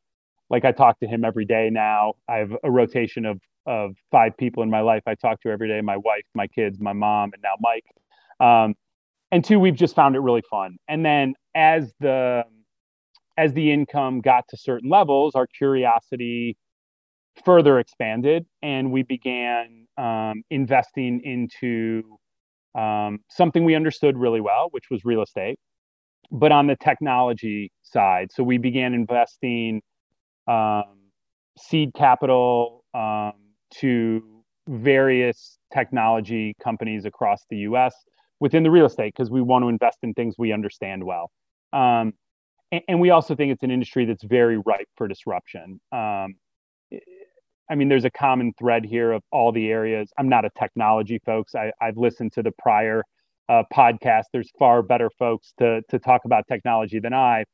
Like 0.49 0.63
I 0.63 0.71
talk 0.71 0.99
to 0.99 1.07
him 1.07 1.25
every 1.25 1.45
day 1.45 1.69
now. 1.71 2.13
I 2.29 2.37
have 2.37 2.51
a 2.63 2.71
rotation 2.71 3.25
of 3.25 3.39
of 3.65 3.97
five 4.11 4.37
people 4.37 4.63
in 4.63 4.69
my 4.69 4.79
life 4.79 5.03
I 5.07 5.15
talk 5.15 5.41
to 5.41 5.49
every 5.49 5.67
day: 5.67 5.81
my 5.81 5.97
wife, 5.97 6.23
my 6.33 6.47
kids, 6.47 6.79
my 6.79 6.93
mom, 6.93 7.31
and 7.33 7.41
now 7.43 7.55
Mike. 7.59 7.83
Um, 8.39 8.75
and 9.31 9.43
two, 9.43 9.59
we've 9.59 9.75
just 9.75 9.95
found 9.95 10.15
it 10.15 10.19
really 10.19 10.43
fun. 10.49 10.77
And 10.87 11.05
then 11.05 11.33
as 11.55 11.91
the 11.99 12.43
as 13.37 13.53
the 13.53 13.71
income 13.71 14.21
got 14.21 14.45
to 14.49 14.57
certain 14.57 14.89
levels, 14.89 15.35
our 15.35 15.47
curiosity 15.47 16.57
further 17.45 17.79
expanded, 17.79 18.45
and 18.61 18.91
we 18.91 19.03
began 19.03 19.87
um, 19.97 20.43
investing 20.49 21.21
into 21.23 22.17
um, 22.77 23.19
something 23.29 23.65
we 23.65 23.75
understood 23.75 24.17
really 24.17 24.41
well, 24.41 24.67
which 24.71 24.85
was 24.91 25.03
real 25.03 25.23
estate, 25.23 25.59
but 26.31 26.51
on 26.51 26.67
the 26.67 26.75
technology 26.75 27.71
side. 27.81 28.31
So 28.31 28.43
we 28.43 28.57
began 28.57 28.93
investing 28.93 29.81
um, 30.47 30.97
seed 31.57 31.93
capital 31.95 32.83
um, 32.93 33.33
to 33.75 34.23
various 34.69 35.57
technology 35.73 36.55
companies 36.63 37.05
across 37.05 37.41
the 37.49 37.57
US 37.57 37.95
within 38.39 38.63
the 38.63 38.71
real 38.71 38.85
estate 38.85 39.13
because 39.15 39.31
we 39.31 39.41
want 39.41 39.63
to 39.63 39.69
invest 39.69 39.97
in 40.03 40.13
things 40.13 40.35
we 40.37 40.51
understand 40.51 41.03
well. 41.03 41.31
Um, 41.73 42.13
and, 42.71 42.81
and, 42.87 43.01
we 43.01 43.09
also 43.09 43.35
think 43.35 43.51
it's 43.51 43.63
an 43.63 43.71
industry 43.71 44.05
that's 44.05 44.23
very 44.23 44.57
ripe 44.57 44.87
for 44.95 45.07
disruption. 45.07 45.79
I 47.69 47.75
mean, 47.75 47.89
there's 47.89 48.05
a 48.05 48.11
common 48.11 48.53
thread 48.57 48.85
here 48.85 49.11
of 49.11 49.23
all 49.31 49.51
the 49.51 49.69
areas. 49.69 50.11
I'm 50.17 50.29
not 50.29 50.45
a 50.45 50.49
technology 50.57 51.19
folks. 51.25 51.55
I, 51.55 51.71
I've 51.81 51.97
listened 51.97 52.33
to 52.33 52.43
the 52.43 52.51
prior 52.57 53.03
uh, 53.49 53.63
podcast. 53.73 54.23
There's 54.31 54.51
far 54.57 54.81
better 54.81 55.09
folks 55.17 55.53
to 55.59 55.81
to 55.89 55.99
talk 55.99 56.25
about 56.25 56.45
technology 56.47 56.99
than 56.99 57.13
I, 57.13 57.45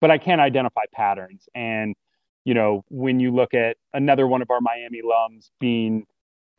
but 0.00 0.10
I 0.10 0.18
can 0.18 0.40
identify 0.40 0.82
patterns. 0.92 1.48
And 1.54 1.94
you 2.44 2.54
know, 2.54 2.84
when 2.88 3.20
you 3.20 3.34
look 3.34 3.54
at 3.54 3.76
another 3.92 4.26
one 4.26 4.42
of 4.42 4.50
our 4.50 4.60
Miami 4.60 5.02
alums 5.02 5.50
being 5.60 6.04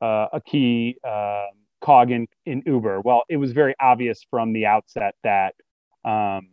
uh, 0.02 0.28
a 0.34 0.42
key 0.42 0.98
uh, 1.08 1.48
cog 1.82 2.12
in, 2.12 2.28
in 2.46 2.62
Uber, 2.66 3.02
well, 3.02 3.24
it 3.30 3.38
was 3.38 3.52
very 3.52 3.74
obvious 3.82 4.24
from 4.30 4.54
the 4.54 4.66
outset 4.66 5.16
that 5.24 5.56
um, 6.06 6.50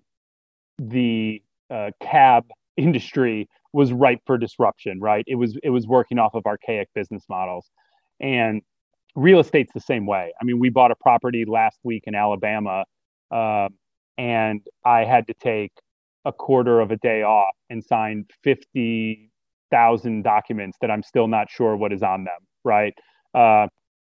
the 0.78 1.42
uh, 1.70 1.90
cab 2.00 2.46
industry 2.76 3.48
was 3.72 3.92
ripe 3.92 4.20
for 4.26 4.38
disruption, 4.38 5.00
right? 5.00 5.24
It 5.26 5.34
was 5.36 5.58
it 5.62 5.70
was 5.70 5.86
working 5.86 6.18
off 6.18 6.34
of 6.34 6.46
archaic 6.46 6.88
business 6.94 7.24
models. 7.28 7.70
And 8.20 8.62
real 9.14 9.40
estate's 9.40 9.72
the 9.72 9.80
same 9.80 10.06
way. 10.06 10.32
I 10.40 10.44
mean, 10.44 10.58
we 10.58 10.68
bought 10.70 10.90
a 10.90 10.96
property 10.96 11.44
last 11.44 11.78
week 11.82 12.04
in 12.06 12.14
Alabama, 12.14 12.84
uh, 13.30 13.68
and 14.16 14.60
I 14.84 15.04
had 15.04 15.26
to 15.28 15.34
take 15.34 15.72
a 16.24 16.32
quarter 16.32 16.80
of 16.80 16.90
a 16.90 16.96
day 16.96 17.22
off 17.22 17.54
and 17.70 17.82
sign 17.82 18.26
50,000 18.42 20.22
documents 20.22 20.78
that 20.80 20.90
I'm 20.90 21.02
still 21.02 21.28
not 21.28 21.50
sure 21.50 21.76
what 21.76 21.92
is 21.92 22.02
on 22.02 22.24
them, 22.24 22.40
right? 22.64 22.94
Uh, 23.34 23.68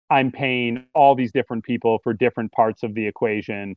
I'm 0.10 0.32
paying 0.32 0.86
all 0.96 1.16
these 1.16 1.32
different 1.32 1.64
people 1.64 2.00
for 2.04 2.14
different 2.14 2.52
parts 2.54 2.84
of 2.84 2.94
the 2.94 3.06
equation 3.06 3.76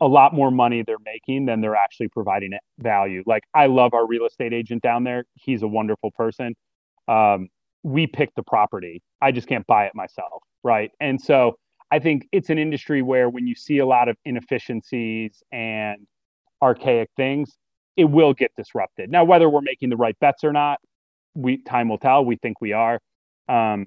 a 0.00 0.06
lot 0.06 0.34
more 0.34 0.50
money 0.50 0.82
they're 0.82 0.96
making 1.04 1.46
than 1.46 1.60
they're 1.60 1.76
actually 1.76 2.08
providing 2.08 2.52
value. 2.78 3.22
Like 3.26 3.44
I 3.54 3.66
love 3.66 3.94
our 3.94 4.06
real 4.06 4.26
estate 4.26 4.52
agent 4.52 4.82
down 4.82 5.04
there. 5.04 5.24
He's 5.34 5.62
a 5.62 5.68
wonderful 5.68 6.10
person. 6.10 6.54
Um, 7.08 7.48
we 7.82 8.06
picked 8.06 8.36
the 8.36 8.42
property. 8.42 9.02
I 9.22 9.32
just 9.32 9.48
can't 9.48 9.66
buy 9.66 9.86
it 9.86 9.92
myself, 9.94 10.42
right? 10.62 10.90
And 11.00 11.20
so 11.20 11.56
I 11.90 11.98
think 11.98 12.26
it's 12.32 12.50
an 12.50 12.58
industry 12.58 13.00
where 13.00 13.30
when 13.30 13.46
you 13.46 13.54
see 13.54 13.78
a 13.78 13.86
lot 13.86 14.08
of 14.08 14.16
inefficiencies 14.24 15.42
and 15.52 16.06
archaic 16.60 17.08
things, 17.16 17.56
it 17.96 18.04
will 18.04 18.34
get 18.34 18.50
disrupted. 18.56 19.10
Now, 19.10 19.24
whether 19.24 19.48
we're 19.48 19.62
making 19.62 19.90
the 19.90 19.96
right 19.96 20.18
bets 20.20 20.44
or 20.44 20.52
not, 20.52 20.78
we 21.34 21.62
time 21.62 21.88
will 21.88 21.98
tell. 21.98 22.24
We 22.24 22.36
think 22.36 22.60
we 22.60 22.72
are. 22.72 23.00
Um, 23.48 23.86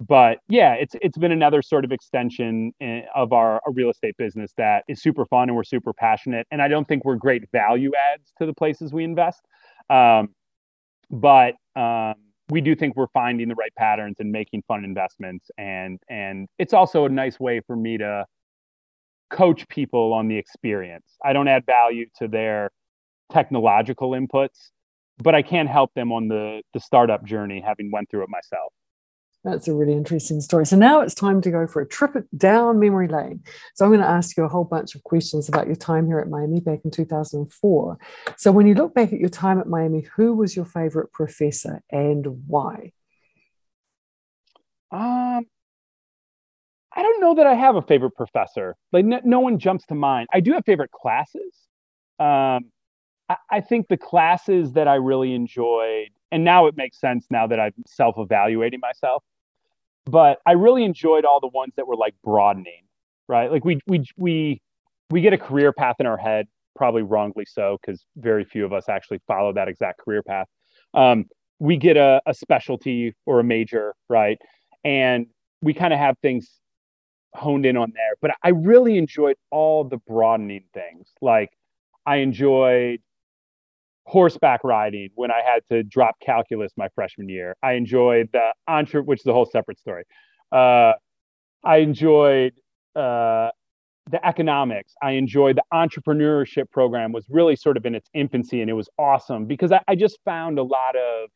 but 0.00 0.38
yeah, 0.48 0.72
it's 0.74 0.96
it's 1.02 1.18
been 1.18 1.32
another 1.32 1.60
sort 1.60 1.84
of 1.84 1.92
extension 1.92 2.72
eh, 2.80 3.02
of 3.14 3.32
our, 3.34 3.60
our, 3.66 3.72
real 3.72 3.90
estate 3.90 4.16
business 4.16 4.52
that 4.56 4.84
is 4.88 5.02
super 5.02 5.26
fun 5.26 5.50
and 5.50 5.56
we're 5.56 5.62
super 5.62 5.92
passionate. 5.92 6.46
And 6.50 6.62
I 6.62 6.68
don't 6.68 6.88
think 6.88 7.04
we're 7.04 7.16
great 7.16 7.44
value 7.52 7.92
adds 8.14 8.32
to 8.38 8.46
the 8.46 8.54
places 8.54 8.94
we 8.94 9.04
invest, 9.04 9.42
um, 9.90 10.30
but 11.10 11.54
um, 11.76 12.14
we 12.48 12.62
do 12.62 12.74
think 12.74 12.96
we're 12.96 13.08
finding 13.12 13.48
the 13.48 13.54
right 13.54 13.74
patterns 13.76 14.16
and 14.20 14.32
making 14.32 14.62
fun 14.66 14.84
investments. 14.84 15.50
And 15.58 16.00
and 16.08 16.48
it's 16.58 16.72
also 16.72 17.04
a 17.04 17.10
nice 17.10 17.38
way 17.38 17.60
for 17.66 17.76
me 17.76 17.98
to 17.98 18.24
coach 19.28 19.68
people 19.68 20.14
on 20.14 20.28
the 20.28 20.36
experience. 20.36 21.16
I 21.22 21.34
don't 21.34 21.46
add 21.46 21.66
value 21.66 22.06
to 22.18 22.26
their 22.26 22.70
technological 23.30 24.12
inputs, 24.12 24.70
but 25.18 25.34
I 25.34 25.42
can 25.42 25.66
help 25.66 25.92
them 25.92 26.10
on 26.10 26.28
the 26.28 26.62
the 26.72 26.80
startup 26.80 27.22
journey, 27.26 27.60
having 27.60 27.90
went 27.90 28.08
through 28.08 28.22
it 28.22 28.30
myself. 28.30 28.72
That's 29.42 29.68
a 29.68 29.74
really 29.74 29.94
interesting 29.94 30.40
story. 30.42 30.66
So 30.66 30.76
now 30.76 31.00
it's 31.00 31.14
time 31.14 31.40
to 31.40 31.50
go 31.50 31.66
for 31.66 31.80
a 31.80 31.88
trip 31.88 32.12
down 32.36 32.78
memory 32.78 33.08
lane. 33.08 33.42
So 33.74 33.84
I'm 33.84 33.90
going 33.90 34.02
to 34.02 34.06
ask 34.06 34.36
you 34.36 34.44
a 34.44 34.48
whole 34.48 34.64
bunch 34.64 34.94
of 34.94 35.02
questions 35.02 35.48
about 35.48 35.66
your 35.66 35.76
time 35.76 36.06
here 36.06 36.18
at 36.18 36.28
Miami 36.28 36.60
back 36.60 36.80
in 36.84 36.90
2004. 36.90 37.98
So 38.36 38.52
when 38.52 38.66
you 38.66 38.74
look 38.74 38.94
back 38.94 39.12
at 39.14 39.18
your 39.18 39.30
time 39.30 39.58
at 39.58 39.66
Miami, 39.66 40.06
who 40.16 40.34
was 40.34 40.54
your 40.54 40.66
favorite 40.66 41.10
professor 41.12 41.82
and 41.90 42.26
why? 42.46 42.92
Um, 44.92 45.46
I 46.92 47.02
don't 47.02 47.20
know 47.20 47.36
that 47.36 47.46
I 47.46 47.54
have 47.54 47.76
a 47.76 47.82
favorite 47.82 48.16
professor. 48.16 48.76
Like 48.92 49.06
no, 49.06 49.20
no 49.24 49.40
one 49.40 49.58
jumps 49.58 49.86
to 49.86 49.94
mind. 49.94 50.28
I 50.32 50.40
do 50.40 50.52
have 50.52 50.64
favorite 50.66 50.90
classes. 50.90 51.54
Um, 52.18 52.70
I, 53.28 53.36
I 53.48 53.60
think 53.62 53.88
the 53.88 53.96
classes 53.96 54.72
that 54.72 54.86
I 54.86 54.96
really 54.96 55.34
enjoyed 55.34 56.10
and 56.32 56.44
now 56.44 56.66
it 56.66 56.76
makes 56.76 56.98
sense 57.00 57.26
now 57.30 57.46
that 57.46 57.60
I'm 57.60 57.74
self-evaluating 57.86 58.80
myself. 58.80 59.22
But 60.06 60.38
I 60.46 60.52
really 60.52 60.84
enjoyed 60.84 61.24
all 61.24 61.40
the 61.40 61.48
ones 61.48 61.74
that 61.76 61.86
were 61.86 61.96
like 61.96 62.14
broadening, 62.24 62.84
right? 63.28 63.50
Like 63.50 63.64
we 63.64 63.78
we 63.86 64.04
we 64.16 64.60
we 65.10 65.20
get 65.20 65.32
a 65.32 65.38
career 65.38 65.72
path 65.72 65.96
in 65.98 66.06
our 66.06 66.16
head, 66.16 66.46
probably 66.74 67.02
wrongly 67.02 67.44
so, 67.44 67.78
because 67.80 68.04
very 68.16 68.44
few 68.44 68.64
of 68.64 68.72
us 68.72 68.88
actually 68.88 69.20
follow 69.26 69.52
that 69.52 69.68
exact 69.68 70.00
career 70.00 70.22
path. 70.22 70.46
Um, 70.94 71.26
we 71.58 71.76
get 71.76 71.96
a, 71.96 72.20
a 72.26 72.34
specialty 72.34 73.14
or 73.26 73.40
a 73.40 73.44
major, 73.44 73.94
right? 74.08 74.38
And 74.84 75.26
we 75.60 75.74
kind 75.74 75.92
of 75.92 75.98
have 75.98 76.16
things 76.22 76.50
honed 77.34 77.66
in 77.66 77.76
on 77.76 77.92
there. 77.94 78.14
But 78.22 78.32
I 78.42 78.48
really 78.50 78.96
enjoyed 78.96 79.36
all 79.50 79.84
the 79.84 79.98
broadening 79.98 80.64
things. 80.72 81.08
Like 81.20 81.50
I 82.06 82.16
enjoyed 82.16 83.00
horseback 84.04 84.64
riding 84.64 85.10
when 85.14 85.30
I 85.30 85.40
had 85.44 85.62
to 85.70 85.82
drop 85.82 86.16
calculus 86.20 86.72
my 86.76 86.88
freshman 86.94 87.28
year. 87.28 87.54
I 87.62 87.72
enjoyed 87.72 88.28
the 88.32 88.52
entre, 88.66 89.02
which 89.02 89.20
is 89.20 89.26
a 89.26 89.32
whole 89.32 89.46
separate 89.46 89.78
story. 89.78 90.04
Uh, 90.50 90.92
I 91.64 91.76
enjoyed 91.78 92.54
uh, 92.96 93.50
the 94.10 94.24
economics. 94.24 94.94
I 95.02 95.12
enjoyed 95.12 95.56
the 95.56 95.64
entrepreneurship 95.72 96.70
program 96.70 97.12
was 97.12 97.26
really 97.28 97.56
sort 97.56 97.76
of 97.76 97.86
in 97.86 97.94
its 97.94 98.08
infancy 98.14 98.60
and 98.60 98.70
it 98.70 98.74
was 98.74 98.88
awesome 98.98 99.46
because 99.46 99.72
I, 99.72 99.80
I 99.86 99.94
just 99.94 100.18
found 100.24 100.58
a 100.58 100.62
lot 100.62 100.96
of 100.96 101.30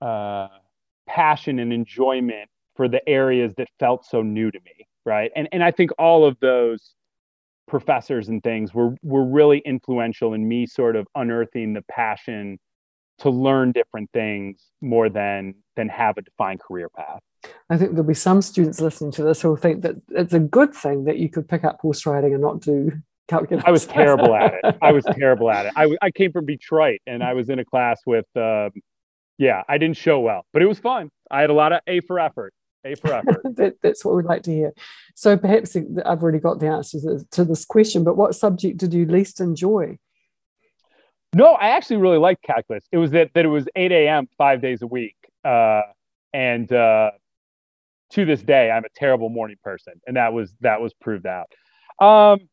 uh, 0.00 0.48
passion 1.08 1.58
and 1.58 1.72
enjoyment 1.72 2.48
for 2.76 2.88
the 2.88 3.06
areas 3.08 3.52
that 3.56 3.68
felt 3.78 4.04
so 4.04 4.22
new 4.22 4.50
to 4.50 4.58
me. 4.60 4.86
Right. 5.04 5.30
And, 5.36 5.48
and 5.52 5.62
I 5.62 5.70
think 5.70 5.90
all 5.98 6.24
of 6.24 6.36
those 6.40 6.94
professors 7.66 8.28
and 8.28 8.42
things 8.42 8.72
were 8.72 8.94
were 9.02 9.24
really 9.24 9.58
influential 9.64 10.34
in 10.34 10.46
me 10.46 10.66
sort 10.66 10.96
of 10.96 11.06
unearthing 11.14 11.72
the 11.72 11.82
passion 11.90 12.58
to 13.18 13.30
learn 13.30 13.72
different 13.72 14.10
things 14.12 14.70
more 14.80 15.08
than 15.08 15.54
than 15.74 15.88
have 15.88 16.16
a 16.18 16.22
defined 16.22 16.60
career 16.60 16.88
path. 16.88 17.20
I 17.70 17.76
think 17.76 17.92
there'll 17.92 18.04
be 18.04 18.14
some 18.14 18.42
students 18.42 18.80
listening 18.80 19.12
to 19.12 19.22
this 19.22 19.42
who 19.42 19.50
will 19.50 19.56
think 19.56 19.82
that 19.82 19.96
it's 20.10 20.32
a 20.32 20.40
good 20.40 20.74
thing 20.74 21.04
that 21.04 21.18
you 21.18 21.28
could 21.28 21.48
pick 21.48 21.64
up 21.64 21.78
horse 21.80 22.04
riding 22.06 22.32
and 22.32 22.42
not 22.42 22.60
do 22.60 22.92
calculus. 23.28 23.64
I 23.66 23.70
was 23.70 23.86
terrible 23.86 24.34
at 24.34 24.54
it. 24.54 24.76
I 24.82 24.92
was 24.92 25.04
terrible 25.12 25.50
at 25.50 25.66
it. 25.66 25.72
I, 25.76 25.88
I 26.02 26.10
came 26.10 26.32
from 26.32 26.46
Detroit 26.46 27.00
and 27.06 27.22
I 27.22 27.34
was 27.34 27.48
in 27.48 27.58
a 27.58 27.64
class 27.64 28.00
with, 28.06 28.26
um, 28.36 28.70
yeah, 29.38 29.62
I 29.68 29.78
didn't 29.78 29.96
show 29.96 30.20
well, 30.20 30.44
but 30.52 30.62
it 30.62 30.66
was 30.66 30.78
fun. 30.78 31.10
I 31.30 31.40
had 31.40 31.50
a 31.50 31.54
lot 31.54 31.72
of 31.72 31.80
A 31.86 32.00
for 32.00 32.18
effort. 32.18 32.52
A 32.86 32.94
for 32.94 33.12
effort. 33.12 33.40
that, 33.56 33.76
that's 33.82 34.04
what 34.04 34.16
we'd 34.16 34.24
like 34.24 34.42
to 34.44 34.52
hear. 34.52 34.72
So 35.14 35.36
perhaps 35.36 35.76
I've 35.76 36.22
already 36.22 36.38
got 36.38 36.60
the 36.60 36.68
answer 36.68 37.00
to, 37.00 37.26
to 37.32 37.44
this 37.44 37.64
question, 37.64 38.04
but 38.04 38.16
what 38.16 38.34
subject 38.34 38.78
did 38.78 38.94
you 38.94 39.06
least 39.06 39.40
enjoy? 39.40 39.98
No, 41.34 41.54
I 41.54 41.68
actually 41.70 41.96
really 41.96 42.18
liked 42.18 42.42
calculus. 42.42 42.84
It 42.92 42.98
was 42.98 43.10
that 43.10 43.30
that 43.34 43.44
it 43.44 43.48
was 43.48 43.68
8 43.76 43.92
a.m. 43.92 44.28
five 44.38 44.62
days 44.62 44.80
a 44.82 44.86
week, 44.86 45.16
uh, 45.44 45.82
and 46.32 46.72
uh, 46.72 47.10
to 48.10 48.24
this 48.24 48.42
day, 48.42 48.70
I'm 48.70 48.84
a 48.84 48.88
terrible 48.94 49.28
morning 49.28 49.56
person, 49.62 49.94
and 50.06 50.16
that 50.16 50.32
was 50.32 50.54
that 50.60 50.80
was 50.80 50.94
proved 50.94 51.26
out. 51.26 51.52
Um, 52.00 52.48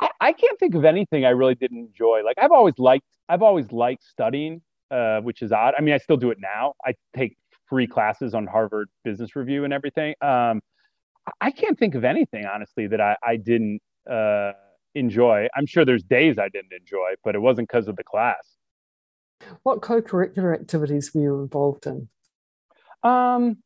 I, 0.00 0.10
I, 0.20 0.32
can't 0.32 0.58
think 0.58 0.74
of 0.74 0.84
anything 0.84 1.24
I 1.24 1.30
really 1.30 1.54
didn't 1.54 1.78
enjoy. 1.78 2.22
Like 2.24 2.36
I've 2.38 2.52
always 2.52 2.78
liked 2.78 3.06
I've 3.28 3.42
always 3.42 3.70
liked 3.72 4.04
studying, 4.04 4.60
uh, 4.90 5.20
which 5.20 5.40
is 5.40 5.52
odd. 5.52 5.74
I 5.78 5.80
mean, 5.80 5.94
I 5.94 5.98
still 5.98 6.16
do 6.16 6.30
it 6.30 6.38
now. 6.40 6.74
I 6.84 6.94
take 7.16 7.36
free 7.70 7.86
classes 7.86 8.34
on 8.34 8.46
Harvard 8.46 8.88
Business 9.04 9.34
Review 9.34 9.64
and 9.64 9.72
everything. 9.72 10.14
Um, 10.20 10.60
I 11.40 11.50
can't 11.50 11.78
think 11.78 11.94
of 11.94 12.04
anything 12.04 12.44
honestly 12.44 12.86
that 12.88 13.00
I, 13.00 13.16
I 13.22 13.36
didn't 13.36 13.80
uh, 14.10 14.52
enjoy. 14.94 15.46
I'm 15.56 15.66
sure 15.66 15.84
there's 15.84 16.02
days 16.02 16.38
I 16.38 16.48
didn't 16.48 16.72
enjoy, 16.72 17.14
but 17.24 17.34
it 17.34 17.38
wasn't 17.38 17.68
because 17.68 17.88
of 17.88 17.96
the 17.96 18.04
class. 18.04 18.56
What 19.62 19.80
co-curricular 19.80 20.52
activities 20.52 21.14
were 21.14 21.22
you 21.22 21.40
involved 21.40 21.86
in? 21.86 22.08
Um, 23.02 23.58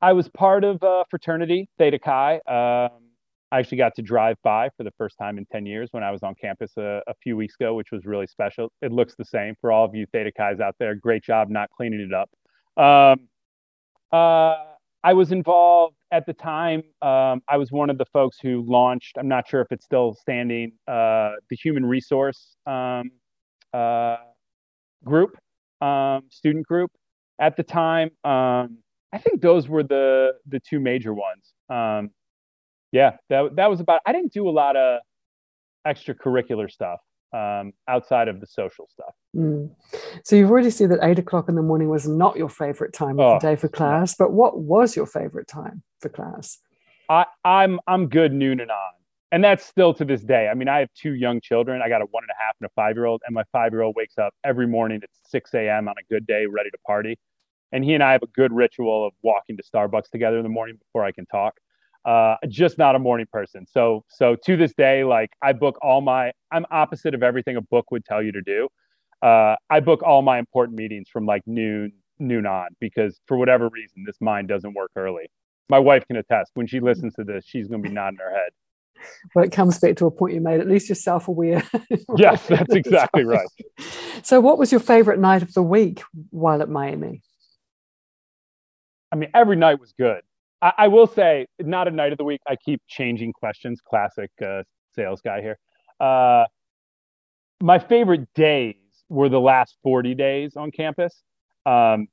I 0.00 0.12
was 0.12 0.28
part 0.28 0.62
of 0.64 0.82
a 0.82 1.04
fraternity, 1.10 1.68
Theta 1.78 1.98
Chi. 1.98 2.36
Um, 2.46 3.10
I 3.52 3.58
actually 3.58 3.78
got 3.78 3.94
to 3.96 4.02
drive 4.02 4.36
by 4.44 4.68
for 4.76 4.84
the 4.84 4.92
first 4.92 5.16
time 5.18 5.36
in 5.36 5.44
10 5.46 5.66
years 5.66 5.88
when 5.90 6.04
I 6.04 6.12
was 6.12 6.22
on 6.22 6.34
campus 6.36 6.72
a, 6.76 7.02
a, 7.08 7.14
few 7.20 7.36
weeks 7.36 7.56
ago, 7.58 7.74
which 7.74 7.90
was 7.90 8.06
really 8.06 8.28
special. 8.28 8.70
It 8.80 8.92
looks 8.92 9.16
the 9.16 9.24
same 9.24 9.56
for 9.60 9.72
all 9.72 9.84
of 9.84 9.94
you 9.94 10.06
Theta 10.12 10.30
Chi's 10.36 10.60
out 10.60 10.76
there. 10.78 10.94
Great 10.94 11.24
job 11.24 11.50
not 11.50 11.68
cleaning 11.70 12.00
it 12.00 12.14
up. 12.14 12.30
Um, 12.80 13.28
uh, 14.12 14.54
I 15.02 15.12
was 15.14 15.32
involved 15.32 15.96
at 16.12 16.26
the 16.26 16.32
time. 16.32 16.82
Um, 17.00 17.42
I 17.48 17.56
was 17.56 17.72
one 17.72 17.90
of 17.90 17.98
the 17.98 18.04
folks 18.06 18.38
who 18.42 18.64
launched. 18.66 19.16
I'm 19.18 19.28
not 19.28 19.48
sure 19.48 19.60
if 19.60 19.68
it's 19.70 19.84
still 19.84 20.14
standing. 20.14 20.72
Uh, 20.86 21.32
the 21.48 21.56
human 21.56 21.86
resource 21.86 22.56
um, 22.66 23.10
uh, 23.72 24.16
group, 25.04 25.36
um, 25.80 26.22
student 26.30 26.66
group, 26.66 26.90
at 27.40 27.56
the 27.56 27.62
time. 27.62 28.10
Um, 28.24 28.78
I 29.12 29.18
think 29.18 29.40
those 29.40 29.68
were 29.68 29.82
the 29.82 30.32
the 30.46 30.60
two 30.60 30.80
major 30.80 31.14
ones. 31.14 31.54
Um, 31.68 32.10
yeah, 32.92 33.16
that 33.30 33.56
that 33.56 33.70
was 33.70 33.80
about. 33.80 34.00
I 34.06 34.12
didn't 34.12 34.32
do 34.32 34.48
a 34.48 34.50
lot 34.50 34.76
of 34.76 35.00
extracurricular 35.86 36.70
stuff 36.70 37.00
um, 37.32 37.72
outside 37.88 38.28
of 38.28 38.40
the 38.40 38.46
social 38.46 38.88
stuff. 38.88 39.14
Mm. 39.36 39.70
So 40.24 40.36
you've 40.36 40.50
already 40.50 40.70
said 40.70 40.90
that 40.90 40.98
eight 41.02 41.18
o'clock 41.18 41.48
in 41.48 41.54
the 41.54 41.62
morning 41.62 41.88
was 41.88 42.08
not 42.08 42.36
your 42.36 42.48
favorite 42.48 42.92
time 42.92 43.20
of 43.20 43.20
oh, 43.20 43.38
the 43.38 43.50
day 43.50 43.56
for 43.56 43.68
class, 43.68 44.14
but 44.14 44.32
what 44.32 44.58
was 44.58 44.96
your 44.96 45.06
favorite 45.06 45.46
time 45.46 45.82
for 46.00 46.08
class? 46.08 46.58
I, 47.08 47.26
I'm 47.44 47.80
I'm 47.86 48.08
good 48.08 48.32
noon 48.32 48.60
and 48.60 48.70
on, 48.70 48.92
and 49.32 49.42
that's 49.42 49.64
still 49.64 49.94
to 49.94 50.04
this 50.04 50.22
day. 50.22 50.48
I 50.48 50.54
mean, 50.54 50.68
I 50.68 50.78
have 50.78 50.88
two 50.94 51.14
young 51.14 51.40
children. 51.40 51.82
I 51.82 51.88
got 51.88 52.02
a 52.02 52.06
one 52.06 52.24
and 52.24 52.30
a 52.30 52.42
half 52.42 52.56
and 52.60 52.66
a 52.66 52.70
five 52.74 52.96
year 52.96 53.06
old, 53.06 53.22
and 53.26 53.34
my 53.34 53.44
five 53.52 53.72
year 53.72 53.82
old 53.82 53.96
wakes 53.96 54.18
up 54.18 54.32
every 54.44 54.66
morning 54.66 55.00
at 55.02 55.10
six 55.28 55.54
a.m. 55.54 55.88
on 55.88 55.94
a 55.98 56.12
good 56.12 56.26
day, 56.26 56.46
ready 56.46 56.70
to 56.70 56.78
party. 56.86 57.18
And 57.72 57.84
he 57.84 57.94
and 57.94 58.02
I 58.02 58.12
have 58.12 58.22
a 58.22 58.28
good 58.28 58.52
ritual 58.52 59.06
of 59.06 59.12
walking 59.22 59.56
to 59.56 59.62
Starbucks 59.62 60.10
together 60.10 60.36
in 60.38 60.42
the 60.42 60.48
morning 60.48 60.76
before 60.76 61.04
I 61.04 61.12
can 61.12 61.26
talk 61.26 61.54
uh, 62.04 62.36
just 62.48 62.78
not 62.78 62.94
a 62.94 62.98
morning 62.98 63.26
person. 63.32 63.66
So 63.66 64.04
so 64.08 64.36
to 64.44 64.56
this 64.56 64.72
day, 64.74 65.04
like 65.04 65.30
I 65.42 65.52
book 65.52 65.78
all 65.82 66.00
my 66.00 66.32
I'm 66.50 66.66
opposite 66.70 67.14
of 67.14 67.22
everything 67.22 67.56
a 67.56 67.62
book 67.62 67.90
would 67.90 68.04
tell 68.04 68.22
you 68.22 68.32
to 68.32 68.42
do. 68.42 68.68
Uh, 69.22 69.56
I 69.68 69.80
book 69.80 70.02
all 70.02 70.22
my 70.22 70.38
important 70.38 70.78
meetings 70.78 71.08
from 71.10 71.26
like 71.26 71.42
noon 71.46 71.92
noon 72.18 72.46
on 72.46 72.68
because 72.80 73.20
for 73.26 73.36
whatever 73.36 73.68
reason 73.68 74.04
this 74.06 74.20
mind 74.20 74.48
doesn't 74.48 74.74
work 74.74 74.90
early. 74.96 75.30
My 75.68 75.78
wife 75.78 76.06
can 76.06 76.16
attest. 76.16 76.50
When 76.54 76.66
she 76.66 76.80
listens 76.80 77.14
to 77.14 77.24
this, 77.24 77.44
she's 77.46 77.68
going 77.68 77.82
to 77.82 77.88
be 77.88 77.94
nodding 77.94 78.18
her 78.18 78.30
head. 78.30 78.50
Well, 79.34 79.44
it 79.44 79.52
comes 79.52 79.78
back 79.78 79.96
to 79.96 80.06
a 80.06 80.10
point 80.10 80.34
you 80.34 80.40
made. 80.40 80.60
At 80.60 80.68
least 80.68 80.88
you're 80.88 80.96
self-aware. 80.96 81.62
yes, 82.16 82.46
that's 82.46 82.74
exactly 82.74 83.24
right. 83.24 83.48
So, 84.22 84.38
what 84.38 84.58
was 84.58 84.70
your 84.70 84.80
favorite 84.80 85.18
night 85.18 85.40
of 85.40 85.54
the 85.54 85.62
week 85.62 86.02
while 86.28 86.60
at 86.60 86.68
Miami? 86.68 87.22
I 89.10 89.16
mean, 89.16 89.30
every 89.32 89.56
night 89.56 89.80
was 89.80 89.94
good. 89.96 90.20
I, 90.62 90.72
I 90.78 90.88
will 90.88 91.06
say, 91.06 91.46
not 91.58 91.88
a 91.88 91.90
night 91.90 92.12
of 92.12 92.18
the 92.18 92.24
week. 92.24 92.40
I 92.46 92.56
keep 92.56 92.82
changing 92.88 93.32
questions. 93.32 93.80
Classic 93.80 94.30
uh, 94.44 94.62
sales 94.94 95.20
guy 95.20 95.40
here. 95.40 95.58
Uh, 95.98 96.44
my 97.62 97.78
favorite 97.78 98.32
days 98.34 98.76
were 99.08 99.28
the 99.28 99.40
last 99.40 99.76
40 99.82 100.14
days 100.14 100.56
on 100.56 100.70
campus. 100.70 101.22
Um, 101.66 102.08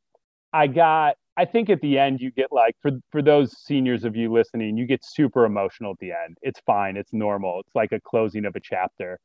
I 0.51 0.67
got, 0.67 1.15
I 1.37 1.45
think 1.45 1.69
at 1.69 1.81
the 1.81 1.99
end, 1.99 2.19
you 2.19 2.31
get 2.31 2.51
like, 2.51 2.75
for, 2.81 2.91
for 3.11 3.21
those 3.21 3.57
seniors 3.63 4.03
of 4.03 4.15
you 4.15 4.31
listening, 4.31 4.77
you 4.77 4.85
get 4.85 5.05
super 5.05 5.45
emotional 5.45 5.91
at 5.91 5.99
the 5.99 6.11
end. 6.11 6.37
It's 6.41 6.59
fine, 6.65 6.97
it's 6.97 7.13
normal. 7.13 7.61
It's 7.61 7.75
like 7.75 7.91
a 7.91 7.99
closing 8.01 8.45
of 8.45 8.55
a 8.55 8.59
chapter. 8.59 9.19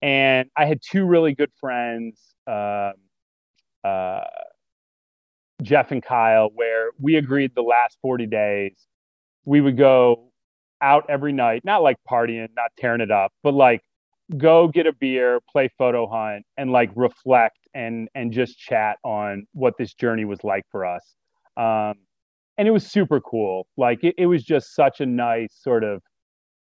And 0.00 0.48
I 0.56 0.66
had 0.66 0.80
two 0.80 1.04
really 1.04 1.34
good 1.34 1.50
friends, 1.60 2.20
uh, 2.46 2.92
uh, 3.84 4.20
Jeff 5.62 5.90
and 5.90 6.02
Kyle, 6.02 6.50
where 6.54 6.90
we 7.00 7.16
agreed 7.16 7.52
the 7.54 7.62
last 7.62 7.98
40 8.02 8.26
days 8.26 8.86
we 9.44 9.60
would 9.60 9.78
go 9.78 10.30
out 10.82 11.06
every 11.08 11.32
night, 11.32 11.64
not 11.64 11.82
like 11.82 11.96
partying, 12.08 12.48
not 12.54 12.70
tearing 12.78 13.00
it 13.00 13.10
up, 13.10 13.32
but 13.42 13.54
like 13.54 13.82
go 14.36 14.68
get 14.68 14.86
a 14.86 14.92
beer, 14.92 15.40
play 15.50 15.70
photo 15.78 16.06
hunt, 16.06 16.44
and 16.58 16.70
like 16.70 16.90
reflect 16.94 17.58
and 17.74 18.08
and 18.14 18.32
just 18.32 18.58
chat 18.58 18.98
on 19.04 19.46
what 19.52 19.74
this 19.78 19.94
journey 19.94 20.24
was 20.24 20.44
like 20.44 20.64
for 20.70 20.84
us. 20.86 21.14
Um, 21.56 21.94
and 22.58 22.68
it 22.68 22.72
was 22.72 22.86
super 22.86 23.20
cool. 23.20 23.66
Like 23.76 24.04
it, 24.04 24.14
it 24.18 24.26
was 24.26 24.44
just 24.44 24.74
such 24.74 25.00
a 25.00 25.06
nice 25.06 25.54
sort 25.54 25.84
of 25.84 26.02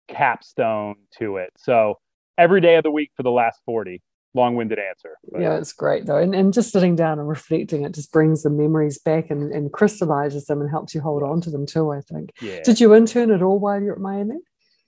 capstone 0.08 0.96
to 1.18 1.38
it. 1.38 1.50
So 1.56 1.94
every 2.38 2.60
day 2.60 2.76
of 2.76 2.82
the 2.84 2.90
week 2.90 3.10
for 3.16 3.22
the 3.22 3.30
last 3.30 3.60
40 3.66 4.02
long-winded 4.34 4.78
answer 4.78 5.16
but. 5.30 5.40
yeah 5.40 5.56
it's 5.56 5.72
great 5.72 6.06
though 6.06 6.16
and, 6.16 6.34
and 6.34 6.52
just 6.52 6.72
sitting 6.72 6.96
down 6.96 7.18
and 7.18 7.28
reflecting 7.28 7.84
it 7.84 7.94
just 7.94 8.12
brings 8.12 8.42
the 8.42 8.50
memories 8.50 8.98
back 8.98 9.30
and, 9.30 9.52
and 9.52 9.72
crystallizes 9.72 10.46
them 10.46 10.60
and 10.60 10.70
helps 10.70 10.94
you 10.94 11.00
hold 11.00 11.22
on 11.22 11.40
to 11.40 11.50
them 11.50 11.64
too 11.64 11.92
i 11.92 12.00
think 12.00 12.30
yeah. 12.42 12.60
did 12.64 12.80
you 12.80 12.94
intern 12.94 13.30
at 13.30 13.42
all 13.42 13.58
while 13.58 13.80
you're 13.80 13.94
at 13.94 14.00
miami 14.00 14.36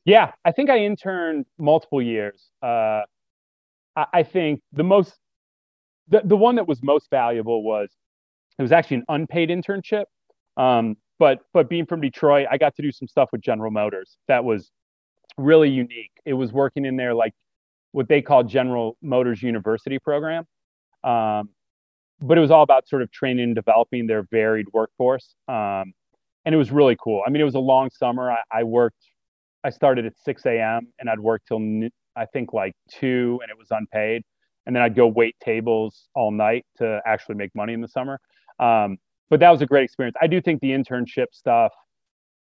yeah, 0.07 0.31
I 0.45 0.53
think 0.53 0.71
I 0.71 0.79
interned 0.79 1.47
multiple 1.59 2.01
years. 2.01 2.49
Uh, 2.63 3.03
I, 3.97 4.07
I, 4.15 4.23
think 4.23 4.63
the 4.73 4.85
most, 4.85 5.13
the, 6.09 6.23
the 6.25 6.37
one 6.37 6.55
that 6.57 6.69
was 6.69 6.81
most 6.81 7.11
valuable 7.11 7.65
was 7.65 7.91
it 8.57 8.63
was 8.63 8.71
actually 8.71 8.99
an 8.99 9.05
unpaid 9.09 9.51
internship. 9.51 10.05
Um, 10.57 10.97
but 11.19 11.41
but 11.53 11.69
being 11.69 11.87
from 11.87 12.01
Detroit, 12.01 12.47
I 12.49 12.57
got 12.57 12.77
to 12.77 12.83
do 12.83 12.93
some 12.93 13.09
stuff 13.09 13.31
with 13.33 13.41
General 13.41 13.73
Motors 13.73 14.17
that 14.29 14.45
was 14.45 14.71
really 15.39 15.71
unique. 15.71 16.13
It 16.25 16.35
was 16.35 16.53
working 16.53 16.85
in 16.85 16.97
there 16.97 17.13
like 17.13 17.35
what 17.97 18.09
they 18.09 18.21
call 18.21 18.45
General 18.45 18.95
Motors 19.01 19.43
University 19.43 19.99
program. 19.99 20.45
Um, 21.03 21.49
but 22.21 22.37
it 22.37 22.43
was 22.43 22.51
all 22.51 22.63
about 22.63 22.87
sort 22.87 23.01
of 23.01 23.11
training 23.11 23.45
and 23.45 23.55
developing 23.55 24.07
their 24.07 24.25
varied 24.31 24.67
workforce. 24.75 25.35
Um, 25.49 25.95
and 26.45 26.55
it 26.55 26.59
was 26.59 26.71
really 26.71 26.99
cool. 27.03 27.23
I 27.27 27.31
mean, 27.31 27.41
it 27.41 27.47
was 27.47 27.55
a 27.55 27.59
long 27.59 27.89
summer. 27.89 28.31
I, 28.31 28.41
I 28.53 28.65
worked 28.65 29.03
I 29.65 29.71
started 29.71 30.05
at 30.05 30.13
6 30.23 30.45
a.m. 30.45 30.89
and 30.99 31.09
I'd 31.09 31.19
work 31.19 31.41
till 31.49 31.59
I 32.15 32.27
think 32.27 32.53
like 32.53 32.75
two, 32.91 33.41
and 33.43 33.51
it 33.51 33.57
was 33.57 33.69
unpaid. 33.71 34.21
And 34.67 34.77
then 34.77 34.83
I'd 34.83 34.95
go 34.95 35.07
wait 35.07 35.35
tables 35.43 36.09
all 36.15 36.31
night 36.31 36.67
to 36.77 37.01
actually 37.07 37.37
make 37.37 37.55
money 37.55 37.73
in 37.73 37.81
the 37.81 37.89
summer. 37.89 38.21
Um, 38.61 38.99
but 39.31 39.41
that 39.41 39.51
was 39.51 39.63
a 39.63 39.67
great 39.67 39.85
experience. 39.85 40.17
I 40.21 40.27
do 40.27 40.43
think 40.43 40.61
the 40.61 40.73
internship 40.73 41.29
stuff 41.33 41.73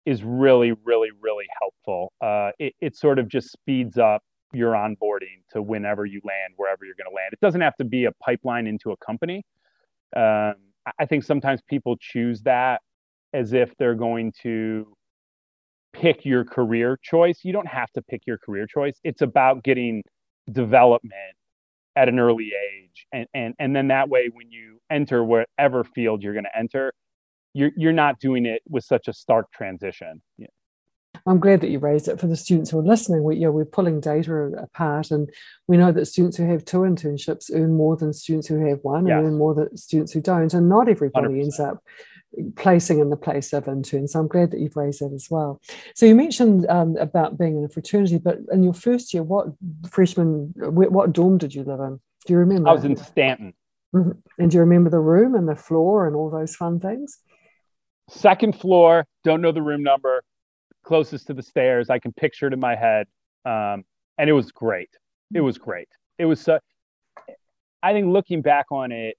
is 0.06 0.22
really, 0.22 0.72
really, 0.84 1.10
really 1.20 1.46
helpful. 1.60 2.12
Uh, 2.20 2.52
it, 2.60 2.74
it 2.80 2.96
sort 2.96 3.18
of 3.18 3.26
just 3.28 3.50
speeds 3.50 3.98
up 3.98 4.22
your 4.52 4.72
onboarding 4.72 5.42
to 5.52 5.62
whenever 5.62 6.04
you 6.04 6.20
land, 6.24 6.54
wherever 6.56 6.84
you're 6.84 6.94
going 6.94 7.10
to 7.10 7.14
land. 7.14 7.32
It 7.32 7.40
doesn't 7.40 7.60
have 7.60 7.76
to 7.76 7.84
be 7.84 8.04
a 8.06 8.12
pipeline 8.12 8.66
into 8.66 8.92
a 8.92 8.96
company. 8.98 9.44
Um, 10.16 10.54
I 10.98 11.06
think 11.06 11.24
sometimes 11.24 11.60
people 11.68 11.96
choose 12.00 12.42
that 12.42 12.80
as 13.32 13.52
if 13.52 13.74
they're 13.78 13.94
going 13.94 14.32
to 14.42 14.94
pick 15.92 16.24
your 16.24 16.44
career 16.44 16.98
choice. 17.02 17.40
You 17.44 17.52
don't 17.52 17.68
have 17.68 17.90
to 17.92 18.02
pick 18.02 18.22
your 18.26 18.38
career 18.38 18.66
choice. 18.66 18.98
It's 19.04 19.22
about 19.22 19.62
getting 19.62 20.02
development 20.50 21.36
at 21.96 22.08
an 22.08 22.18
early 22.18 22.52
age. 22.52 23.06
And 23.12 23.26
and 23.34 23.54
and 23.58 23.76
then 23.76 23.88
that 23.88 24.08
way 24.08 24.30
when 24.32 24.50
you 24.50 24.78
enter 24.90 25.22
whatever 25.24 25.84
field 25.84 26.22
you're 26.22 26.32
going 26.34 26.44
to 26.44 26.58
enter, 26.58 26.92
you're 27.54 27.70
you're 27.76 27.92
not 27.92 28.18
doing 28.18 28.46
it 28.46 28.62
with 28.68 28.84
such 28.84 29.08
a 29.08 29.12
stark 29.12 29.50
transition. 29.52 30.22
I'm 31.26 31.40
glad 31.40 31.60
that 31.60 31.70
you 31.70 31.78
raised 31.78 32.08
it 32.08 32.18
for 32.18 32.26
the 32.26 32.36
students 32.36 32.70
who 32.70 32.78
are 32.78 32.84
listening. 32.84 33.22
We, 33.22 33.36
you 33.36 33.42
know, 33.42 33.52
we're 33.52 33.64
pulling 33.64 34.00
data 34.00 34.34
apart, 34.58 35.10
and 35.10 35.30
we 35.68 35.76
know 35.76 35.92
that 35.92 36.06
students 36.06 36.36
who 36.36 36.46
have 36.46 36.64
two 36.64 36.78
internships 36.78 37.50
earn 37.54 37.76
more 37.76 37.96
than 37.96 38.12
students 38.12 38.48
who 38.48 38.66
have 38.66 38.78
one, 38.82 39.06
yes. 39.06 39.18
and 39.18 39.26
earn 39.26 39.38
more 39.38 39.54
than 39.54 39.76
students 39.76 40.12
who 40.12 40.20
don't. 40.20 40.52
And 40.52 40.68
not 40.68 40.88
everybody 40.88 41.28
100%. 41.28 41.42
ends 41.42 41.60
up 41.60 41.82
placing 42.56 42.98
in 42.98 43.10
the 43.10 43.16
place 43.16 43.52
of 43.52 43.68
intern. 43.68 44.08
So 44.08 44.20
I'm 44.20 44.28
glad 44.28 44.50
that 44.50 44.60
you've 44.60 44.76
raised 44.76 45.00
that 45.00 45.12
as 45.14 45.28
well. 45.30 45.60
So 45.94 46.06
you 46.06 46.14
mentioned 46.14 46.66
um, 46.68 46.96
about 46.96 47.38
being 47.38 47.58
in 47.58 47.64
a 47.64 47.68
fraternity, 47.68 48.18
but 48.18 48.38
in 48.50 48.62
your 48.62 48.72
first 48.72 49.12
year, 49.12 49.22
what 49.22 49.48
freshman, 49.90 50.52
what 50.56 51.12
dorm 51.12 51.38
did 51.38 51.54
you 51.54 51.62
live 51.62 51.80
in? 51.80 52.00
Do 52.26 52.32
you 52.32 52.38
remember? 52.38 52.70
I 52.70 52.72
was 52.72 52.84
in 52.84 52.96
Stanton. 52.96 53.54
Mm-hmm. 53.94 54.12
And 54.38 54.50
do 54.50 54.56
you 54.56 54.60
remember 54.60 54.88
the 54.88 54.98
room 54.98 55.34
and 55.34 55.46
the 55.46 55.56
floor 55.56 56.06
and 56.06 56.16
all 56.16 56.30
those 56.30 56.56
fun 56.56 56.80
things? 56.80 57.18
Second 58.08 58.58
floor, 58.58 59.06
don't 59.24 59.42
know 59.42 59.52
the 59.52 59.62
room 59.62 59.82
number, 59.82 60.22
closest 60.84 61.26
to 61.28 61.34
the 61.34 61.42
stairs. 61.42 61.90
I 61.90 61.98
can 61.98 62.12
picture 62.12 62.46
it 62.46 62.52
in 62.52 62.60
my 62.60 62.76
head. 62.76 63.06
Um, 63.44 63.84
and 64.18 64.28
it 64.28 64.32
was 64.32 64.52
great. 64.52 64.90
It 65.34 65.40
was 65.40 65.58
great. 65.58 65.88
It 66.18 66.26
was 66.26 66.40
so, 66.40 66.58
I 67.82 67.92
think 67.92 68.06
looking 68.08 68.42
back 68.42 68.66
on 68.70 68.92
it, 68.92 69.16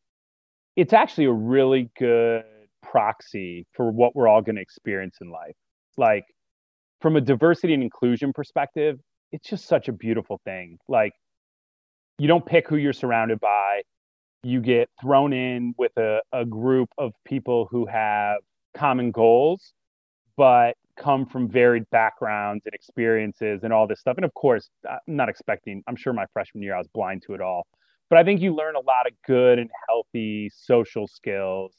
it's 0.76 0.94
actually 0.94 1.26
a 1.26 1.32
really 1.32 1.90
good 1.98 2.44
proxy 2.82 3.66
for 3.74 3.92
what 3.92 4.16
we're 4.16 4.28
all 4.28 4.42
going 4.42 4.56
to 4.56 4.62
experience 4.62 5.18
in 5.22 5.30
life. 5.30 5.56
Like 5.98 6.26
from 7.02 7.16
a 7.16 7.22
diversity 7.22 7.74
and 7.74 7.84
inclusion 7.84 8.34
perspective, 8.34 9.00
it's 9.32 9.50
just 9.50 9.66
such 9.66 9.88
a 9.88 9.92
beautiful 9.92 10.40
thing. 10.46 10.78
Like 10.88 11.14
you 12.20 12.28
don't 12.28 12.46
pick 12.46 12.68
who 12.68 12.78
you're 12.78 12.94
surrounded 12.94 13.40
by. 13.40 13.82
You 14.44 14.62
get 14.62 14.90
thrown 15.02 15.34
in 15.34 15.74
with 15.78 15.96
a, 15.98 16.22
a 16.32 16.46
group 16.46 16.90
of 16.98 17.14
people 17.26 17.68
who 17.72 17.86
have 17.86 18.38
common 18.76 19.12
goals, 19.12 19.74
but 20.38 20.76
come 20.98 21.26
from 21.26 21.50
varied 21.50 21.90
backgrounds 21.92 22.66
and 22.66 22.74
experiences 22.74 23.64
and 23.64 23.74
all 23.74 23.88
this 23.88 24.00
stuff. 24.00 24.16
And 24.18 24.26
of 24.26 24.34
course, 24.34 24.70
I'm 24.90 25.00
not 25.08 25.30
expecting, 25.30 25.84
I'm 25.88 25.96
sure 25.96 26.14
my 26.14 26.26
freshman 26.34 26.64
year 26.64 26.76
I 26.76 26.78
was 26.78 26.88
blind 26.94 27.24
to 27.28 27.34
it 27.34 27.42
all. 27.42 27.68
But 28.10 28.20
I 28.20 28.24
think 28.24 28.42
you 28.42 28.54
learn 28.54 28.76
a 28.76 28.80
lot 28.80 29.08
of 29.08 29.14
good 29.26 29.60
and 29.60 29.70
healthy 29.88 30.50
social 30.54 31.08
skills 31.08 31.74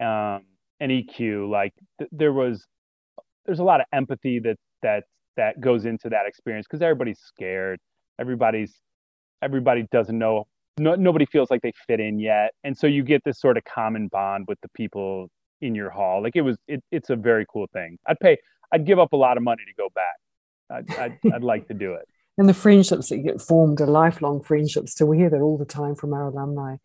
um, 0.00 0.42
and 0.80 0.90
EQ. 0.90 1.50
Like 1.50 1.74
th- 1.98 2.10
there 2.12 2.32
was, 2.32 2.64
there's 3.44 3.58
a 3.58 3.64
lot 3.64 3.80
of 3.80 3.86
empathy 3.92 4.38
that 4.40 4.56
that 4.82 5.04
that 5.36 5.60
goes 5.60 5.84
into 5.84 6.08
that 6.08 6.26
experience 6.26 6.66
because 6.66 6.82
everybody's 6.82 7.20
scared. 7.20 7.78
Everybody's 8.18 8.74
everybody 9.42 9.86
doesn't 9.90 10.18
know. 10.18 10.46
No, 10.78 10.94
nobody 10.94 11.26
feels 11.26 11.50
like 11.50 11.60
they 11.62 11.72
fit 11.86 12.00
in 12.00 12.18
yet, 12.18 12.52
and 12.64 12.76
so 12.76 12.86
you 12.86 13.02
get 13.02 13.22
this 13.24 13.38
sort 13.40 13.56
of 13.58 13.64
common 13.64 14.08
bond 14.08 14.46
with 14.48 14.58
the 14.62 14.68
people 14.70 15.28
in 15.60 15.74
your 15.74 15.90
hall. 15.90 16.22
Like 16.22 16.36
it 16.36 16.42
was, 16.42 16.56
it, 16.66 16.82
it's 16.90 17.10
a 17.10 17.16
very 17.16 17.46
cool 17.52 17.66
thing. 17.72 17.98
I'd 18.06 18.18
pay, 18.20 18.38
I'd 18.72 18.86
give 18.86 18.98
up 18.98 19.12
a 19.12 19.16
lot 19.16 19.36
of 19.36 19.42
money 19.42 19.62
to 19.66 19.74
go 19.74 19.88
back. 19.94 20.16
I'd, 20.70 20.98
I'd, 20.98 21.34
I'd 21.34 21.42
like 21.42 21.68
to 21.68 21.74
do 21.74 21.94
it 21.94 22.08
and 22.40 22.48
the 22.48 22.54
friendships 22.54 23.10
that 23.10 23.18
get 23.18 23.38
formed 23.38 23.82
are 23.82 23.86
lifelong 23.86 24.42
friendships. 24.42 24.96
So 24.96 25.04
we 25.04 25.18
hear 25.18 25.28
that 25.28 25.42
all 25.42 25.58
the 25.58 25.66
time 25.66 25.94
from 25.94 26.14
our 26.14 26.28
alumni. 26.28 26.76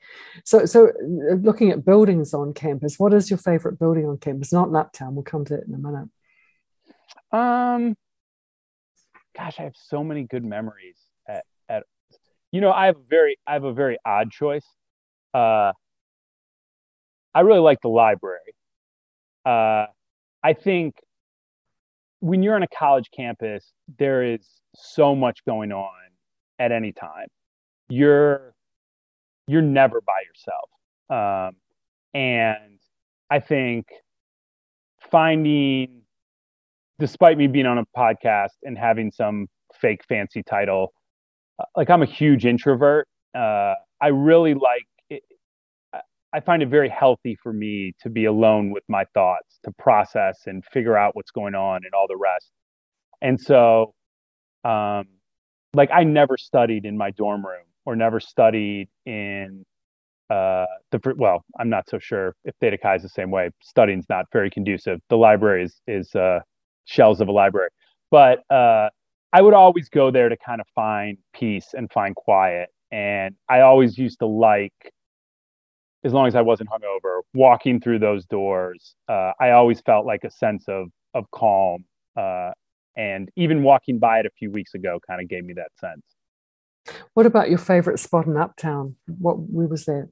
So, 0.44 0.66
so 0.66 0.90
uh, 0.90 1.36
looking 1.36 1.72
at 1.72 1.86
buildings 1.86 2.34
on 2.34 2.54
campus, 2.54 3.00
what 3.00 3.14
is 3.14 3.30
your 3.30 3.38
favorite 3.38 3.80
building 3.80 4.06
on 4.06 4.18
campus? 4.18 4.52
Not 4.52 4.76
Uptown. 4.76 5.16
We'll 5.16 5.24
come 5.24 5.46
to 5.46 5.54
it 5.54 5.64
in 5.66 5.74
a 5.74 5.78
minute. 5.78 6.10
Um, 7.32 7.96
gosh, 9.34 9.58
I 9.58 9.64
have 9.64 9.76
so 9.78 10.04
many 10.04 10.24
good 10.24 10.44
memories. 10.44 10.98
At, 11.26 11.46
at 11.70 11.84
you 12.52 12.60
know, 12.60 12.74
I 12.74 12.88
have 12.88 12.98
a 12.98 13.06
very, 13.10 13.38
I 13.48 13.54
have 13.54 13.64
a 13.64 13.74
very 13.74 13.98
odd 14.06 14.32
choice. 14.32 14.68
Uh, 15.34 15.72
I 17.34 17.42
really 17.42 17.60
like 17.60 17.80
the 17.82 17.88
library. 17.88 18.44
Uh, 19.45 19.86
I 20.43 20.53
think 20.53 20.95
when 22.19 22.41
you're 22.41 22.55
on 22.55 22.63
a 22.63 22.67
college 22.67 23.10
campus, 23.15 23.71
there 23.99 24.23
is 24.23 24.47
so 24.75 25.15
much 25.15 25.39
going 25.45 25.71
on 25.71 25.91
at 26.60 26.71
any 26.71 26.91
time. 26.91 27.27
You're 27.89 28.53
you're 29.47 29.62
never 29.62 30.01
by 30.01 30.13
yourself. 30.27 30.69
Um, 31.10 31.55
and 32.13 32.79
I 33.29 33.39
think 33.39 33.88
finding, 35.12 36.01
despite 36.97 37.38
me 37.38 37.47
being 37.47 37.67
on 37.67 37.77
a 37.77 37.86
podcast 37.95 38.58
and 38.63 38.77
having 38.77 39.12
some 39.12 39.47
fake 39.79 40.01
fancy 40.08 40.41
title, 40.41 40.93
uh, 41.60 41.65
like 41.75 41.89
I'm 41.89 42.01
a 42.01 42.08
huge 42.08 42.45
introvert. 42.45 43.08
Uh, 43.36 43.75
I 44.01 44.08
really 44.08 44.53
like. 44.53 44.88
I 46.36 46.41
find 46.41 46.62
it 46.62 46.67
very 46.67 46.89
healthy 46.89 47.38
for 47.41 47.54
me 47.54 47.93
to 48.02 48.10
be 48.10 48.26
alone 48.26 48.71
with 48.71 48.84
my 48.89 49.06
thoughts, 49.13 49.60
to 49.63 49.71
process 49.80 50.38
and 50.48 50.65
figure 50.65 50.98
out 50.98 51.15
what's 51.15 51.32
going 51.32 51.56
on 51.56 51.78
and 51.86 51.93
all 51.93 52.08
the 52.08 52.17
rest. 52.17 52.52
And 53.21 53.39
so, 53.39 53.93
um, 54.65 55.06
like 55.74 55.89
I 55.93 56.04
never 56.04 56.38
studied 56.38 56.86
in 56.86 56.98
my 56.98 57.12
dorm 57.12 57.45
room 57.45 57.63
or 57.86 57.95
never 57.95 58.19
studied 58.19 58.89
in 59.06 59.63
uh, 60.30 60.65
the 60.91 61.00
well, 61.15 61.45
I'm 61.58 61.69
not 61.69 61.88
so 61.89 62.00
sure 62.00 62.36
if 62.43 62.54
Theta 62.60 62.78
Chi 62.78 62.95
is 62.95 63.04
the 63.04 63.10
same 63.10 63.32
way. 63.32 63.50
Studying's 63.62 64.10
not 64.10 64.26
very 64.34 64.50
conducive. 64.50 65.00
The 65.10 65.17
library 65.17 65.63
is 65.63 65.80
is 65.88 66.13
uh, 66.15 66.39
shells 66.86 67.21
of 67.21 67.30
a 67.30 67.32
library, 67.32 67.69
but 68.12 68.39
uh, 68.50 68.89
I 69.32 69.41
would 69.41 69.54
always 69.54 69.88
go 69.89 70.12
there 70.12 70.30
to 70.30 70.38
kind 70.38 70.60
of 70.60 70.67
find 70.76 71.17
peace 71.34 71.67
and 71.74 71.91
find 71.91 72.15
quiet. 72.15 72.69
And 72.91 73.36
I 73.50 73.62
always 73.62 73.98
used 73.98 74.19
to 74.19 74.26
like, 74.26 74.74
as 76.06 76.13
long 76.13 76.28
as 76.28 76.36
I 76.36 76.41
wasn't 76.41 76.70
hungover, 76.70 77.22
walking 77.34 77.82
through 77.82 78.00
those 78.00 78.26
doors. 78.26 78.96
Uh, 79.10 79.32
I 79.39 79.52
always 79.52 79.82
felt 79.82 80.06
like 80.06 80.24
a 80.24 80.32
sense 80.32 80.65
of 80.68 80.88
of 81.15 81.26
calm. 81.32 81.84
Uh, 82.15 82.52
and 82.96 83.30
even 83.36 83.63
walking 83.63 84.00
by 84.00 84.20
it 84.20 84.26
a 84.26 84.30
few 84.38 84.52
weeks 84.52 84.74
ago 84.74 85.00
kind 85.06 85.22
of 85.22 85.28
gave 85.28 85.44
me 85.44 85.54
that 85.54 85.72
sense. 85.80 86.04
What 87.15 87.26
about 87.26 87.50
your 87.50 87.58
favorite 87.58 88.00
spot 88.00 88.28
in 88.28 88.38
Uptown? 88.38 88.96
What 89.08 89.39
where 89.39 89.68
was 89.68 89.86
that? 89.86 90.10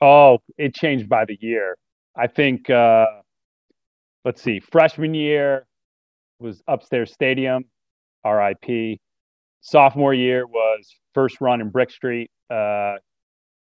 Oh, 0.00 0.38
it 0.58 0.74
changed 0.74 1.08
by 1.08 1.24
the 1.24 1.38
year. 1.40 1.76
I 2.14 2.26
think 2.26 2.68
uh 2.68 3.06
let's 4.24 4.42
see, 4.42 4.60
freshman 4.60 5.14
year 5.14 5.66
was 6.38 6.62
upstairs 6.68 7.12
stadium, 7.12 7.64
RIP. 8.24 8.98
Sophomore 9.60 10.14
year 10.14 10.46
was 10.46 10.94
first 11.14 11.40
run 11.40 11.62
in 11.62 11.70
Brick 11.70 11.90
Street. 11.90 12.30
Uh 12.50 12.96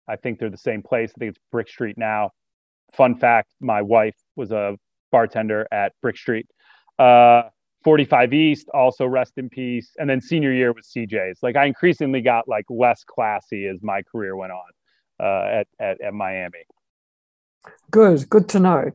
I 0.10 0.16
think 0.16 0.40
they're 0.40 0.50
the 0.50 0.58
same 0.58 0.82
place. 0.82 1.12
I 1.16 1.20
think 1.20 1.30
it's 1.30 1.40
Brick 1.52 1.70
Street 1.70 1.98
now. 1.98 2.32
Fun 2.94 3.16
fact, 3.16 3.54
my 3.62 3.82
wife 3.82 4.16
was 4.36 4.52
a 4.52 4.78
bartender 5.12 5.68
at 5.72 5.94
Brick 6.02 6.18
Street. 6.18 6.48
Uh 6.98 7.44
45 7.84 8.34
East, 8.34 8.70
also 8.74 9.06
rest 9.06 9.34
in 9.38 9.50
peace. 9.50 9.92
And 9.98 10.10
then 10.10 10.22
senior 10.22 10.52
year 10.52 10.74
was 10.74 10.92
CJ's. 10.96 11.40
Like 11.42 11.56
I 11.56 11.66
increasingly 11.66 12.22
got 12.22 12.48
like 12.48 12.66
less 12.70 13.04
classy 13.04 13.68
as 13.68 13.82
my 13.82 14.02
career 14.02 14.36
went 14.36 14.52
on 14.52 15.26
uh, 15.26 15.60
at, 15.60 15.68
at, 15.80 16.02
at 16.02 16.14
Miami. 16.14 16.60
Good, 17.92 18.30
good 18.30 18.50
to 18.50 18.60
know. 18.60 18.92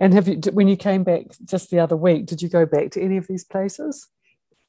And 0.00 0.14
have 0.14 0.28
you, 0.28 0.40
when 0.52 0.68
you 0.68 0.76
came 0.76 1.04
back 1.04 1.26
just 1.44 1.70
the 1.70 1.80
other 1.80 1.96
week, 1.96 2.26
did 2.26 2.42
you 2.42 2.48
go 2.48 2.66
back 2.66 2.90
to 2.92 3.02
any 3.02 3.16
of 3.16 3.26
these 3.26 3.44
places? 3.44 4.08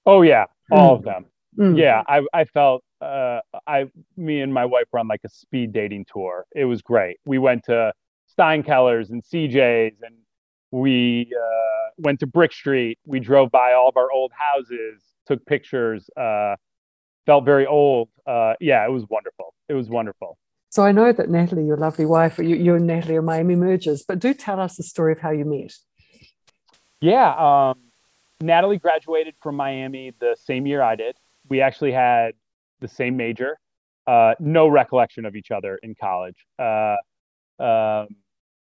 Oh 0.06 0.22
yeah, 0.22 0.46
all 0.72 0.96
mm. 0.96 0.98
of 1.00 1.04
them. 1.04 1.26
Mm. 1.58 1.78
Yeah, 1.78 2.04
I, 2.08 2.22
I 2.34 2.46
felt 2.46 2.84
uh, 3.06 3.41
I, 3.68 3.86
me 4.18 4.41
and 4.41 4.54
my 4.54 4.65
wife 4.65 4.86
were 4.91 5.00
on 5.00 5.08
like 5.08 5.22
a 5.24 5.30
speed 5.30 5.72
dating 5.74 6.06
tour. 6.12 6.46
It 6.56 6.65
was 6.65 6.82
great. 6.82 7.18
We 7.26 7.38
went 7.38 7.63
to 7.65 7.94
Steinkellers 8.38 9.10
and 9.10 9.24
CJ's 9.24 10.02
and 10.02 10.15
we 10.72 11.32
uh, 11.34 11.91
went 11.98 12.20
to 12.22 12.28
Brick 12.28 12.52
Street. 12.52 13.00
We 13.06 13.20
drove 13.20 13.52
by 13.52 13.74
all 13.74 13.88
of 13.88 13.98
our 13.98 14.12
old 14.12 14.32
houses, 14.34 15.02
took 15.26 15.46
pictures, 15.46 16.10
uh, 16.18 16.56
felt 17.26 17.46
very 17.46 17.65
old. 17.65 18.10
Uh, 18.26 18.54
yeah, 18.60 18.86
it 18.86 18.91
was 18.91 19.06
wonderful. 19.10 19.54
It 19.70 19.74
was 19.74 19.89
wonderful. 19.89 20.38
So 20.70 20.84
I 20.84 20.91
know 20.91 21.13
that 21.13 21.30
Natalie, 21.30 21.65
your 21.65 21.78
lovely 21.78 22.06
wife, 22.06 22.38
you, 22.38 22.56
you 22.56 22.76
and 22.76 22.86
Natalie 22.86 23.15
are 23.15 23.22
Miami 23.22 23.56
mergers, 23.56 24.04
but 24.06 24.20
do 24.20 24.34
tell 24.34 24.60
us 24.60 24.76
the 24.76 24.84
story 24.84 25.13
of 25.13 25.20
how 25.20 25.32
you 25.32 25.46
met. 25.46 25.74
Yeah, 27.00 27.34
um, 27.38 27.80
Natalie 28.41 28.80
graduated 28.80 29.36
from 29.41 29.56
Miami 29.56 30.13
the 30.20 30.36
same 30.44 30.68
year 30.68 30.82
I 30.82 30.96
did. 30.96 31.15
We 31.48 31.62
actually 31.62 31.94
had 31.94 32.34
the 32.82 32.88
same 32.88 33.18
major. 33.18 33.58
Uh, 34.08 34.36
no 34.40 34.68
recollection 34.68 35.26
of 35.26 35.36
each 35.36 35.52
other 35.52 35.80
in 35.82 35.96
college. 36.00 36.36
Uh, 36.60 36.96
um, 37.60 38.08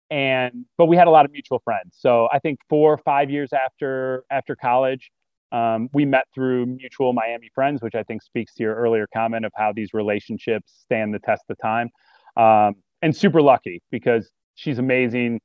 and 0.10 0.66
but 0.78 0.86
we 0.86 0.98
had 0.98 1.08
a 1.08 1.10
lot 1.10 1.26
of 1.26 1.32
mutual 1.32 1.60
friends. 1.64 1.96
So 1.98 2.28
I 2.32 2.40
think 2.40 2.60
four 2.70 2.94
or 2.94 2.98
five 2.98 3.30
years 3.30 3.52
after 3.54 4.24
after 4.30 4.56
college, 4.56 5.10
um, 5.52 5.90
we 5.94 6.06
met 6.06 6.26
through 6.36 6.66
mutual 6.66 7.14
Miami 7.14 7.50
friends, 7.56 7.82
which 7.82 7.96
I 7.96 8.04
think 8.04 8.22
speaks 8.22 8.54
to 8.56 8.64
your 8.64 8.76
earlier 8.76 9.08
comment 9.14 9.46
of 9.46 9.54
how 9.56 9.72
these 9.74 9.94
relationships 9.94 10.74
stand 10.84 11.14
the 11.14 11.20
test 11.20 11.44
of 11.50 11.58
time. 11.62 11.90
Um, 12.36 12.76
and 13.02 13.16
super 13.16 13.42
lucky 13.42 13.82
because 13.90 14.30
she's 14.56 14.80
amazing. 14.80 15.40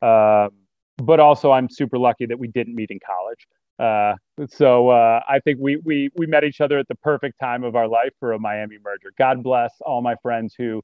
Uh, 0.00 0.48
but 0.98 1.18
also, 1.18 1.50
I'm 1.50 1.68
super 1.68 1.98
lucky 1.98 2.26
that 2.26 2.38
we 2.38 2.48
didn't 2.48 2.74
meet 2.74 2.90
in 2.90 2.98
college. 3.04 3.46
Uh, 3.78 4.14
so 4.48 4.88
uh, 4.88 5.20
I 5.28 5.40
think 5.40 5.58
we 5.60 5.76
we 5.76 6.10
we 6.16 6.26
met 6.26 6.44
each 6.44 6.60
other 6.60 6.78
at 6.78 6.88
the 6.88 6.94
perfect 6.96 7.40
time 7.40 7.64
of 7.64 7.74
our 7.74 7.88
life 7.88 8.12
for 8.20 8.32
a 8.32 8.38
Miami 8.38 8.78
merger. 8.82 9.12
God 9.18 9.42
bless 9.42 9.72
all 9.80 10.00
my 10.00 10.16
friends 10.22 10.54
who 10.56 10.82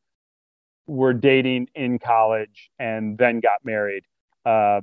were 0.90 1.12
dating 1.12 1.68
in 1.74 1.98
college 1.98 2.70
and 2.78 3.16
then 3.16 3.40
got 3.40 3.64
married, 3.64 4.02
uh, 4.44 4.80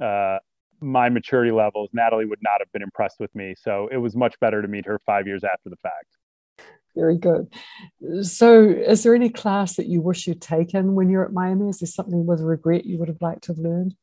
uh, 0.00 0.38
my 0.80 1.08
maturity 1.08 1.50
levels, 1.50 1.90
Natalie 1.92 2.26
would 2.26 2.42
not 2.42 2.60
have 2.60 2.70
been 2.72 2.82
impressed 2.82 3.18
with 3.18 3.34
me. 3.34 3.54
So 3.60 3.88
it 3.90 3.96
was 3.96 4.14
much 4.14 4.38
better 4.40 4.62
to 4.62 4.68
meet 4.68 4.86
her 4.86 5.00
five 5.04 5.26
years 5.26 5.42
after 5.42 5.68
the 5.68 5.76
fact. 5.76 6.16
Very 6.94 7.18
good. 7.18 7.52
So, 8.22 8.62
is 8.64 9.02
there 9.02 9.14
any 9.14 9.30
class 9.30 9.76
that 9.76 9.86
you 9.86 10.00
wish 10.00 10.26
you'd 10.26 10.40
taken 10.40 10.94
when 10.94 11.10
you're 11.10 11.24
at 11.24 11.32
Miami? 11.32 11.68
Is 11.68 11.78
there 11.78 11.86
something 11.86 12.26
with 12.26 12.40
regret 12.40 12.86
you 12.86 12.98
would 12.98 13.08
have 13.08 13.20
liked 13.20 13.44
to 13.44 13.52
have 13.52 13.58
learned? 13.58 13.94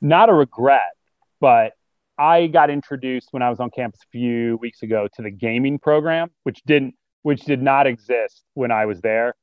Not 0.00 0.28
a 0.28 0.34
regret, 0.34 0.92
but 1.40 1.72
I 2.20 2.48
got 2.48 2.68
introduced 2.68 3.28
when 3.30 3.42
I 3.42 3.48
was 3.48 3.60
on 3.60 3.70
campus 3.70 4.00
a 4.04 4.10
few 4.10 4.58
weeks 4.58 4.82
ago 4.82 5.08
to 5.16 5.22
the 5.22 5.30
gaming 5.30 5.78
program, 5.78 6.28
which 6.42 6.60
didn't, 6.66 6.94
which 7.22 7.40
did 7.44 7.62
not 7.62 7.86
exist 7.86 8.44
when 8.52 8.70
I 8.70 8.84
was 8.84 9.00
there. 9.00 9.34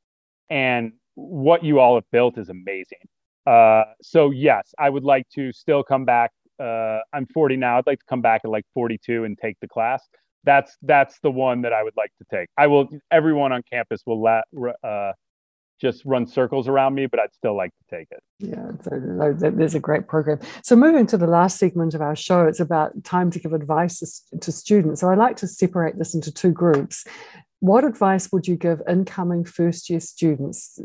And 0.52 0.94
what 1.16 1.63
you 1.63 1.80
all 1.80 1.96
have 1.96 2.04
built 2.12 2.38
is 2.38 2.50
amazing. 2.50 3.00
Uh, 3.48 3.86
so 4.04 4.30
yes, 4.30 4.76
I 4.78 4.92
would 4.92 5.04
like 5.04 5.28
to 5.30 5.52
still 5.52 5.82
come 5.82 6.06
back. 6.06 6.32
Uh, 6.60 7.00
I'm 7.13 7.26
40 7.34 7.58
now. 7.58 7.80
I'd 7.80 7.88
like 7.88 8.00
to 8.00 8.06
come 8.08 8.22
back 8.22 8.42
at 8.44 8.52
like 8.52 8.66
42 8.76 9.24
and 9.24 9.36
take 9.40 9.58
the 9.60 9.68
class. 9.68 10.04
That's 10.44 10.78
that's 10.84 11.20
the 11.22 11.32
one 11.32 11.63
that 11.63 11.74
I 11.74 11.82
would 11.82 11.98
like 11.98 12.12
to 12.20 12.26
take. 12.32 12.48
I 12.58 12.68
will. 12.68 12.88
Everyone 13.10 13.52
on 13.52 13.63
campus 13.70 14.02
will 14.06 14.22
let 14.22 14.44
uh, 14.84 15.13
just 15.80 16.04
run 16.06 16.26
circles 16.26 16.68
around 16.68 16.96
me, 16.96 17.06
but 17.06 17.20
I'd 17.20 17.34
still 17.34 17.56
like 17.56 17.72
to 17.72 17.96
take 17.96 18.08
it. 18.12 18.24
Yeah, 18.40 18.72
so 18.82 19.34
there's 19.38 19.76
a 19.76 19.80
great 19.80 20.08
program. 20.08 20.40
So 20.63 20.76
moving 20.76 21.06
to 21.08 21.18
the 21.18 21.28
last 21.28 21.58
segment 21.58 21.94
of 21.94 22.02
our 22.02 22.16
show, 22.16 22.46
it's 22.46 22.60
about 22.60 23.04
time 23.04 23.32
to 23.32 23.40
give 23.40 23.54
advice 23.54 24.00
to, 24.00 24.40
to 24.40 24.52
students. 24.52 25.02
So 25.02 25.10
I 25.10 25.16
like 25.16 25.38
to 25.38 25.48
separate 25.48 25.98
this 25.98 26.13
into 26.16 26.32
two 26.32 26.52
groups 26.52 27.06
what 27.60 27.84
advice 27.84 28.32
would 28.32 28.48
you 28.48 28.56
give 28.56 28.82
incoming 28.88 29.44
first 29.44 29.90
year 29.90 30.00
students 30.00 30.80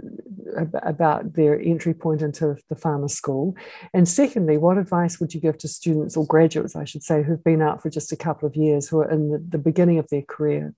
about 0.83 1.35
their 1.35 1.61
entry 1.61 1.93
point 1.93 2.23
into 2.23 2.57
the 2.71 2.77
farmer 2.77 3.09
school? 3.09 3.55
And 3.93 4.09
secondly, 4.09 4.57
what 4.57 4.79
advice 4.79 5.21
would 5.21 5.35
you 5.35 5.41
give 5.41 5.59
to 5.59 5.69
students 5.69 6.17
or 6.17 6.27
graduates, 6.27 6.75
I 6.75 6.85
should 6.85 7.03
say, 7.03 7.23
who've 7.23 7.45
been 7.45 7.61
out 7.61 7.83
for 7.83 7.91
just 7.91 8.11
a 8.11 8.17
couple 8.17 8.49
of 8.49 8.57
years, 8.57 8.89
who 8.89 9.01
are 9.01 9.11
in 9.11 9.31
the, 9.31 9.39
the 9.39 9.59
beginning 9.59 9.99
of 9.99 10.09
their 10.09 10.23
career? 10.23 10.75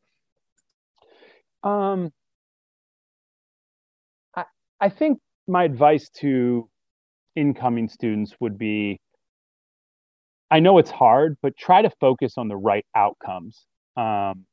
Um, 1.62 2.12
I, 4.84 4.90
think 4.90 5.18
my 5.48 5.64
advice 5.64 6.10
to 6.20 6.68
incoming 7.36 7.88
students 7.88 8.34
would 8.40 8.58
be 8.58 9.00
I 10.50 10.60
know 10.60 10.76
it's 10.78 10.90
hard, 10.90 11.36
but 11.42 11.56
try 11.56 11.80
to 11.80 11.90
focus 12.00 12.34
on 12.36 12.48
the 12.48 12.56
right 12.56 12.84
outcomes. 12.94 13.64
Um, 13.96 14.44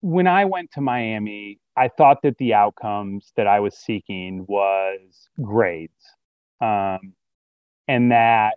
when 0.00 0.26
I 0.26 0.44
went 0.44 0.70
to 0.72 0.80
Miami, 0.80 1.58
I 1.76 1.88
thought 1.88 2.18
that 2.22 2.36
the 2.38 2.52
outcomes 2.54 3.32
that 3.36 3.46
I 3.46 3.60
was 3.60 3.76
seeking 3.76 4.44
was 4.46 5.28
grades. 5.42 5.92
Um, 6.60 7.14
and 7.88 8.12
that, 8.12 8.56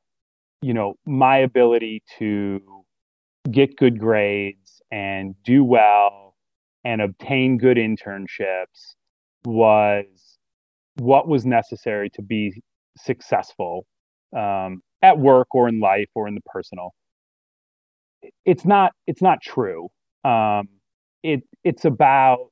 you 0.61 0.73
know, 0.73 0.95
my 1.05 1.37
ability 1.37 2.03
to 2.19 2.83
get 3.49 3.77
good 3.77 3.97
grades 3.97 4.81
and 4.91 5.35
do 5.43 5.63
well 5.63 6.30
and 6.83 7.01
obtain 7.01 7.57
good 7.57 7.77
internships 7.77 8.95
was 9.45 10.05
what 10.95 11.27
was 11.27 11.45
necessary 11.45 12.09
to 12.11 12.21
be 12.21 12.61
successful 12.97 13.85
um, 14.35 14.81
at 15.01 15.17
work 15.17 15.47
or 15.53 15.67
in 15.67 15.79
life 15.79 16.09
or 16.15 16.27
in 16.27 16.35
the 16.35 16.41
personal. 16.45 16.93
It's 18.45 18.65
not. 18.65 18.93
It's 19.07 19.21
not 19.21 19.41
true. 19.41 19.89
Um, 20.23 20.67
it 21.23 21.43
it's 21.63 21.85
about 21.85 22.47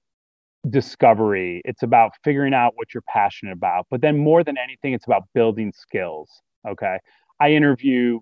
discovery 0.70 1.62
it's 1.64 1.84
about 1.84 2.12
figuring 2.24 2.54
out 2.54 2.74
what 2.76 2.94
you're 2.94 3.04
passionate 3.08 3.54
about 3.54 3.88
but 3.90 4.02
then 4.02 4.18
more 4.18 4.44
than 4.44 4.58
anything 4.58 4.94
it's 4.94 5.06
about 5.08 5.24
building 5.34 5.72
skills 5.74 6.30
okay 6.68 6.98
i 7.40 7.50
interview 7.50 8.20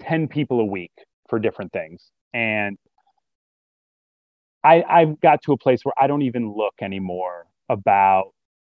10 0.00 0.28
people 0.28 0.60
a 0.60 0.64
week 0.64 0.92
for 1.28 1.38
different 1.38 1.72
things 1.72 2.10
and 2.34 2.76
i 4.64 4.82
i've 4.88 5.20
got 5.20 5.42
to 5.42 5.52
a 5.52 5.56
place 5.58 5.84
where 5.84 5.94
i 6.00 6.06
don't 6.06 6.22
even 6.22 6.52
look 6.52 6.74
anymore 6.80 7.46
about 7.68 8.32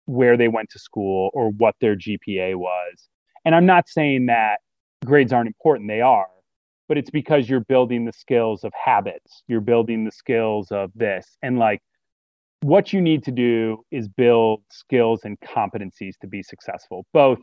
where 0.05 0.37
they 0.37 0.47
went 0.47 0.69
to 0.69 0.79
school 0.79 1.29
or 1.33 1.49
what 1.51 1.75
their 1.81 1.95
gpa 1.95 2.55
was 2.55 3.09
and 3.43 3.55
i'm 3.55 3.65
not 3.65 3.87
saying 3.87 4.25
that 4.27 4.57
grades 5.05 5.33
aren't 5.33 5.47
important 5.47 5.87
they 5.87 6.01
are 6.01 6.27
but 6.87 6.99
it's 6.99 7.09
because 7.09 7.49
you're 7.49 7.61
building 7.61 8.05
the 8.05 8.13
skills 8.13 8.63
of 8.63 8.71
habits 8.73 9.43
you're 9.47 9.61
building 9.61 10.05
the 10.05 10.11
skills 10.11 10.71
of 10.71 10.91
this 10.95 11.37
and 11.41 11.57
like 11.59 11.81
what 12.65 12.91
you 12.91 12.99
need 12.99 13.23
to 13.23 13.31
do 13.31 13.83
is 13.91 14.07
build 14.07 14.61
skills 14.71 15.21
and 15.23 15.39
competencies 15.39 16.17
to 16.19 16.27
be 16.27 16.41
successful, 16.41 17.05
both 17.13 17.37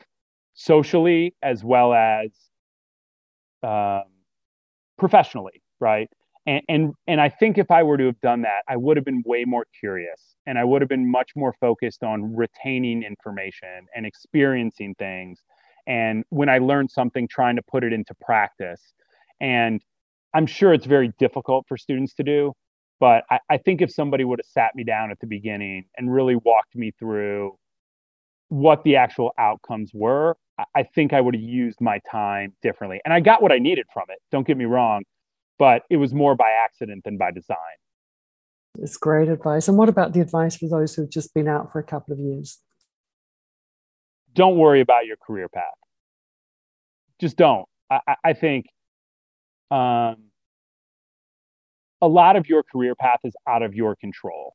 socially 0.54 1.32
as 1.42 1.62
well 1.62 1.94
as 1.94 2.30
um, 3.62 4.10
professionally, 4.98 5.62
right? 5.78 6.10
And, 6.46 6.62
and 6.68 6.94
and 7.06 7.20
I 7.20 7.28
think 7.28 7.58
if 7.58 7.70
I 7.70 7.82
were 7.82 7.96
to 7.96 8.06
have 8.06 8.20
done 8.20 8.42
that, 8.42 8.62
I 8.68 8.76
would 8.76 8.96
have 8.96 9.04
been 9.04 9.22
way 9.24 9.44
more 9.44 9.64
curious, 9.78 10.34
and 10.46 10.58
I 10.58 10.64
would 10.64 10.82
have 10.82 10.88
been 10.88 11.10
much 11.10 11.30
more 11.36 11.54
focused 11.60 12.02
on 12.02 12.34
retaining 12.34 13.02
information 13.04 13.86
and 13.94 14.04
experiencing 14.04 14.94
things. 14.98 15.40
And 15.86 16.24
when 16.30 16.48
I 16.48 16.58
learned 16.58 16.90
something, 16.90 17.28
trying 17.28 17.56
to 17.56 17.62
put 17.62 17.84
it 17.84 17.92
into 17.92 18.14
practice. 18.20 18.80
And 19.40 19.82
I'm 20.34 20.46
sure 20.46 20.72
it's 20.72 20.86
very 20.86 21.12
difficult 21.18 21.66
for 21.68 21.76
students 21.76 22.14
to 22.14 22.22
do, 22.22 22.52
but 23.00 23.24
I, 23.30 23.38
I 23.50 23.58
think 23.58 23.82
if 23.82 23.90
somebody 23.90 24.24
would 24.24 24.38
have 24.38 24.46
sat 24.46 24.74
me 24.74 24.84
down 24.84 25.10
at 25.10 25.18
the 25.20 25.26
beginning 25.26 25.84
and 25.96 26.12
really 26.12 26.36
walked 26.36 26.74
me 26.76 26.92
through 26.98 27.56
what 28.48 28.84
the 28.84 28.96
actual 28.96 29.32
outcomes 29.38 29.90
were, 29.92 30.36
I 30.74 30.84
think 30.84 31.12
I 31.12 31.20
would 31.20 31.34
have 31.34 31.42
used 31.42 31.80
my 31.80 31.98
time 32.10 32.54
differently. 32.62 33.00
And 33.04 33.12
I 33.12 33.20
got 33.20 33.42
what 33.42 33.50
I 33.50 33.58
needed 33.58 33.86
from 33.92 34.04
it. 34.08 34.18
Don't 34.30 34.46
get 34.46 34.56
me 34.56 34.66
wrong, 34.66 35.02
but 35.58 35.82
it 35.90 35.96
was 35.96 36.12
more 36.12 36.34
by 36.34 36.50
accident 36.64 37.04
than 37.04 37.16
by 37.16 37.30
design. 37.30 37.56
It's 38.78 38.96
great 38.96 39.28
advice. 39.28 39.68
And 39.68 39.76
what 39.76 39.88
about 39.88 40.12
the 40.12 40.20
advice 40.20 40.56
for 40.56 40.68
those 40.68 40.94
who've 40.94 41.10
just 41.10 41.34
been 41.34 41.48
out 41.48 41.70
for 41.70 41.78
a 41.78 41.84
couple 41.84 42.14
of 42.14 42.18
years? 42.18 42.58
Don't 44.34 44.56
worry 44.56 44.80
about 44.80 45.06
your 45.06 45.16
career 45.24 45.48
path. 45.48 45.64
Just 47.20 47.36
don't. 47.36 47.66
I, 47.90 48.16
I 48.24 48.32
think 48.32 48.66
um, 49.70 50.16
a 52.00 52.08
lot 52.08 52.36
of 52.36 52.48
your 52.48 52.62
career 52.62 52.94
path 52.94 53.20
is 53.24 53.34
out 53.46 53.62
of 53.62 53.74
your 53.74 53.94
control. 53.94 54.54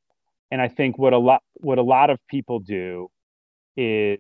And 0.52 0.62
I 0.62 0.68
think 0.68 0.98
what 0.98 1.14
a 1.14 1.18
lot 1.18 1.42
what 1.56 1.78
a 1.78 1.84
lot 1.84 2.10
of 2.10 2.20
people 2.30 2.60
do 2.60 3.10
is 3.76 4.20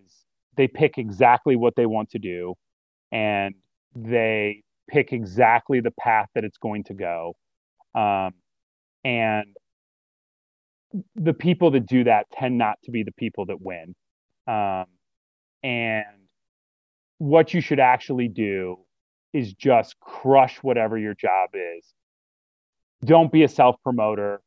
they 0.55 0.67
pick 0.67 0.97
exactly 0.97 1.55
what 1.55 1.75
they 1.75 1.85
want 1.85 2.09
to 2.11 2.19
do 2.19 2.55
and 3.11 3.55
they 3.95 4.63
pick 4.89 5.13
exactly 5.13 5.79
the 5.79 5.91
path 5.91 6.27
that 6.35 6.43
it's 6.43 6.57
going 6.57 6.83
to 6.85 6.93
go. 6.93 7.35
Um, 7.95 8.33
and 9.03 9.55
the 11.15 11.33
people 11.33 11.71
that 11.71 11.85
do 11.85 12.03
that 12.05 12.27
tend 12.31 12.57
not 12.57 12.77
to 12.85 12.91
be 12.91 13.03
the 13.03 13.11
people 13.11 13.45
that 13.47 13.61
win. 13.61 13.95
Um, 14.47 14.85
and 15.63 16.05
what 17.17 17.53
you 17.53 17.61
should 17.61 17.79
actually 17.79 18.27
do 18.27 18.77
is 19.33 19.53
just 19.53 19.99
crush 19.99 20.57
whatever 20.63 20.97
your 20.97 21.13
job 21.13 21.49
is 21.53 21.93
don't 23.05 23.31
be 23.31 23.43
a 23.43 23.47
self 23.47 23.75
promoter. 23.83 24.41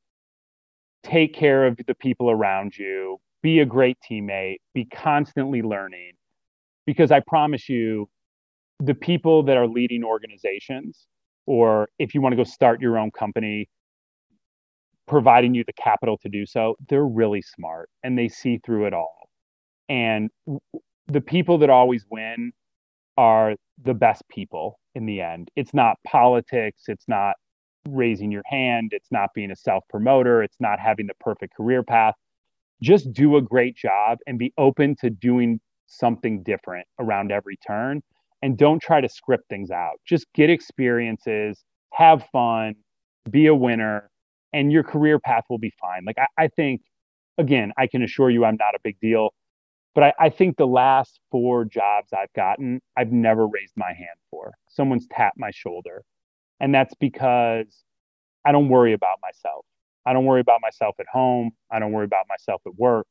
Take 1.02 1.34
care 1.34 1.66
of 1.66 1.78
the 1.86 1.94
people 1.94 2.30
around 2.30 2.76
you. 2.76 3.18
Be 3.42 3.60
a 3.60 3.64
great 3.64 3.96
teammate. 4.08 4.58
Be 4.74 4.84
constantly 4.84 5.62
learning. 5.62 6.12
Because 6.86 7.10
I 7.10 7.20
promise 7.20 7.68
you, 7.68 8.08
the 8.80 8.94
people 8.94 9.42
that 9.44 9.56
are 9.56 9.66
leading 9.66 10.02
organizations, 10.04 11.06
or 11.46 11.88
if 11.98 12.14
you 12.14 12.20
want 12.20 12.32
to 12.32 12.36
go 12.36 12.44
start 12.44 12.80
your 12.80 12.98
own 12.98 13.10
company, 13.10 13.68
providing 15.06 15.54
you 15.54 15.64
the 15.66 15.72
capital 15.72 16.16
to 16.18 16.28
do 16.28 16.46
so, 16.46 16.76
they're 16.88 17.06
really 17.06 17.42
smart 17.42 17.90
and 18.02 18.18
they 18.18 18.28
see 18.28 18.58
through 18.64 18.86
it 18.86 18.94
all. 18.94 19.28
And 19.88 20.30
the 21.08 21.20
people 21.20 21.58
that 21.58 21.70
always 21.70 22.06
win 22.10 22.52
are 23.18 23.56
the 23.82 23.94
best 23.94 24.22
people 24.28 24.78
in 24.94 25.06
the 25.06 25.20
end. 25.20 25.50
It's 25.56 25.74
not 25.74 25.96
politics, 26.06 26.84
it's 26.86 27.08
not 27.08 27.34
raising 27.88 28.30
your 28.30 28.42
hand, 28.46 28.90
it's 28.92 29.10
not 29.10 29.30
being 29.34 29.50
a 29.50 29.56
self 29.56 29.84
promoter, 29.90 30.42
it's 30.42 30.60
not 30.60 30.78
having 30.78 31.06
the 31.06 31.14
perfect 31.20 31.54
career 31.56 31.82
path. 31.82 32.14
Just 32.82 33.12
do 33.12 33.36
a 33.36 33.42
great 33.42 33.76
job 33.76 34.18
and 34.26 34.38
be 34.38 34.52
open 34.56 34.96
to 35.00 35.10
doing 35.10 35.60
something 35.86 36.42
different 36.44 36.86
around 36.98 37.32
every 37.32 37.56
turn. 37.66 38.00
And 38.42 38.56
don't 38.58 38.80
try 38.82 39.00
to 39.00 39.08
script 39.08 39.44
things 39.50 39.70
out. 39.70 40.00
Just 40.06 40.26
get 40.34 40.50
experiences, 40.50 41.62
have 41.92 42.26
fun, 42.32 42.76
be 43.30 43.46
a 43.46 43.54
winner, 43.54 44.10
and 44.52 44.72
your 44.72 44.84
career 44.84 45.18
path 45.18 45.44
will 45.50 45.58
be 45.58 45.72
fine. 45.80 46.04
Like, 46.06 46.16
I, 46.18 46.44
I 46.44 46.48
think, 46.48 46.82
again, 47.38 47.72
I 47.78 47.86
can 47.86 48.02
assure 48.02 48.30
you 48.30 48.44
I'm 48.44 48.56
not 48.58 48.74
a 48.74 48.80
big 48.84 48.98
deal, 49.00 49.30
but 49.94 50.04
I, 50.04 50.14
I 50.20 50.30
think 50.30 50.56
the 50.56 50.66
last 50.66 51.20
four 51.30 51.64
jobs 51.66 52.12
I've 52.12 52.32
gotten, 52.34 52.80
I've 52.96 53.12
never 53.12 53.46
raised 53.46 53.74
my 53.76 53.88
hand 53.92 54.18
for. 54.30 54.54
Someone's 54.68 55.06
tapped 55.10 55.38
my 55.38 55.50
shoulder 55.52 56.04
and 56.60 56.74
that's 56.74 56.94
because 57.00 57.84
I 58.44 58.52
don't 58.52 58.68
worry 58.68 58.92
about 58.92 59.18
myself. 59.22 59.64
I 60.06 60.12
don't 60.12 60.26
worry 60.26 60.40
about 60.40 60.60
myself 60.62 60.96
at 61.00 61.06
home. 61.12 61.52
I 61.70 61.78
don't 61.78 61.92
worry 61.92 62.04
about 62.04 62.26
myself 62.28 62.62
at 62.66 62.74
work. 62.76 63.06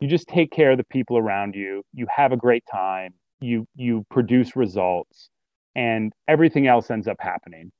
You 0.00 0.08
just 0.08 0.28
take 0.28 0.50
care 0.50 0.72
of 0.72 0.78
the 0.78 0.84
people 0.84 1.18
around 1.18 1.54
you. 1.54 1.82
You 1.94 2.06
have 2.14 2.32
a 2.32 2.36
great 2.36 2.64
time. 2.70 3.14
You 3.42 3.66
you 3.74 4.06
produce 4.10 4.56
results 4.56 5.28
and 5.74 6.12
everything 6.28 6.66
else 6.66 6.90
ends 6.90 7.08
up 7.08 7.20
happening. 7.20 7.72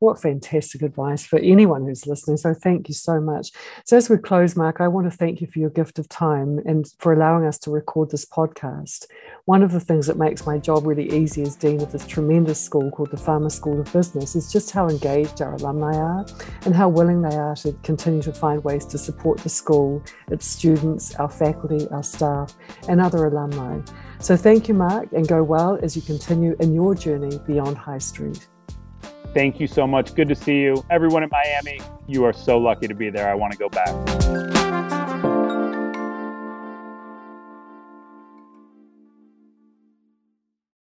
What 0.00 0.20
fantastic 0.20 0.80
advice 0.80 1.26
for 1.26 1.38
anyone 1.40 1.84
who's 1.84 2.06
listening. 2.06 2.38
So, 2.38 2.54
thank 2.54 2.88
you 2.88 2.94
so 2.94 3.20
much. 3.20 3.50
So, 3.84 3.98
as 3.98 4.08
we 4.08 4.16
close, 4.16 4.56
Mark, 4.56 4.80
I 4.80 4.88
want 4.88 5.10
to 5.10 5.16
thank 5.16 5.42
you 5.42 5.46
for 5.46 5.58
your 5.58 5.68
gift 5.68 5.98
of 5.98 6.08
time 6.08 6.58
and 6.64 6.86
for 6.98 7.12
allowing 7.12 7.44
us 7.44 7.58
to 7.60 7.70
record 7.70 8.10
this 8.10 8.24
podcast. 8.24 9.04
One 9.44 9.62
of 9.62 9.72
the 9.72 9.78
things 9.78 10.06
that 10.06 10.16
makes 10.16 10.46
my 10.46 10.56
job 10.56 10.86
really 10.86 11.12
easy 11.12 11.42
as 11.42 11.54
Dean 11.54 11.82
of 11.82 11.92
this 11.92 12.06
tremendous 12.06 12.58
school 12.58 12.90
called 12.90 13.10
the 13.10 13.18
Farmer 13.18 13.50
School 13.50 13.78
of 13.78 13.92
Business 13.92 14.34
is 14.34 14.50
just 14.50 14.70
how 14.70 14.88
engaged 14.88 15.42
our 15.42 15.52
alumni 15.54 15.94
are 15.94 16.26
and 16.64 16.74
how 16.74 16.88
willing 16.88 17.20
they 17.20 17.36
are 17.36 17.54
to 17.56 17.72
continue 17.82 18.22
to 18.22 18.32
find 18.32 18.64
ways 18.64 18.86
to 18.86 18.96
support 18.96 19.38
the 19.40 19.50
school, 19.50 20.02
its 20.28 20.46
students, 20.46 21.14
our 21.16 21.30
faculty, 21.30 21.86
our 21.90 22.02
staff, 22.02 22.56
and 22.88 23.02
other 23.02 23.26
alumni. 23.26 23.80
So, 24.20 24.36
thank 24.36 24.68
you, 24.68 24.74
Mark, 24.74 25.12
and 25.12 25.26
go 25.26 25.42
well 25.42 25.78
as 25.82 25.96
you 25.96 26.02
continue 26.02 26.54
in 26.60 26.74
your 26.74 26.94
journey 26.94 27.40
beyond 27.46 27.78
High 27.78 27.98
Street. 27.98 28.46
Thank 29.32 29.60
you 29.60 29.66
so 29.66 29.86
much. 29.86 30.14
Good 30.14 30.28
to 30.28 30.34
see 30.34 30.60
you. 30.60 30.84
Everyone 30.90 31.22
in 31.22 31.30
Miami, 31.30 31.80
you 32.06 32.24
are 32.24 32.32
so 32.32 32.58
lucky 32.58 32.86
to 32.86 32.94
be 32.94 33.10
there. 33.10 33.30
I 33.30 33.34
want 33.34 33.52
to 33.52 33.58
go 33.58 33.68
back. 33.68 34.49